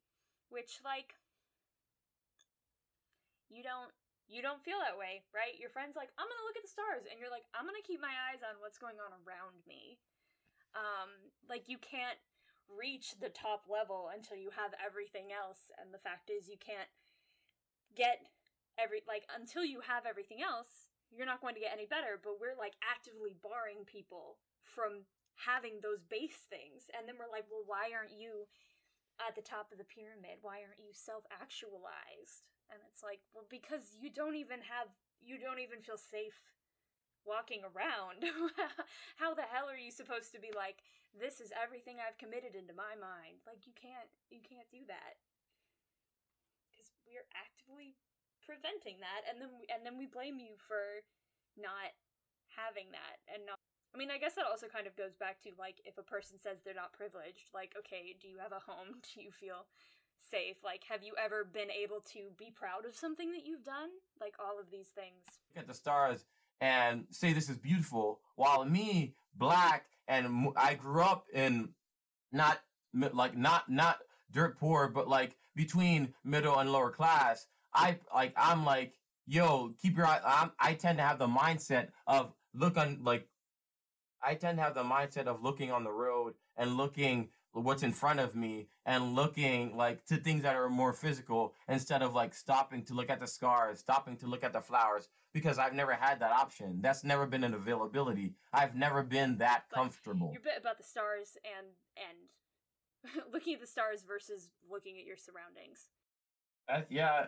which 0.49 0.81
like 0.85 1.17
you 3.49 3.63
don't 3.63 3.93
you 4.27 4.43
don't 4.43 4.63
feel 4.63 4.83
that 4.83 4.99
way 4.99 5.23
right? 5.31 5.55
Your 5.59 5.71
friend's 5.71 5.97
like 5.97 6.11
i'm 6.19 6.29
gonna 6.29 6.47
look 6.47 6.59
at 6.59 6.67
the 6.67 6.73
stars 6.73 7.07
and 7.09 7.19
you're 7.19 7.33
like 7.33 7.47
i'm 7.57 7.67
gonna 7.67 7.85
keep 7.85 8.03
my 8.03 8.15
eyes 8.31 8.43
on 8.43 8.59
what's 8.61 8.81
going 8.81 8.99
on 9.01 9.15
around 9.25 9.63
me. 9.65 9.99
Um 10.77 11.33
like 11.49 11.71
you 11.71 11.79
can't 11.79 12.21
reach 12.67 13.19
the 13.23 13.31
top 13.31 13.71
level 13.71 14.11
until 14.11 14.37
you 14.37 14.51
have 14.51 14.75
everything 14.83 15.31
else 15.31 15.71
and 15.79 15.95
the 15.95 16.03
fact 16.03 16.31
is 16.31 16.51
you 16.51 16.59
can't 16.59 16.91
get 17.95 18.27
every 18.75 19.01
like 19.07 19.25
until 19.31 19.65
you 19.65 19.81
have 19.87 20.05
everything 20.05 20.43
else 20.43 20.91
you're 21.11 21.29
not 21.29 21.41
going 21.41 21.55
to 21.55 21.63
get 21.63 21.75
any 21.75 21.87
better, 21.87 22.19
but 22.19 22.41
we're 22.41 22.59
like 22.59 22.75
actively 22.83 23.35
barring 23.41 23.87
people 23.87 24.39
from 24.63 25.07
having 25.39 25.81
those 25.81 26.03
base 26.09 26.49
things. 26.49 26.89
And 26.97 27.05
then 27.05 27.21
we're 27.21 27.31
like, 27.31 27.47
well, 27.53 27.65
why 27.65 27.93
aren't 27.93 28.17
you 28.17 28.49
at 29.21 29.37
the 29.37 29.45
top 29.45 29.73
of 29.73 29.79
the 29.79 29.89
pyramid? 29.89 30.41
Why 30.43 30.65
aren't 30.65 30.83
you 30.83 30.93
self 30.93 31.25
actualized? 31.33 32.49
And 32.73 32.83
it's 32.91 33.05
like, 33.05 33.23
well, 33.31 33.47
because 33.47 33.95
you 33.95 34.11
don't 34.11 34.35
even 34.35 34.65
have, 34.67 34.91
you 35.23 35.39
don't 35.39 35.63
even 35.63 35.85
feel 35.87 36.01
safe 36.01 36.35
walking 37.23 37.63
around. 37.63 38.27
How 39.21 39.35
the 39.35 39.47
hell 39.47 39.71
are 39.71 39.79
you 39.79 39.95
supposed 39.95 40.35
to 40.35 40.43
be 40.43 40.51
like, 40.55 40.83
this 41.15 41.39
is 41.39 41.55
everything 41.55 42.03
I've 42.03 42.19
committed 42.19 42.59
into 42.59 42.75
my 42.75 42.99
mind? 42.99 43.43
Like, 43.47 43.67
you 43.67 43.75
can't, 43.75 44.11
you 44.31 44.43
can't 44.43 44.67
do 44.71 44.83
that. 44.91 45.23
Because 46.71 46.91
we're 47.07 47.27
actively 47.35 47.95
preventing 48.47 49.03
that 49.03 49.27
and 49.27 49.43
then 49.43 49.51
and 49.69 49.83
then 49.85 49.99
we 49.99 50.07
blame 50.07 50.39
you 50.39 50.55
for 50.57 51.03
not 51.59 51.91
having 52.55 52.89
that 52.95 53.19
and 53.29 53.45
not 53.45 53.59
I 53.95 53.99
mean, 53.99 54.11
I 54.11 54.19
guess 54.19 54.35
that 54.35 54.45
also 54.45 54.67
kind 54.67 54.87
of 54.87 54.95
goes 54.95 55.17
back 55.19 55.41
to 55.45 55.51
like 55.59 55.81
if 55.87 55.97
a 55.97 56.03
person 56.03 56.37
says 56.39 56.59
they're 56.61 56.75
not 56.75 56.93
privileged, 56.93 57.49
like 57.55 57.73
okay, 57.79 58.15
do 58.21 58.29
you 58.29 58.37
have 58.43 58.53
a 58.53 58.61
home? 58.61 59.01
Do 59.15 59.23
you 59.23 59.31
feel 59.31 59.65
safe? 60.19 60.57
Like 60.63 60.85
have 60.89 61.03
you 61.03 61.15
ever 61.17 61.45
been 61.45 61.71
able 61.71 62.01
to 62.13 62.29
be 62.37 62.53
proud 62.55 62.85
of 62.85 62.95
something 62.95 63.33
that 63.33 63.47
you've 63.47 63.65
done? 63.65 63.89
Like 64.21 64.35
all 64.39 64.61
of 64.61 64.71
these 64.71 64.89
things. 64.89 65.25
Look 65.55 65.63
at 65.63 65.69
the 65.69 65.75
stars 65.75 66.27
and 66.61 67.07
say 67.11 67.33
this 67.33 67.49
is 67.49 67.59
beautiful 67.59 68.21
while 68.35 68.65
me 68.65 69.15
black 69.35 69.87
and 70.09 70.49
I 70.57 70.75
grew 70.75 71.03
up 71.03 71.27
in 71.33 71.71
not 72.33 72.61
like 72.93 73.37
not 73.37 73.69
not 73.71 73.99
dirt 74.33 74.59
poor 74.59 74.89
but 74.89 75.09
like 75.09 75.37
between 75.55 76.15
middle 76.25 76.59
and 76.59 76.73
lower 76.73 76.91
class 76.91 77.47
I 77.77 77.99
like 78.13 78.33
I'm 78.37 78.65
like, 78.65 78.95
yo, 79.27 79.75
keep 79.81 79.97
your 79.97 80.07
eye. 80.07 80.21
I'm, 80.25 80.51
I 80.59 80.75
tend 80.75 80.99
to 80.99 81.05
have 81.05 81.19
the 81.19 81.29
mindset 81.29 81.89
of 82.07 82.33
look 82.55 82.77
on 82.77 83.01
like, 83.03 83.29
I 84.23 84.35
tend 84.35 84.59
to 84.59 84.65
have 84.65 84.75
the 84.75 84.83
mindset 84.83 85.27
of 85.27 85.43
looking 85.43 85.71
on 85.71 85.85
the 85.85 85.93
road 85.93 86.35
and 86.57 86.77
looking 86.77 87.29
what's 87.53 87.83
in 87.83 87.93
front 87.93 88.21
of 88.21 88.35
me 88.35 88.69
and 88.85 89.15
looking 89.15 89.77
like 89.77 90.05
to 90.07 90.17
things 90.17 90.43
that 90.43 90.55
are 90.55 90.69
more 90.69 90.93
physical 90.93 91.55
instead 91.69 92.03
of 92.03 92.15
like 92.15 92.35
stopping 92.35 92.83
to 92.85 92.95
look 92.95 93.09
at 93.09 93.21
the 93.21 93.27
scars, 93.27 93.79
stopping 93.79 94.17
to 94.17 94.27
look 94.27 94.45
at 94.45 94.53
the 94.53 94.61
flowers 94.61 95.09
because 95.33 95.59
I've 95.59 95.73
never 95.73 95.93
had 95.93 96.21
that 96.21 96.33
option. 96.33 96.81
That's 96.81 97.05
never 97.05 97.27
been 97.27 97.45
an 97.45 97.55
availability. 97.55 98.35
I've 98.53 98.75
never 98.75 99.03
been 99.03 99.39
that 99.39 99.65
comfortable. 99.73 100.31
Your 100.33 100.43
bit 100.43 100.59
about 100.59 100.79
the 100.79 100.85
stars 100.85 101.37
and 101.45 101.67
and 101.97 103.25
looking 103.33 103.55
at 103.55 103.61
the 103.61 103.67
stars 103.67 104.03
versus 104.07 104.51
looking 104.71 104.99
at 104.99 105.07
your 105.07 105.17
surroundings. 105.17 105.89
Uh, 106.69 106.83
yeah, 106.91 107.27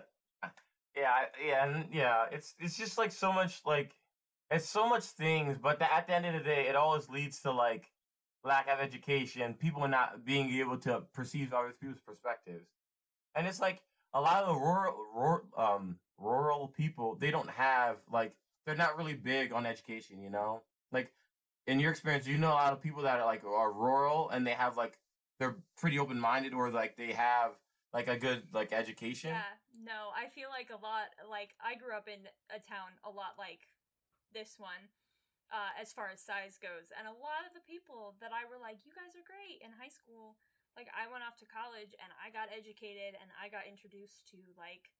yeah, 0.96 1.10
yeah, 1.44 1.64
and 1.66 1.86
yeah. 1.92 2.24
It's 2.32 2.54
it's 2.58 2.76
just 2.76 2.98
like 2.98 3.12
so 3.12 3.32
much 3.32 3.60
like 3.66 3.92
it's 4.50 4.68
so 4.68 4.88
much 4.88 5.04
things, 5.04 5.58
but 5.62 5.78
the, 5.78 5.92
at 5.92 6.06
the 6.06 6.14
end 6.14 6.26
of 6.26 6.32
the 6.34 6.40
day, 6.40 6.66
it 6.68 6.76
always 6.76 7.08
leads 7.08 7.40
to 7.42 7.52
like 7.52 7.90
lack 8.44 8.68
of 8.68 8.80
education, 8.80 9.54
people 9.54 9.86
not 9.88 10.24
being 10.24 10.50
able 10.54 10.78
to 10.78 11.02
perceive 11.12 11.52
other 11.52 11.74
people's 11.80 12.00
perspectives, 12.00 12.66
and 13.34 13.46
it's 13.46 13.60
like 13.60 13.82
a 14.14 14.20
lot 14.20 14.42
of 14.44 14.48
the 14.48 14.60
rural, 14.60 14.96
rural 15.14 15.40
um 15.56 15.98
rural 16.18 16.68
people 16.76 17.16
they 17.20 17.30
don't 17.30 17.50
have 17.50 17.96
like 18.12 18.34
they're 18.66 18.76
not 18.76 18.96
really 18.98 19.14
big 19.14 19.52
on 19.52 19.66
education, 19.66 20.20
you 20.22 20.30
know. 20.30 20.62
Like 20.92 21.12
in 21.66 21.80
your 21.80 21.90
experience, 21.90 22.26
you 22.26 22.38
know 22.38 22.48
a 22.50 22.54
lot 22.54 22.72
of 22.72 22.82
people 22.82 23.02
that 23.02 23.20
are 23.20 23.26
like 23.26 23.44
are 23.44 23.72
rural 23.72 24.30
and 24.30 24.46
they 24.46 24.52
have 24.52 24.76
like 24.76 24.98
they're 25.38 25.56
pretty 25.76 25.98
open 25.98 26.18
minded 26.18 26.54
or 26.54 26.70
like 26.70 26.96
they 26.96 27.12
have 27.12 27.52
like 27.92 28.08
a 28.08 28.16
good 28.16 28.42
like 28.52 28.72
education. 28.72 29.30
Yeah, 29.30 29.42
no, 29.78 30.10
I 30.10 30.26
feel 30.26 30.50
like 30.50 30.74
a 30.74 30.80
lot 30.82 31.14
like 31.30 31.54
I 31.62 31.78
grew 31.78 31.94
up 31.94 32.10
in 32.10 32.26
a 32.50 32.58
town 32.58 32.98
a 33.06 33.10
lot 33.10 33.38
like 33.38 33.70
this 34.34 34.58
one. 34.58 34.90
Uh, 35.48 35.72
as 35.80 35.96
far 35.96 36.12
as 36.12 36.20
size 36.20 36.60
goes, 36.60 36.92
and 36.92 37.08
a 37.08 37.20
lot 37.24 37.48
of 37.48 37.56
the 37.56 37.64
people 37.64 38.12
that 38.20 38.36
I 38.36 38.44
were 38.44 38.60
like, 38.60 38.84
"You 38.84 38.92
guys 38.92 39.16
are 39.16 39.24
great" 39.24 39.64
in 39.64 39.72
high 39.72 39.88
school, 39.88 40.36
like 40.76 40.92
I 40.92 41.08
went 41.08 41.24
off 41.24 41.40
to 41.40 41.48
college 41.48 41.96
and 41.96 42.12
I 42.20 42.28
got 42.28 42.52
educated 42.52 43.16
and 43.16 43.32
I 43.32 43.48
got 43.48 43.64
introduced 43.64 44.28
to 44.36 44.38
like 44.60 44.92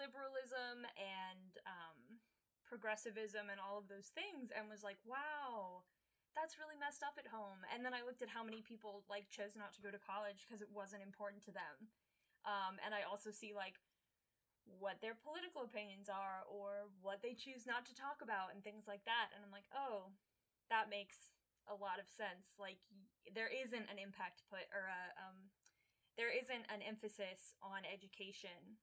liberalism 0.00 0.88
and 0.96 1.50
um, 1.68 2.24
progressivism 2.64 3.52
and 3.52 3.60
all 3.60 3.76
of 3.76 3.92
those 3.92 4.16
things, 4.16 4.48
and 4.48 4.64
was 4.64 4.80
like, 4.80 4.96
"Wow, 5.04 5.84
that's 6.34 6.58
really 6.58 6.78
messed 6.78 7.06
up 7.06 7.14
at 7.20 7.30
home. 7.30 7.62
And 7.70 7.86
then 7.86 7.94
I 7.94 8.02
looked 8.02 8.22
at 8.22 8.32
how 8.32 8.42
many 8.42 8.60
people 8.64 9.06
like 9.06 9.30
chose 9.30 9.54
not 9.54 9.76
to 9.78 9.84
go 9.84 9.92
to 9.94 10.02
college 10.02 10.44
because 10.44 10.60
it 10.60 10.70
wasn't 10.70 11.06
important 11.06 11.44
to 11.46 11.54
them. 11.54 11.92
Um, 12.44 12.76
and 12.84 12.92
I 12.92 13.08
also 13.08 13.32
see 13.32 13.56
like 13.56 13.80
what 14.80 15.00
their 15.00 15.16
political 15.16 15.64
opinions 15.64 16.08
are 16.08 16.44
or 16.48 16.88
what 17.04 17.20
they 17.20 17.36
choose 17.36 17.68
not 17.68 17.84
to 17.88 17.96
talk 17.96 18.24
about 18.24 18.52
and 18.52 18.64
things 18.64 18.88
like 18.88 19.04
that. 19.04 19.32
And 19.32 19.44
I'm 19.44 19.52
like, 19.52 19.68
oh, 19.72 20.12
that 20.72 20.92
makes 20.92 21.32
a 21.68 21.76
lot 21.76 22.00
of 22.00 22.08
sense. 22.08 22.56
Like 22.60 22.80
there 23.32 23.48
isn't 23.48 23.88
an 23.92 24.00
impact 24.00 24.44
put 24.48 24.68
or 24.72 24.88
a 24.88 25.02
um, 25.20 25.52
there 26.16 26.30
isn't 26.30 26.70
an 26.70 26.84
emphasis 26.84 27.58
on 27.64 27.82
education 27.88 28.78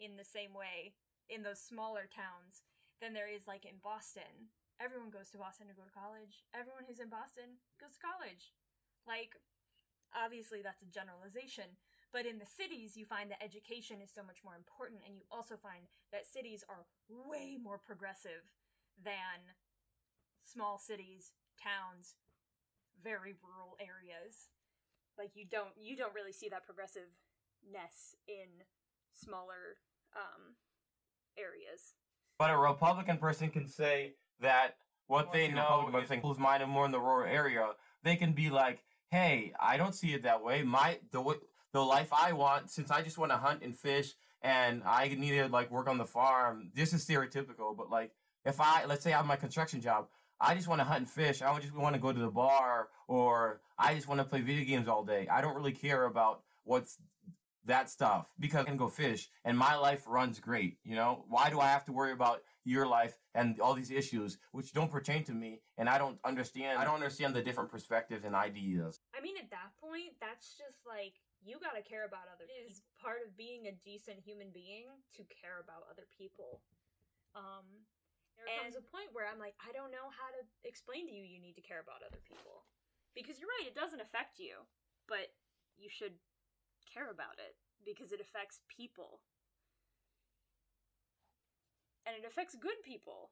in 0.00 0.16
the 0.16 0.26
same 0.26 0.54
way 0.56 0.96
in 1.28 1.44
those 1.44 1.60
smaller 1.60 2.08
towns 2.08 2.64
than 3.02 3.12
there 3.12 3.28
is 3.28 3.46
like 3.46 3.66
in 3.68 3.76
Boston 3.82 4.50
everyone 4.82 5.10
goes 5.10 5.30
to 5.30 5.38
Boston 5.38 5.70
to 5.70 5.76
go 5.76 5.86
to 5.86 5.94
college. 5.94 6.42
Everyone 6.54 6.86
who's 6.86 7.02
in 7.02 7.10
Boston 7.10 7.58
goes 7.78 7.94
to 7.94 8.02
college. 8.02 8.54
Like, 9.06 9.38
obviously, 10.14 10.64
that's 10.64 10.82
a 10.82 10.90
generalization. 10.90 11.78
But 12.14 12.26
in 12.30 12.38
the 12.38 12.46
cities, 12.46 12.96
you 12.96 13.04
find 13.04 13.28
that 13.34 13.42
education 13.42 13.98
is 13.98 14.14
so 14.14 14.22
much 14.22 14.38
more 14.44 14.54
important, 14.54 15.02
and 15.04 15.18
you 15.18 15.26
also 15.34 15.56
find 15.58 15.82
that 16.12 16.30
cities 16.30 16.62
are 16.70 16.86
way 17.10 17.58
more 17.60 17.76
progressive 17.76 18.46
than 19.02 19.42
small 20.44 20.78
cities, 20.78 21.32
towns, 21.58 22.14
very 23.02 23.34
rural 23.42 23.74
areas. 23.82 24.46
Like 25.18 25.30
you 25.34 25.44
don't 25.50 25.74
you 25.76 25.96
don't 25.96 26.14
really 26.14 26.32
see 26.32 26.48
that 26.50 26.64
progressiveness 26.64 28.14
in 28.28 28.62
smaller 29.12 29.82
um, 30.14 30.54
areas. 31.36 31.94
But 32.38 32.50
a 32.50 32.56
Republican 32.56 33.18
person 33.18 33.50
can 33.50 33.66
say, 33.66 34.14
that 34.40 34.76
what 35.06 35.32
they 35.32 35.48
know 35.48 35.90
is 36.00 36.10
who's 36.22 36.38
minded 36.38 36.66
more 36.66 36.84
in 36.84 36.92
the 36.92 37.00
rural 37.00 37.28
area, 37.28 37.70
they 38.02 38.16
can 38.16 38.32
be 38.32 38.50
like, 38.50 38.82
"Hey, 39.10 39.52
I 39.60 39.76
don't 39.76 39.94
see 39.94 40.14
it 40.14 40.22
that 40.22 40.42
way. 40.42 40.62
My 40.62 40.98
the 41.10 41.20
the 41.74 41.82
life 41.82 42.10
I 42.12 42.32
want, 42.32 42.70
since 42.70 42.92
I 42.92 43.02
just 43.02 43.18
want 43.18 43.32
to 43.32 43.36
hunt 43.36 43.62
and 43.62 43.76
fish, 43.76 44.14
and 44.42 44.82
I 44.86 45.08
need 45.08 45.32
to 45.32 45.48
like 45.48 45.72
work 45.72 45.88
on 45.88 45.98
the 45.98 46.04
farm. 46.04 46.70
This 46.72 46.92
is 46.92 47.04
stereotypical, 47.04 47.76
but 47.76 47.90
like 47.90 48.12
if 48.44 48.60
I 48.60 48.84
let's 48.86 49.02
say 49.02 49.12
I 49.12 49.16
have 49.16 49.26
my 49.26 49.36
construction 49.36 49.80
job, 49.80 50.06
I 50.40 50.54
just 50.54 50.68
want 50.68 50.80
to 50.80 50.84
hunt 50.84 51.00
and 51.00 51.10
fish. 51.10 51.42
I 51.42 51.58
just 51.58 51.74
want 51.74 51.96
to 51.96 52.00
go 52.00 52.12
to 52.12 52.18
the 52.18 52.30
bar, 52.30 52.88
or 53.08 53.60
I 53.76 53.94
just 53.96 54.06
want 54.06 54.20
to 54.20 54.24
play 54.24 54.40
video 54.40 54.64
games 54.64 54.86
all 54.86 55.04
day. 55.04 55.26
I 55.28 55.40
don't 55.40 55.56
really 55.56 55.72
care 55.72 56.04
about 56.04 56.42
what's 56.62 56.96
that 57.66 57.90
stuff 57.90 58.26
because 58.38 58.60
I 58.60 58.64
can 58.64 58.76
go 58.76 58.88
fish 58.88 59.28
and 59.44 59.58
my 59.58 59.74
life 59.74 60.04
runs 60.06 60.38
great. 60.38 60.76
You 60.84 60.94
know, 60.94 61.24
why 61.28 61.50
do 61.50 61.58
I 61.58 61.66
have 61.68 61.84
to 61.86 61.92
worry 61.92 62.12
about 62.12 62.42
your 62.64 62.86
life 62.86 63.18
and 63.34 63.58
all 63.58 63.74
these 63.74 63.90
issues 63.90 64.38
which 64.52 64.72
don't 64.72 64.90
pertain 64.90 65.24
to 65.24 65.32
me 65.32 65.60
and 65.78 65.88
I 65.88 65.98
don't 65.98 66.18
understand 66.24 66.78
I 66.78 66.84
don't 66.84 66.94
understand 66.94 67.34
the 67.34 67.42
different 67.42 67.70
perspectives 67.70 68.24
and 68.24 68.34
ideas. 68.34 69.00
I 69.18 69.22
mean 69.22 69.36
at 69.38 69.50
that 69.50 69.72
point 69.80 70.12
that's 70.20 70.56
just 70.58 70.86
like 70.86 71.14
you 71.44 71.60
got 71.60 71.76
to 71.76 71.84
care 71.84 72.08
about 72.08 72.26
other 72.32 72.48
people. 72.48 72.64
It 72.64 72.72
is 72.72 72.80
part 72.96 73.20
of 73.20 73.36
being 73.36 73.68
a 73.68 73.74
decent 73.84 74.24
human 74.24 74.48
being 74.50 74.88
to 75.20 75.22
care 75.28 75.60
about 75.60 75.84
other 75.86 76.08
people. 76.08 76.64
Um 77.36 77.86
there 78.34 78.50
and 78.50 78.72
comes 78.72 78.80
a 78.80 78.82
point 78.90 79.14
where 79.14 79.28
I'm 79.28 79.38
like 79.38 79.54
I 79.62 79.70
don't 79.70 79.94
know 79.94 80.10
how 80.10 80.32
to 80.32 80.40
explain 80.66 81.06
to 81.06 81.14
you 81.14 81.22
you 81.22 81.38
need 81.38 81.54
to 81.60 81.64
care 81.64 81.84
about 81.84 82.02
other 82.02 82.24
people. 82.24 82.66
Because 83.12 83.38
you're 83.38 83.52
right 83.60 83.68
it 83.68 83.78
doesn't 83.78 84.02
affect 84.02 84.40
you, 84.40 84.64
but 85.06 85.36
you 85.76 85.92
should 85.92 86.18
care 86.88 87.12
about 87.12 87.38
it 87.38 87.54
because 87.84 88.10
it 88.10 88.18
affects 88.18 88.64
people 88.66 89.20
and 92.06 92.16
it 92.16 92.26
affects 92.26 92.54
good 92.54 92.82
people. 92.84 93.30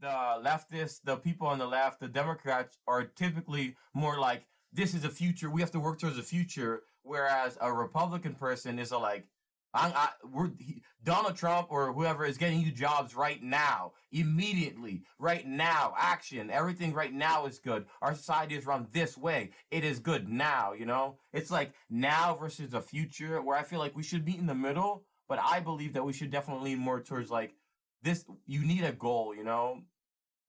The 0.00 0.08
leftists, 0.08 1.00
the 1.04 1.16
people 1.16 1.46
on 1.46 1.58
the 1.58 1.66
left, 1.66 2.00
the 2.00 2.08
Democrats 2.08 2.78
are 2.88 3.04
typically 3.04 3.76
more 3.94 4.18
like, 4.18 4.44
this 4.72 4.94
is 4.94 5.04
a 5.04 5.10
future. 5.10 5.50
We 5.50 5.60
have 5.60 5.70
to 5.72 5.80
work 5.80 5.98
towards 6.00 6.18
a 6.18 6.22
future. 6.22 6.82
Whereas 7.02 7.58
a 7.60 7.72
Republican 7.72 8.34
person 8.34 8.78
is 8.78 8.92
a 8.92 8.98
like, 8.98 9.26
I, 9.74 9.88
I, 9.88 10.08
we're, 10.30 10.50
he, 10.58 10.82
Donald 11.02 11.36
Trump 11.36 11.68
or 11.70 11.92
whoever 11.92 12.24
is 12.24 12.38
getting 12.38 12.60
you 12.60 12.70
jobs 12.70 13.16
right 13.16 13.42
now, 13.42 13.92
immediately, 14.12 15.02
right 15.18 15.46
now, 15.46 15.94
action. 15.98 16.50
Everything 16.50 16.92
right 16.92 17.12
now 17.12 17.46
is 17.46 17.58
good. 17.58 17.86
Our 18.02 18.14
society 18.14 18.54
is 18.54 18.66
run 18.66 18.86
this 18.92 19.16
way. 19.18 19.50
It 19.70 19.82
is 19.82 19.98
good 19.98 20.28
now, 20.28 20.74
you 20.74 20.86
know? 20.86 21.16
It's 21.32 21.50
like 21.50 21.72
now 21.90 22.36
versus 22.36 22.70
the 22.70 22.80
future 22.80 23.42
where 23.42 23.56
I 23.56 23.62
feel 23.62 23.78
like 23.80 23.96
we 23.96 24.02
should 24.02 24.24
be 24.24 24.36
in 24.36 24.46
the 24.46 24.54
middle 24.54 25.04
but 25.32 25.40
I 25.42 25.60
believe 25.60 25.94
that 25.94 26.04
we 26.04 26.12
should 26.12 26.30
definitely 26.30 26.72
lean 26.72 26.78
more 26.78 27.00
towards 27.00 27.30
like 27.30 27.54
this. 28.02 28.26
You 28.46 28.66
need 28.66 28.84
a 28.84 28.92
goal, 28.92 29.34
you 29.34 29.44
know. 29.44 29.80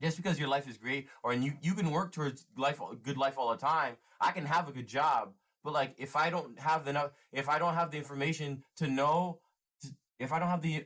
Just 0.04 0.18
because 0.18 0.38
your 0.38 0.50
life 0.50 0.68
is 0.68 0.78
great, 0.78 1.08
or 1.24 1.32
and 1.32 1.42
you 1.42 1.54
you 1.62 1.74
can 1.74 1.90
work 1.90 2.12
towards 2.12 2.46
life, 2.58 2.82
good 3.04 3.18
life 3.18 3.38
all 3.38 3.50
the 3.52 3.58
time. 3.58 3.96
I 4.20 4.32
can 4.32 4.46
have 4.46 4.68
a 4.68 4.74
good 4.74 4.86
job, 4.86 5.32
but 5.64 5.72
like 5.72 5.96
if 5.98 6.18
I 6.18 6.30
don't 6.30 6.60
have 6.60 6.84
the 6.84 7.12
if 7.32 7.48
I 7.48 7.58
don't 7.58 7.74
have 7.74 7.90
the 7.90 7.98
information 7.98 8.64
to 8.78 8.88
know, 8.88 9.40
if 10.20 10.34
I 10.34 10.40
don't 10.40 10.50
have 10.50 10.62
the 10.62 10.84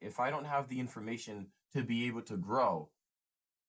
if 0.00 0.20
I 0.20 0.30
don't 0.30 0.44
have 0.44 0.68
the 0.68 0.78
information 0.78 1.48
to 1.74 1.82
be 1.82 2.06
able 2.06 2.22
to 2.22 2.36
grow, 2.36 2.88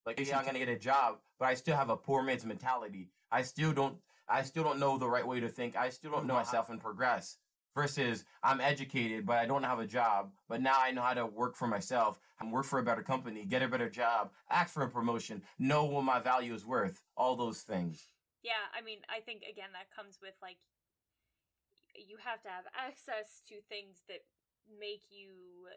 like 0.06 0.20
yeah, 0.20 0.38
I'm 0.38 0.46
gonna 0.46 0.60
get 0.60 0.70
a 0.70 0.78
job, 0.78 1.18
but 1.40 1.48
I 1.48 1.56
still 1.56 1.76
have 1.76 1.90
a 1.90 1.98
poor 1.98 2.22
man's 2.22 2.46
mentality. 2.46 3.10
I 3.32 3.42
still 3.42 3.74
don't 3.74 3.98
I 4.30 4.44
still 4.44 4.64
don't 4.64 4.80
know 4.80 5.00
the 5.00 5.10
right 5.10 5.26
way 5.26 5.40
to 5.40 5.50
think. 5.50 5.76
I 5.76 5.90
still 5.90 6.12
don't 6.12 6.28
know 6.28 6.36
myself 6.36 6.70
and 6.70 6.80
progress 6.80 7.38
versus 7.74 8.26
I'm 8.44 8.62
educated, 8.62 9.26
but 9.26 9.38
I 9.38 9.46
don't 9.46 9.64
have 9.64 9.80
a 9.80 9.88
job. 9.88 10.32
But 10.50 10.62
now 10.62 10.76
I 10.80 10.92
know 10.92 11.02
how 11.02 11.14
to 11.14 11.26
work 11.26 11.56
for 11.56 11.68
myself 11.68 12.20
and 12.40 12.52
work 12.52 12.66
for 12.66 12.80
a 12.80 12.84
better 12.84 13.04
company, 13.04 13.46
get 13.46 13.62
a 13.62 13.68
better 13.68 13.90
job, 13.90 14.32
ask 14.50 14.74
for 14.74 14.84
a 14.84 14.90
promotion, 14.90 15.42
know 15.60 15.86
what 15.86 16.04
my 16.04 16.20
value 16.20 16.54
is 16.54 16.66
worth, 16.66 17.04
all 17.16 17.36
those 17.36 17.62
things. 17.62 18.08
Yeah, 18.44 18.66
I 18.76 18.82
mean, 18.82 19.00
I 19.10 19.22
think 19.22 19.44
again 19.44 19.70
that 19.74 19.94
comes 19.96 20.18
with 20.22 20.34
like 20.42 20.58
you 21.94 22.18
have 22.24 22.42
to 22.42 22.50
have 22.50 22.66
access 22.74 23.44
to 23.48 23.62
things 23.70 24.02
that 24.08 24.24
make 24.66 25.06
you 25.12 25.68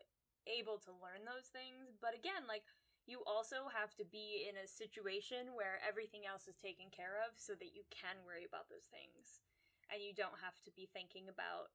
able 0.47 0.80
to 0.88 0.92
learn 1.03 1.24
those 1.26 1.53
things. 1.53 1.97
But 2.01 2.16
again, 2.16 2.49
like 2.49 2.64
you 3.05 3.20
also 3.28 3.68
have 3.68 3.92
to 4.01 4.05
be 4.09 4.49
in 4.49 4.57
a 4.57 4.68
situation 4.68 5.53
where 5.53 5.80
everything 5.84 6.24
else 6.24 6.49
is 6.49 6.57
taken 6.57 6.88
care 6.88 7.20
of 7.20 7.36
so 7.36 7.53
that 7.53 7.76
you 7.76 7.84
can 7.92 8.24
worry 8.24 8.49
about 8.49 8.72
those 8.72 8.88
things. 8.88 9.45
And 9.92 10.01
you 10.01 10.16
don't 10.16 10.40
have 10.40 10.57
to 10.64 10.72
be 10.72 10.88
thinking 10.88 11.28
about 11.28 11.68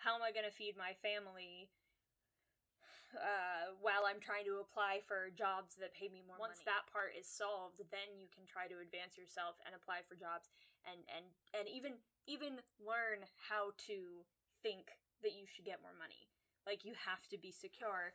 how 0.00 0.14
am 0.14 0.22
I 0.22 0.32
going 0.32 0.46
to 0.46 0.54
feed 0.54 0.76
my 0.76 0.94
family 1.02 1.68
uh, 3.16 3.72
while 3.80 4.04
I'm 4.04 4.20
trying 4.20 4.44
to 4.50 4.60
apply 4.60 5.00
for 5.08 5.32
jobs 5.32 5.76
that 5.80 5.96
pay 5.96 6.12
me 6.12 6.20
more 6.26 6.36
Once 6.36 6.60
money. 6.60 6.68
that 6.68 6.84
part 6.92 7.16
is 7.16 7.24
solved, 7.24 7.80
then 7.88 8.18
you 8.20 8.28
can 8.28 8.44
try 8.44 8.68
to 8.68 8.76
advance 8.82 9.16
yourself 9.16 9.56
and 9.64 9.72
apply 9.72 10.04
for 10.04 10.18
jobs 10.18 10.52
and 10.84 11.00
and 11.08 11.24
and 11.56 11.66
even 11.70 11.98
even 12.28 12.60
learn 12.82 13.24
how 13.48 13.72
to 13.88 14.26
think 14.60 14.98
that 15.24 15.32
you 15.32 15.48
should 15.48 15.64
get 15.64 15.80
more 15.80 15.96
money. 15.96 16.28
Like 16.68 16.84
you 16.84 16.92
have 16.98 17.24
to 17.32 17.38
be 17.38 17.54
secure 17.54 18.12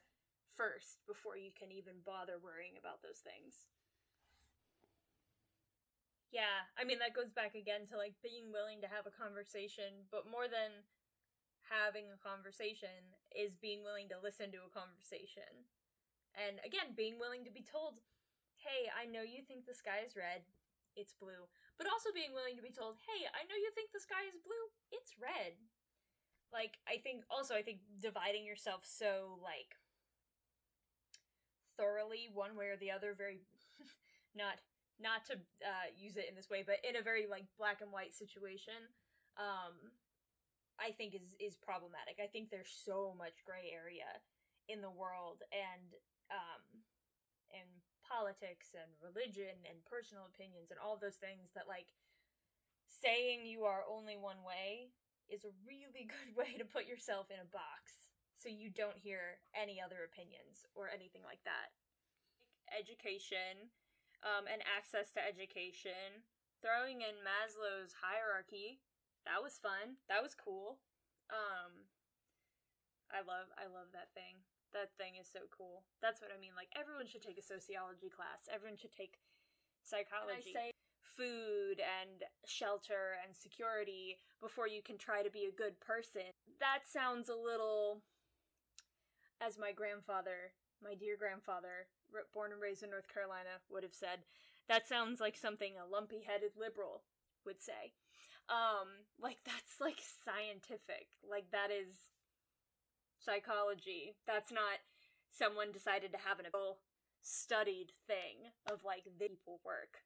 first 0.53 1.01
before 1.07 1.39
you 1.39 1.49
can 1.55 1.71
even 1.71 2.03
bother 2.03 2.37
worrying 2.37 2.75
about 2.77 3.01
those 3.01 3.23
things. 3.23 3.71
Yeah, 6.31 6.63
I 6.79 6.87
mean 6.87 6.99
that 7.03 7.17
goes 7.17 7.31
back 7.31 7.55
again 7.59 7.87
to 7.91 7.99
like 7.99 8.15
being 8.23 8.55
willing 8.55 8.79
to 8.85 8.91
have 8.91 9.03
a 9.03 9.11
conversation, 9.11 10.07
but 10.11 10.29
more 10.29 10.47
than 10.47 10.87
having 11.71 12.11
a 12.11 12.19
conversation 12.19 12.91
is 13.31 13.55
being 13.55 13.79
willing 13.79 14.11
to 14.11 14.19
listen 14.19 14.51
to 14.51 14.67
a 14.67 14.75
conversation. 14.75 15.47
And 16.35 16.59
again, 16.67 16.91
being 16.99 17.15
willing 17.15 17.47
to 17.47 17.53
be 17.55 17.63
told, 17.63 18.03
hey, 18.59 18.91
I 18.91 19.07
know 19.07 19.23
you 19.23 19.39
think 19.47 19.63
the 19.63 19.75
sky 19.75 20.03
is 20.03 20.19
red, 20.19 20.43
it's 20.99 21.15
blue. 21.15 21.47
But 21.79 21.87
also 21.87 22.11
being 22.11 22.35
willing 22.35 22.59
to 22.59 22.65
be 22.65 22.75
told, 22.75 22.99
hey, 23.07 23.23
I 23.31 23.47
know 23.47 23.55
you 23.55 23.71
think 23.71 23.95
the 23.95 24.03
sky 24.03 24.27
is 24.27 24.35
blue, 24.43 24.65
it's 24.91 25.15
red. 25.15 25.55
Like, 26.51 26.75
I 26.83 26.99
think, 26.99 27.23
also, 27.31 27.55
I 27.55 27.63
think 27.63 27.79
dividing 28.03 28.43
yourself 28.43 28.83
so, 28.83 29.39
like, 29.39 29.79
thoroughly 31.79 32.27
one 32.27 32.59
way 32.59 32.67
or 32.67 32.75
the 32.75 32.91
other, 32.91 33.15
very, 33.15 33.39
not, 34.35 34.59
not 34.99 35.23
to 35.31 35.39
uh, 35.63 35.87
use 35.95 36.19
it 36.19 36.27
in 36.27 36.35
this 36.35 36.51
way, 36.51 36.67
but 36.67 36.83
in 36.83 36.99
a 36.99 37.01
very, 37.01 37.23
like, 37.23 37.47
black 37.55 37.79
and 37.79 37.87
white 37.87 38.11
situation, 38.11 38.75
um, 39.39 39.95
I 40.81 40.91
think 40.91 41.13
is 41.13 41.37
is 41.37 41.55
problematic. 41.61 42.17
I 42.17 42.25
think 42.27 42.49
there's 42.49 42.73
so 42.73 43.13
much 43.13 43.45
gray 43.45 43.69
area 43.69 44.09
in 44.65 44.81
the 44.81 44.89
world 44.89 45.45
and 45.53 45.93
um 46.33 46.63
and 47.53 47.69
politics 48.01 48.73
and 48.75 48.89
religion 48.99 49.55
and 49.63 49.79
personal 49.87 50.27
opinions 50.27 50.73
and 50.73 50.81
all 50.81 50.99
those 50.99 51.21
things 51.21 51.53
that 51.55 51.69
like 51.69 51.93
saying 52.89 53.47
you 53.47 53.63
are 53.63 53.87
only 53.87 54.19
one 54.19 54.43
way 54.43 54.91
is 55.31 55.47
a 55.47 55.53
really 55.63 56.09
good 56.11 56.35
way 56.35 56.57
to 56.59 56.67
put 56.67 56.89
yourself 56.89 57.31
in 57.31 57.39
a 57.39 57.47
box 57.47 58.11
so 58.41 58.49
you 58.49 58.73
don't 58.73 58.97
hear 58.97 59.37
any 59.53 59.77
other 59.77 60.01
opinions 60.01 60.65
or 60.73 60.89
anything 60.89 61.21
like 61.21 61.39
that. 61.45 61.69
Education 62.73 63.69
um, 64.25 64.49
and 64.49 64.65
access 64.65 65.13
to 65.13 65.21
education, 65.21 66.25
throwing 66.65 67.05
in 67.05 67.21
Maslow's 67.21 67.93
hierarchy, 68.01 68.81
that 69.25 69.43
was 69.43 69.61
fun. 69.61 70.01
That 70.09 70.23
was 70.23 70.33
cool. 70.33 70.81
Um, 71.29 71.87
I 73.11 73.21
love 73.23 73.51
I 73.59 73.67
love 73.67 73.91
that 73.93 74.11
thing. 74.15 74.43
That 74.71 74.95
thing 74.95 75.19
is 75.19 75.27
so 75.27 75.51
cool. 75.51 75.83
That's 75.99 76.23
what 76.23 76.31
I 76.31 76.39
mean. 76.39 76.55
Like 76.55 76.71
everyone 76.73 77.07
should 77.07 77.23
take 77.23 77.37
a 77.37 77.43
sociology 77.43 78.07
class. 78.07 78.47
Everyone 78.47 78.79
should 78.79 78.95
take 78.95 79.19
psychology. 79.83 80.55
Say 80.55 80.71
food 81.03 81.83
and 81.83 82.23
shelter 82.47 83.19
and 83.19 83.35
security 83.35 84.17
before 84.39 84.67
you 84.67 84.81
can 84.81 84.97
try 84.97 85.21
to 85.21 85.29
be 85.29 85.43
a 85.43 85.51
good 85.51 85.79
person. 85.79 86.31
That 86.59 86.87
sounds 86.87 87.27
a 87.27 87.35
little 87.35 88.01
as 89.43 89.59
my 89.59 89.71
grandfather, 89.71 90.55
my 90.79 90.95
dear 90.95 91.17
grandfather, 91.17 91.89
born 92.33 92.51
and 92.51 92.61
raised 92.61 92.83
in 92.83 92.91
North 92.91 93.11
Carolina, 93.11 93.59
would 93.69 93.83
have 93.83 93.93
said. 93.93 94.23
That 94.69 94.87
sounds 94.87 95.19
like 95.19 95.35
something 95.35 95.73
a 95.75 95.89
lumpy 95.89 96.23
headed 96.23 96.55
liberal 96.55 97.03
would 97.45 97.59
say. 97.59 97.91
Um, 98.51 99.07
like 99.15 99.39
that's 99.47 99.79
like 99.79 100.03
scientific. 100.27 101.07
Like 101.23 101.49
that 101.51 101.71
is 101.71 102.11
psychology. 103.17 104.19
That's 104.27 104.51
not 104.51 104.83
someone 105.31 105.71
decided 105.71 106.11
to 106.11 106.19
have 106.27 106.39
an 106.39 106.51
studied 107.23 107.95
thing 108.05 108.51
of 108.67 108.83
like 108.83 109.07
the 109.17 109.29
people 109.29 109.61
work. 109.63 110.03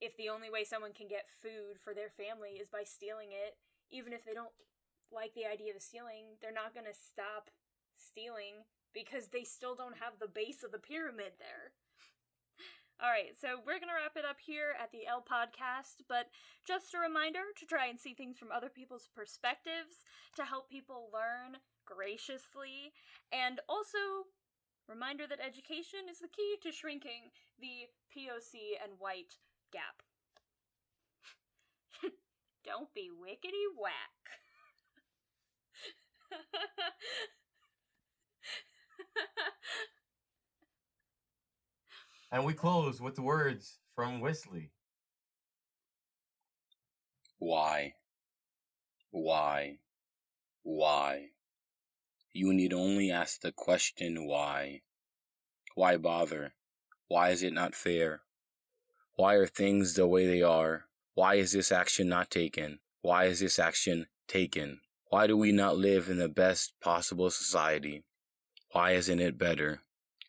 If 0.00 0.14
the 0.16 0.30
only 0.30 0.46
way 0.46 0.62
someone 0.62 0.94
can 0.94 1.08
get 1.08 1.26
food 1.42 1.82
for 1.82 1.90
their 1.90 2.14
family 2.14 2.62
is 2.62 2.70
by 2.70 2.86
stealing 2.86 3.34
it, 3.34 3.58
even 3.90 4.12
if 4.12 4.24
they 4.24 4.34
don't 4.36 4.54
like 5.10 5.34
the 5.34 5.48
idea 5.50 5.74
of 5.74 5.82
stealing, 5.82 6.38
they're 6.38 6.54
not 6.54 6.74
gonna 6.74 6.94
stop 6.94 7.50
stealing 7.96 8.62
because 8.94 9.28
they 9.28 9.42
still 9.42 9.74
don't 9.74 9.98
have 9.98 10.20
the 10.20 10.30
base 10.30 10.62
of 10.62 10.70
the 10.70 10.78
pyramid 10.78 11.34
there. 11.40 11.74
All 12.98 13.14
right, 13.14 13.30
so 13.38 13.62
we're 13.62 13.78
going 13.78 13.94
to 13.94 13.96
wrap 14.02 14.18
it 14.18 14.26
up 14.26 14.42
here 14.42 14.74
at 14.74 14.90
the 14.90 15.06
L 15.06 15.22
podcast, 15.22 16.02
but 16.10 16.34
just 16.66 16.90
a 16.94 16.98
reminder 16.98 17.54
to 17.54 17.62
try 17.62 17.86
and 17.86 17.94
see 17.94 18.10
things 18.12 18.38
from 18.38 18.50
other 18.50 18.66
people's 18.68 19.06
perspectives 19.14 20.02
to 20.34 20.42
help 20.42 20.66
people 20.68 21.06
learn 21.14 21.62
graciously, 21.86 22.90
and 23.30 23.62
also 23.70 24.26
reminder 24.90 25.30
that 25.30 25.38
education 25.38 26.10
is 26.10 26.18
the 26.18 26.26
key 26.26 26.58
to 26.58 26.74
shrinking 26.74 27.30
the 27.62 27.86
POC 28.10 28.74
and 28.82 28.98
white 28.98 29.38
gap. 29.70 30.02
Don't 32.66 32.90
be 32.94 33.14
wickety 33.14 33.70
whack. 33.78 34.26
and 42.30 42.44
we 42.44 42.52
close 42.52 43.00
with 43.00 43.14
the 43.14 43.22
words 43.22 43.78
from 43.94 44.20
Wesley. 44.20 44.70
Why? 47.38 47.94
Why? 49.10 49.78
Why? 50.62 51.30
You 52.32 52.52
need 52.52 52.72
only 52.72 53.10
ask 53.10 53.40
the 53.40 53.52
question 53.52 54.26
why. 54.26 54.82
Why 55.74 55.96
bother? 55.96 56.52
Why 57.08 57.30
is 57.30 57.42
it 57.42 57.52
not 57.52 57.74
fair? 57.74 58.22
Why 59.14 59.34
are 59.34 59.46
things 59.46 59.94
the 59.94 60.06
way 60.06 60.26
they 60.26 60.42
are? 60.42 60.84
Why 61.14 61.36
is 61.36 61.52
this 61.52 61.72
action 61.72 62.08
not 62.08 62.30
taken? 62.30 62.80
Why 63.00 63.24
is 63.24 63.40
this 63.40 63.58
action 63.58 64.06
taken? 64.26 64.80
Why 65.08 65.26
do 65.26 65.36
we 65.36 65.52
not 65.52 65.78
live 65.78 66.08
in 66.08 66.18
the 66.18 66.28
best 66.28 66.78
possible 66.80 67.30
society? 67.30 68.04
Why 68.72 68.92
isn't 68.92 69.20
it 69.20 69.38
better? 69.38 69.80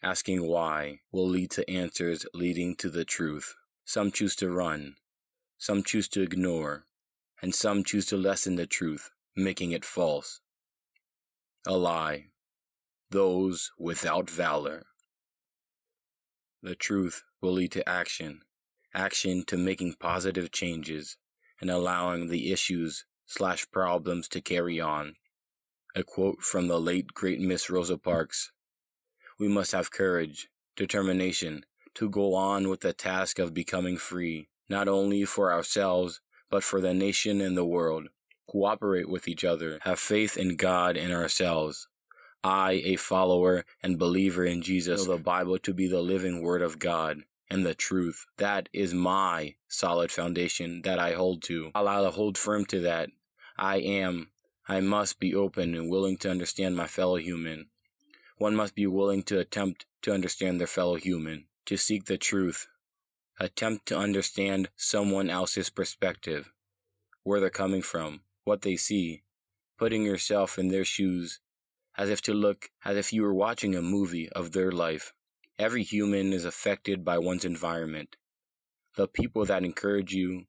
Asking 0.02 0.48
why 0.48 1.02
will 1.12 1.28
lead 1.28 1.52
to 1.52 1.70
answers 1.70 2.26
leading 2.34 2.76
to 2.78 2.90
the 2.90 3.06
truth. 3.06 3.56
Some 3.86 4.12
choose 4.12 4.36
to 4.38 4.50
run, 4.50 4.96
some 5.58 5.84
choose 5.84 6.08
to 6.10 6.22
ignore, 6.22 6.86
and 7.42 7.54
some 7.54 7.84
choose 7.84 8.06
to 8.08 8.18
lessen 8.18 8.56
the 8.56 8.66
truth, 8.66 9.10
making 9.36 9.72
it 9.72 9.84
false. 9.84 10.42
A 11.68 11.78
lie. 11.78 12.28
Those 13.10 13.72
without 13.78 14.30
valor. 14.30 14.86
The 16.62 16.76
truth 16.76 17.24
will 17.42 17.54
lead 17.54 17.72
to 17.74 17.90
action, 17.90 18.42
action 18.94 19.44
to 19.48 19.58
making 19.58 19.96
positive 20.00 20.52
changes 20.52 21.18
and 21.60 21.70
allowing 21.70 22.28
the 22.28 22.52
issues 22.52 23.06
slash 23.26 23.70
problems 23.72 24.28
to 24.30 24.42
carry 24.42 24.80
on 24.80 25.16
a 25.96 26.04
quote 26.04 26.42
from 26.42 26.68
the 26.68 26.80
late 26.80 27.08
great 27.14 27.40
Miss 27.40 27.70
Rosa 27.70 27.98
Parks. 27.98 28.52
We 29.40 29.48
must 29.48 29.72
have 29.72 29.90
courage, 29.90 30.50
determination, 30.76 31.66
to 31.96 32.10
go 32.10 32.34
on 32.34 32.68
with 32.68 32.82
the 32.82 32.94
task 32.94 33.40
of 33.40 33.54
becoming 33.54 33.98
free, 33.98 34.50
not 34.68 34.88
only 34.88 35.24
for 35.24 35.52
ourselves, 35.52 36.22
but 36.50 36.64
for 36.64 36.82
the 36.82 36.94
nation 36.94 37.40
and 37.42 37.56
the 37.56 37.66
world. 37.66 38.10
Cooperate 38.48 39.08
with 39.08 39.28
each 39.28 39.46
other, 39.46 39.80
have 39.84 40.00
faith 40.00 40.36
in 40.38 40.56
God 40.56 40.98
and 40.98 41.14
ourselves. 41.14 41.88
I, 42.44 42.82
a 42.84 42.96
follower 42.96 43.66
and 43.82 43.98
believer 43.98 44.46
in 44.46 44.62
Jesus, 44.62 45.08
know 45.08 45.16
the 45.16 45.24
Bible 45.24 45.58
to 45.60 45.74
be 45.74 45.88
the 45.88 46.02
living 46.02 46.42
Word 46.42 46.62
of 46.62 46.80
God 46.80 47.24
and 47.50 47.66
the 47.66 47.76
truth. 47.76 48.26
That 48.38 48.70
is 48.74 48.94
my 48.94 49.56
solid 49.68 50.12
foundation 50.12 50.82
that 50.84 51.00
I 51.00 51.14
hold 51.14 51.44
to. 51.44 51.72
I'll 51.76 52.12
hold 52.12 52.38
firm 52.38 52.66
to 52.66 52.82
that. 52.82 53.10
I 53.58 53.78
am 53.78 54.32
I 54.68 54.82
must 54.82 55.20
be 55.20 55.34
open 55.34 55.74
and 55.74 55.90
willing 55.90 56.18
to 56.18 56.30
understand 56.30 56.76
my 56.76 56.86
fellow 56.86 57.16
human. 57.16 57.70
One 58.40 58.56
must 58.56 58.74
be 58.74 58.88
willing 58.88 59.24
to 59.24 59.38
attempt 59.38 59.86
to 60.02 60.14
understand 60.14 60.60
their 60.60 60.68
fellow 60.68 60.96
human, 60.96 61.48
to 61.66 61.76
seek 61.76 62.06
the 62.06 62.18
truth, 62.18 62.68
attempt 63.38 63.86
to 63.88 63.98
understand 63.98 64.70
someone 64.78 65.30
else's 65.30 65.70
perspective, 65.70 66.54
where 67.24 67.42
they're 67.42 67.50
coming 67.50 67.82
from, 67.82 68.22
what 68.46 68.62
they 68.62 68.78
see, 68.78 69.24
putting 69.78 70.04
yourself 70.04 70.58
in 70.58 70.70
their 70.70 70.86
shoes, 70.86 71.42
as 71.98 72.10
if 72.10 72.22
to 72.22 72.34
look 72.34 72.70
as 72.86 72.96
if 72.96 73.12
you 73.12 73.24
were 73.24 73.34
watching 73.34 73.76
a 73.76 73.82
movie 73.82 74.30
of 74.30 74.54
their 74.54 74.72
life. 74.72 75.12
Every 75.58 75.84
human 75.84 76.32
is 76.32 76.46
affected 76.46 77.04
by 77.04 77.18
one's 77.18 77.44
environment. 77.44 78.16
The 78.96 79.10
people 79.10 79.44
that 79.48 79.66
encourage 79.66 80.14
you, 80.14 80.46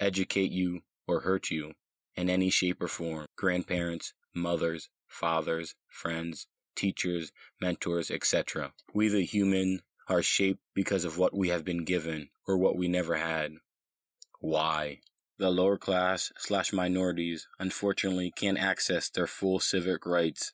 educate 0.00 0.50
you, 0.50 0.80
or 1.06 1.20
hurt 1.20 1.48
you 1.48 1.74
in 2.16 2.28
any 2.28 2.50
shape 2.50 2.82
or 2.82 2.88
form 2.88 3.26
grandparents, 3.36 4.14
mothers, 4.34 4.88
fathers, 5.06 5.76
friends, 5.86 6.48
teachers, 6.74 7.32
mentors, 7.60 8.10
etc. 8.10 8.72
We, 8.92 9.08
the 9.08 9.24
human, 9.24 9.80
are 10.08 10.22
shaped 10.22 10.60
because 10.74 11.04
of 11.04 11.18
what 11.18 11.34
we 11.34 11.48
have 11.48 11.64
been 11.64 11.84
given 11.84 12.28
or 12.46 12.58
what 12.58 12.76
we 12.76 12.88
never 12.88 13.16
had. 13.16 13.54
Why? 14.40 15.00
The 15.38 15.50
lower 15.50 15.78
class 15.78 16.32
slash 16.38 16.72
minorities 16.72 17.48
unfortunately 17.58 18.32
can't 18.36 18.58
access 18.58 19.08
their 19.08 19.26
full 19.26 19.58
civic 19.60 20.06
rights 20.06 20.52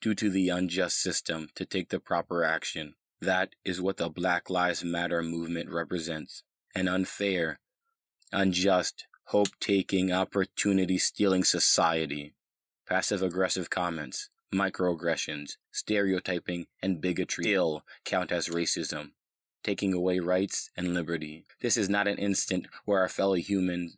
due 0.00 0.14
to 0.14 0.28
the 0.28 0.48
unjust 0.48 1.00
system 1.00 1.48
to 1.54 1.64
take 1.64 1.90
the 1.90 2.00
proper 2.00 2.44
action. 2.44 2.94
That 3.20 3.54
is 3.64 3.80
what 3.80 3.98
the 3.98 4.08
Black 4.08 4.50
Lives 4.50 4.82
Matter 4.82 5.22
movement 5.22 5.70
represents. 5.70 6.42
An 6.74 6.88
unfair, 6.88 7.60
unjust, 8.32 9.06
hope 9.26 9.48
taking, 9.60 10.12
opportunity 10.12 10.98
stealing 10.98 11.44
society. 11.44 12.34
Passive 12.88 13.22
aggressive 13.22 13.70
comments, 13.70 14.30
microaggressions, 14.54 15.56
stereotyping, 15.70 16.66
and 16.82 17.00
bigotry 17.00 17.44
still 17.44 17.84
count 18.04 18.32
as 18.32 18.48
racism, 18.48 19.10
taking 19.62 19.92
away 19.94 20.18
rights 20.18 20.70
and 20.76 20.94
liberty. 20.94 21.44
This 21.60 21.76
is 21.76 21.88
not 21.88 22.08
an 22.08 22.18
instant 22.18 22.66
where 22.84 23.00
our 23.00 23.08
fellow 23.08 23.34
humans 23.34 23.96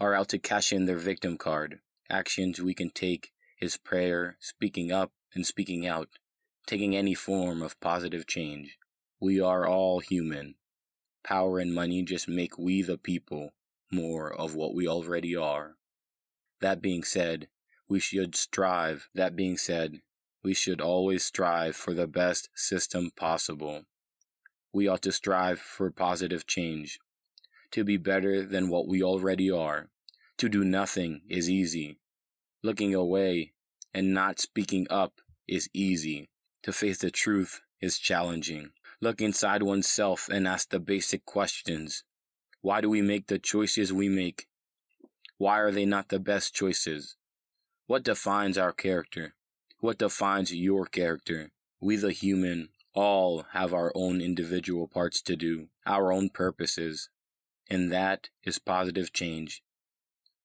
are 0.00 0.14
out 0.14 0.28
to 0.30 0.38
cash 0.38 0.72
in 0.72 0.86
their 0.86 0.98
victim 0.98 1.38
card. 1.38 1.80
Actions 2.10 2.60
we 2.60 2.74
can 2.74 2.90
take 2.90 3.32
is 3.60 3.76
prayer, 3.76 4.36
speaking 4.40 4.92
up, 4.92 5.12
and 5.34 5.46
speaking 5.46 5.86
out, 5.86 6.08
taking 6.66 6.94
any 6.94 7.14
form 7.14 7.62
of 7.62 7.80
positive 7.80 8.26
change. 8.26 8.78
We 9.20 9.40
are 9.40 9.66
all 9.66 10.00
human. 10.00 10.56
Power 11.22 11.58
and 11.58 11.74
money 11.74 12.02
just 12.02 12.28
make 12.28 12.58
we 12.58 12.82
the 12.82 12.98
people 12.98 13.54
more 13.90 14.32
of 14.32 14.54
what 14.54 14.74
we 14.74 14.86
already 14.86 15.34
are. 15.34 15.76
That 16.60 16.82
being 16.82 17.04
said, 17.04 17.48
we 17.88 18.00
should 18.00 18.34
strive. 18.34 19.08
That 19.14 19.36
being 19.36 19.56
said, 19.56 20.00
we 20.42 20.54
should 20.54 20.80
always 20.80 21.24
strive 21.24 21.76
for 21.76 21.94
the 21.94 22.06
best 22.06 22.48
system 22.54 23.10
possible. 23.16 23.84
We 24.72 24.88
ought 24.88 25.02
to 25.02 25.12
strive 25.12 25.58
for 25.58 25.90
positive 25.90 26.46
change, 26.46 26.98
to 27.70 27.84
be 27.84 27.96
better 27.96 28.44
than 28.44 28.68
what 28.68 28.88
we 28.88 29.02
already 29.02 29.50
are. 29.50 29.88
To 30.38 30.48
do 30.48 30.64
nothing 30.64 31.22
is 31.28 31.48
easy. 31.48 31.98
Looking 32.62 32.94
away 32.94 33.52
and 33.92 34.12
not 34.12 34.40
speaking 34.40 34.86
up 34.90 35.20
is 35.46 35.68
easy. 35.72 36.28
To 36.64 36.72
face 36.72 36.98
the 36.98 37.10
truth 37.10 37.60
is 37.80 37.98
challenging. 37.98 38.70
Look 39.00 39.20
inside 39.20 39.62
oneself 39.62 40.28
and 40.28 40.48
ask 40.48 40.70
the 40.70 40.80
basic 40.80 41.24
questions 41.24 42.04
why 42.64 42.80
do 42.80 42.88
we 42.88 43.02
make 43.02 43.26
the 43.26 43.38
choices 43.38 43.92
we 43.92 44.08
make? 44.08 44.46
Why 45.36 45.60
are 45.60 45.70
they 45.70 45.84
not 45.84 46.08
the 46.08 46.18
best 46.18 46.54
choices? 46.54 47.14
What 47.86 48.02
defines 48.02 48.56
our 48.56 48.72
character? 48.72 49.34
What 49.80 49.98
defines 49.98 50.54
your 50.54 50.86
character? 50.86 51.50
We, 51.82 51.96
the 51.96 52.12
human, 52.12 52.70
all 52.94 53.44
have 53.52 53.74
our 53.74 53.92
own 53.94 54.22
individual 54.22 54.88
parts 54.88 55.20
to 55.20 55.36
do, 55.36 55.68
our 55.84 56.10
own 56.10 56.30
purposes, 56.30 57.10
and 57.68 57.92
that 57.92 58.30
is 58.42 58.58
positive 58.58 59.12
change. 59.12 59.62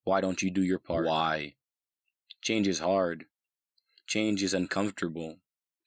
Why 0.04 0.20
don't 0.20 0.42
you 0.42 0.52
do 0.52 0.62
your 0.62 0.80
part? 0.80 1.06
Why? 1.06 1.56
Change 2.42 2.68
is 2.68 2.80
hard. 2.80 3.28
Change 4.06 4.44
is 4.44 4.54
uncomfortable. 4.54 5.38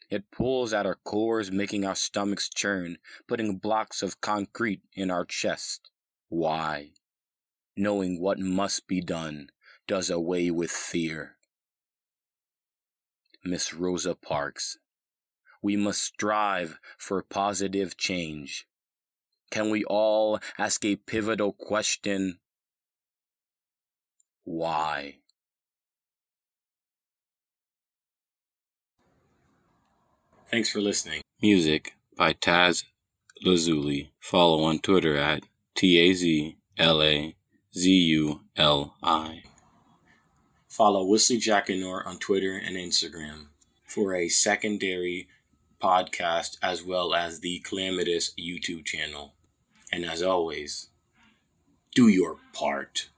It 0.08 0.30
pulls 0.30 0.72
at 0.72 0.86
our 0.86 0.98
cores, 1.04 1.52
making 1.52 1.84
our 1.84 1.94
stomachs 1.94 2.48
churn, 2.48 2.96
putting 3.28 3.58
blocks 3.58 4.02
of 4.02 4.22
concrete 4.22 4.80
in 4.94 5.10
our 5.10 5.26
chest. 5.26 5.90
Why? 6.30 6.92
Knowing 7.76 8.22
what 8.22 8.38
must 8.38 8.86
be 8.86 9.02
done 9.02 9.50
does 9.86 10.08
away 10.08 10.50
with 10.50 10.70
fear. 10.70 11.36
Miss 13.44 13.74
Rosa 13.74 14.14
Parks, 14.14 14.78
we 15.60 15.76
must 15.76 16.02
strive 16.02 16.78
for 16.98 17.22
positive 17.22 17.96
change. 17.96 18.66
Can 19.50 19.70
we 19.70 19.84
all 19.84 20.40
ask 20.58 20.84
a 20.84 20.96
pivotal 20.96 21.52
question? 21.52 22.38
Why? 24.44 25.16
Thanks 30.50 30.70
for 30.70 30.80
listening. 30.80 31.22
Music 31.40 31.94
by 32.16 32.34
Taz 32.34 32.84
Lazuli. 33.42 34.12
Follow 34.20 34.62
on 34.64 34.78
Twitter 34.80 35.16
at 35.16 35.44
T 35.74 35.98
A 35.98 36.12
Z 36.12 36.56
L 36.76 37.02
A 37.02 37.34
Z 37.74 37.90
U 37.90 38.40
L 38.56 38.94
I. 39.02 39.44
Follow 40.72 41.04
Wesley 41.04 41.36
Jackanor 41.36 42.06
on 42.06 42.16
Twitter 42.18 42.56
and 42.56 42.78
Instagram 42.78 43.48
for 43.84 44.14
a 44.14 44.30
secondary 44.30 45.28
podcast 45.78 46.56
as 46.62 46.82
well 46.82 47.12
as 47.12 47.40
the 47.40 47.58
Calamitous 47.58 48.32
YouTube 48.40 48.86
channel. 48.86 49.34
And 49.92 50.02
as 50.06 50.22
always, 50.22 50.88
do 51.94 52.08
your 52.08 52.38
part. 52.54 53.10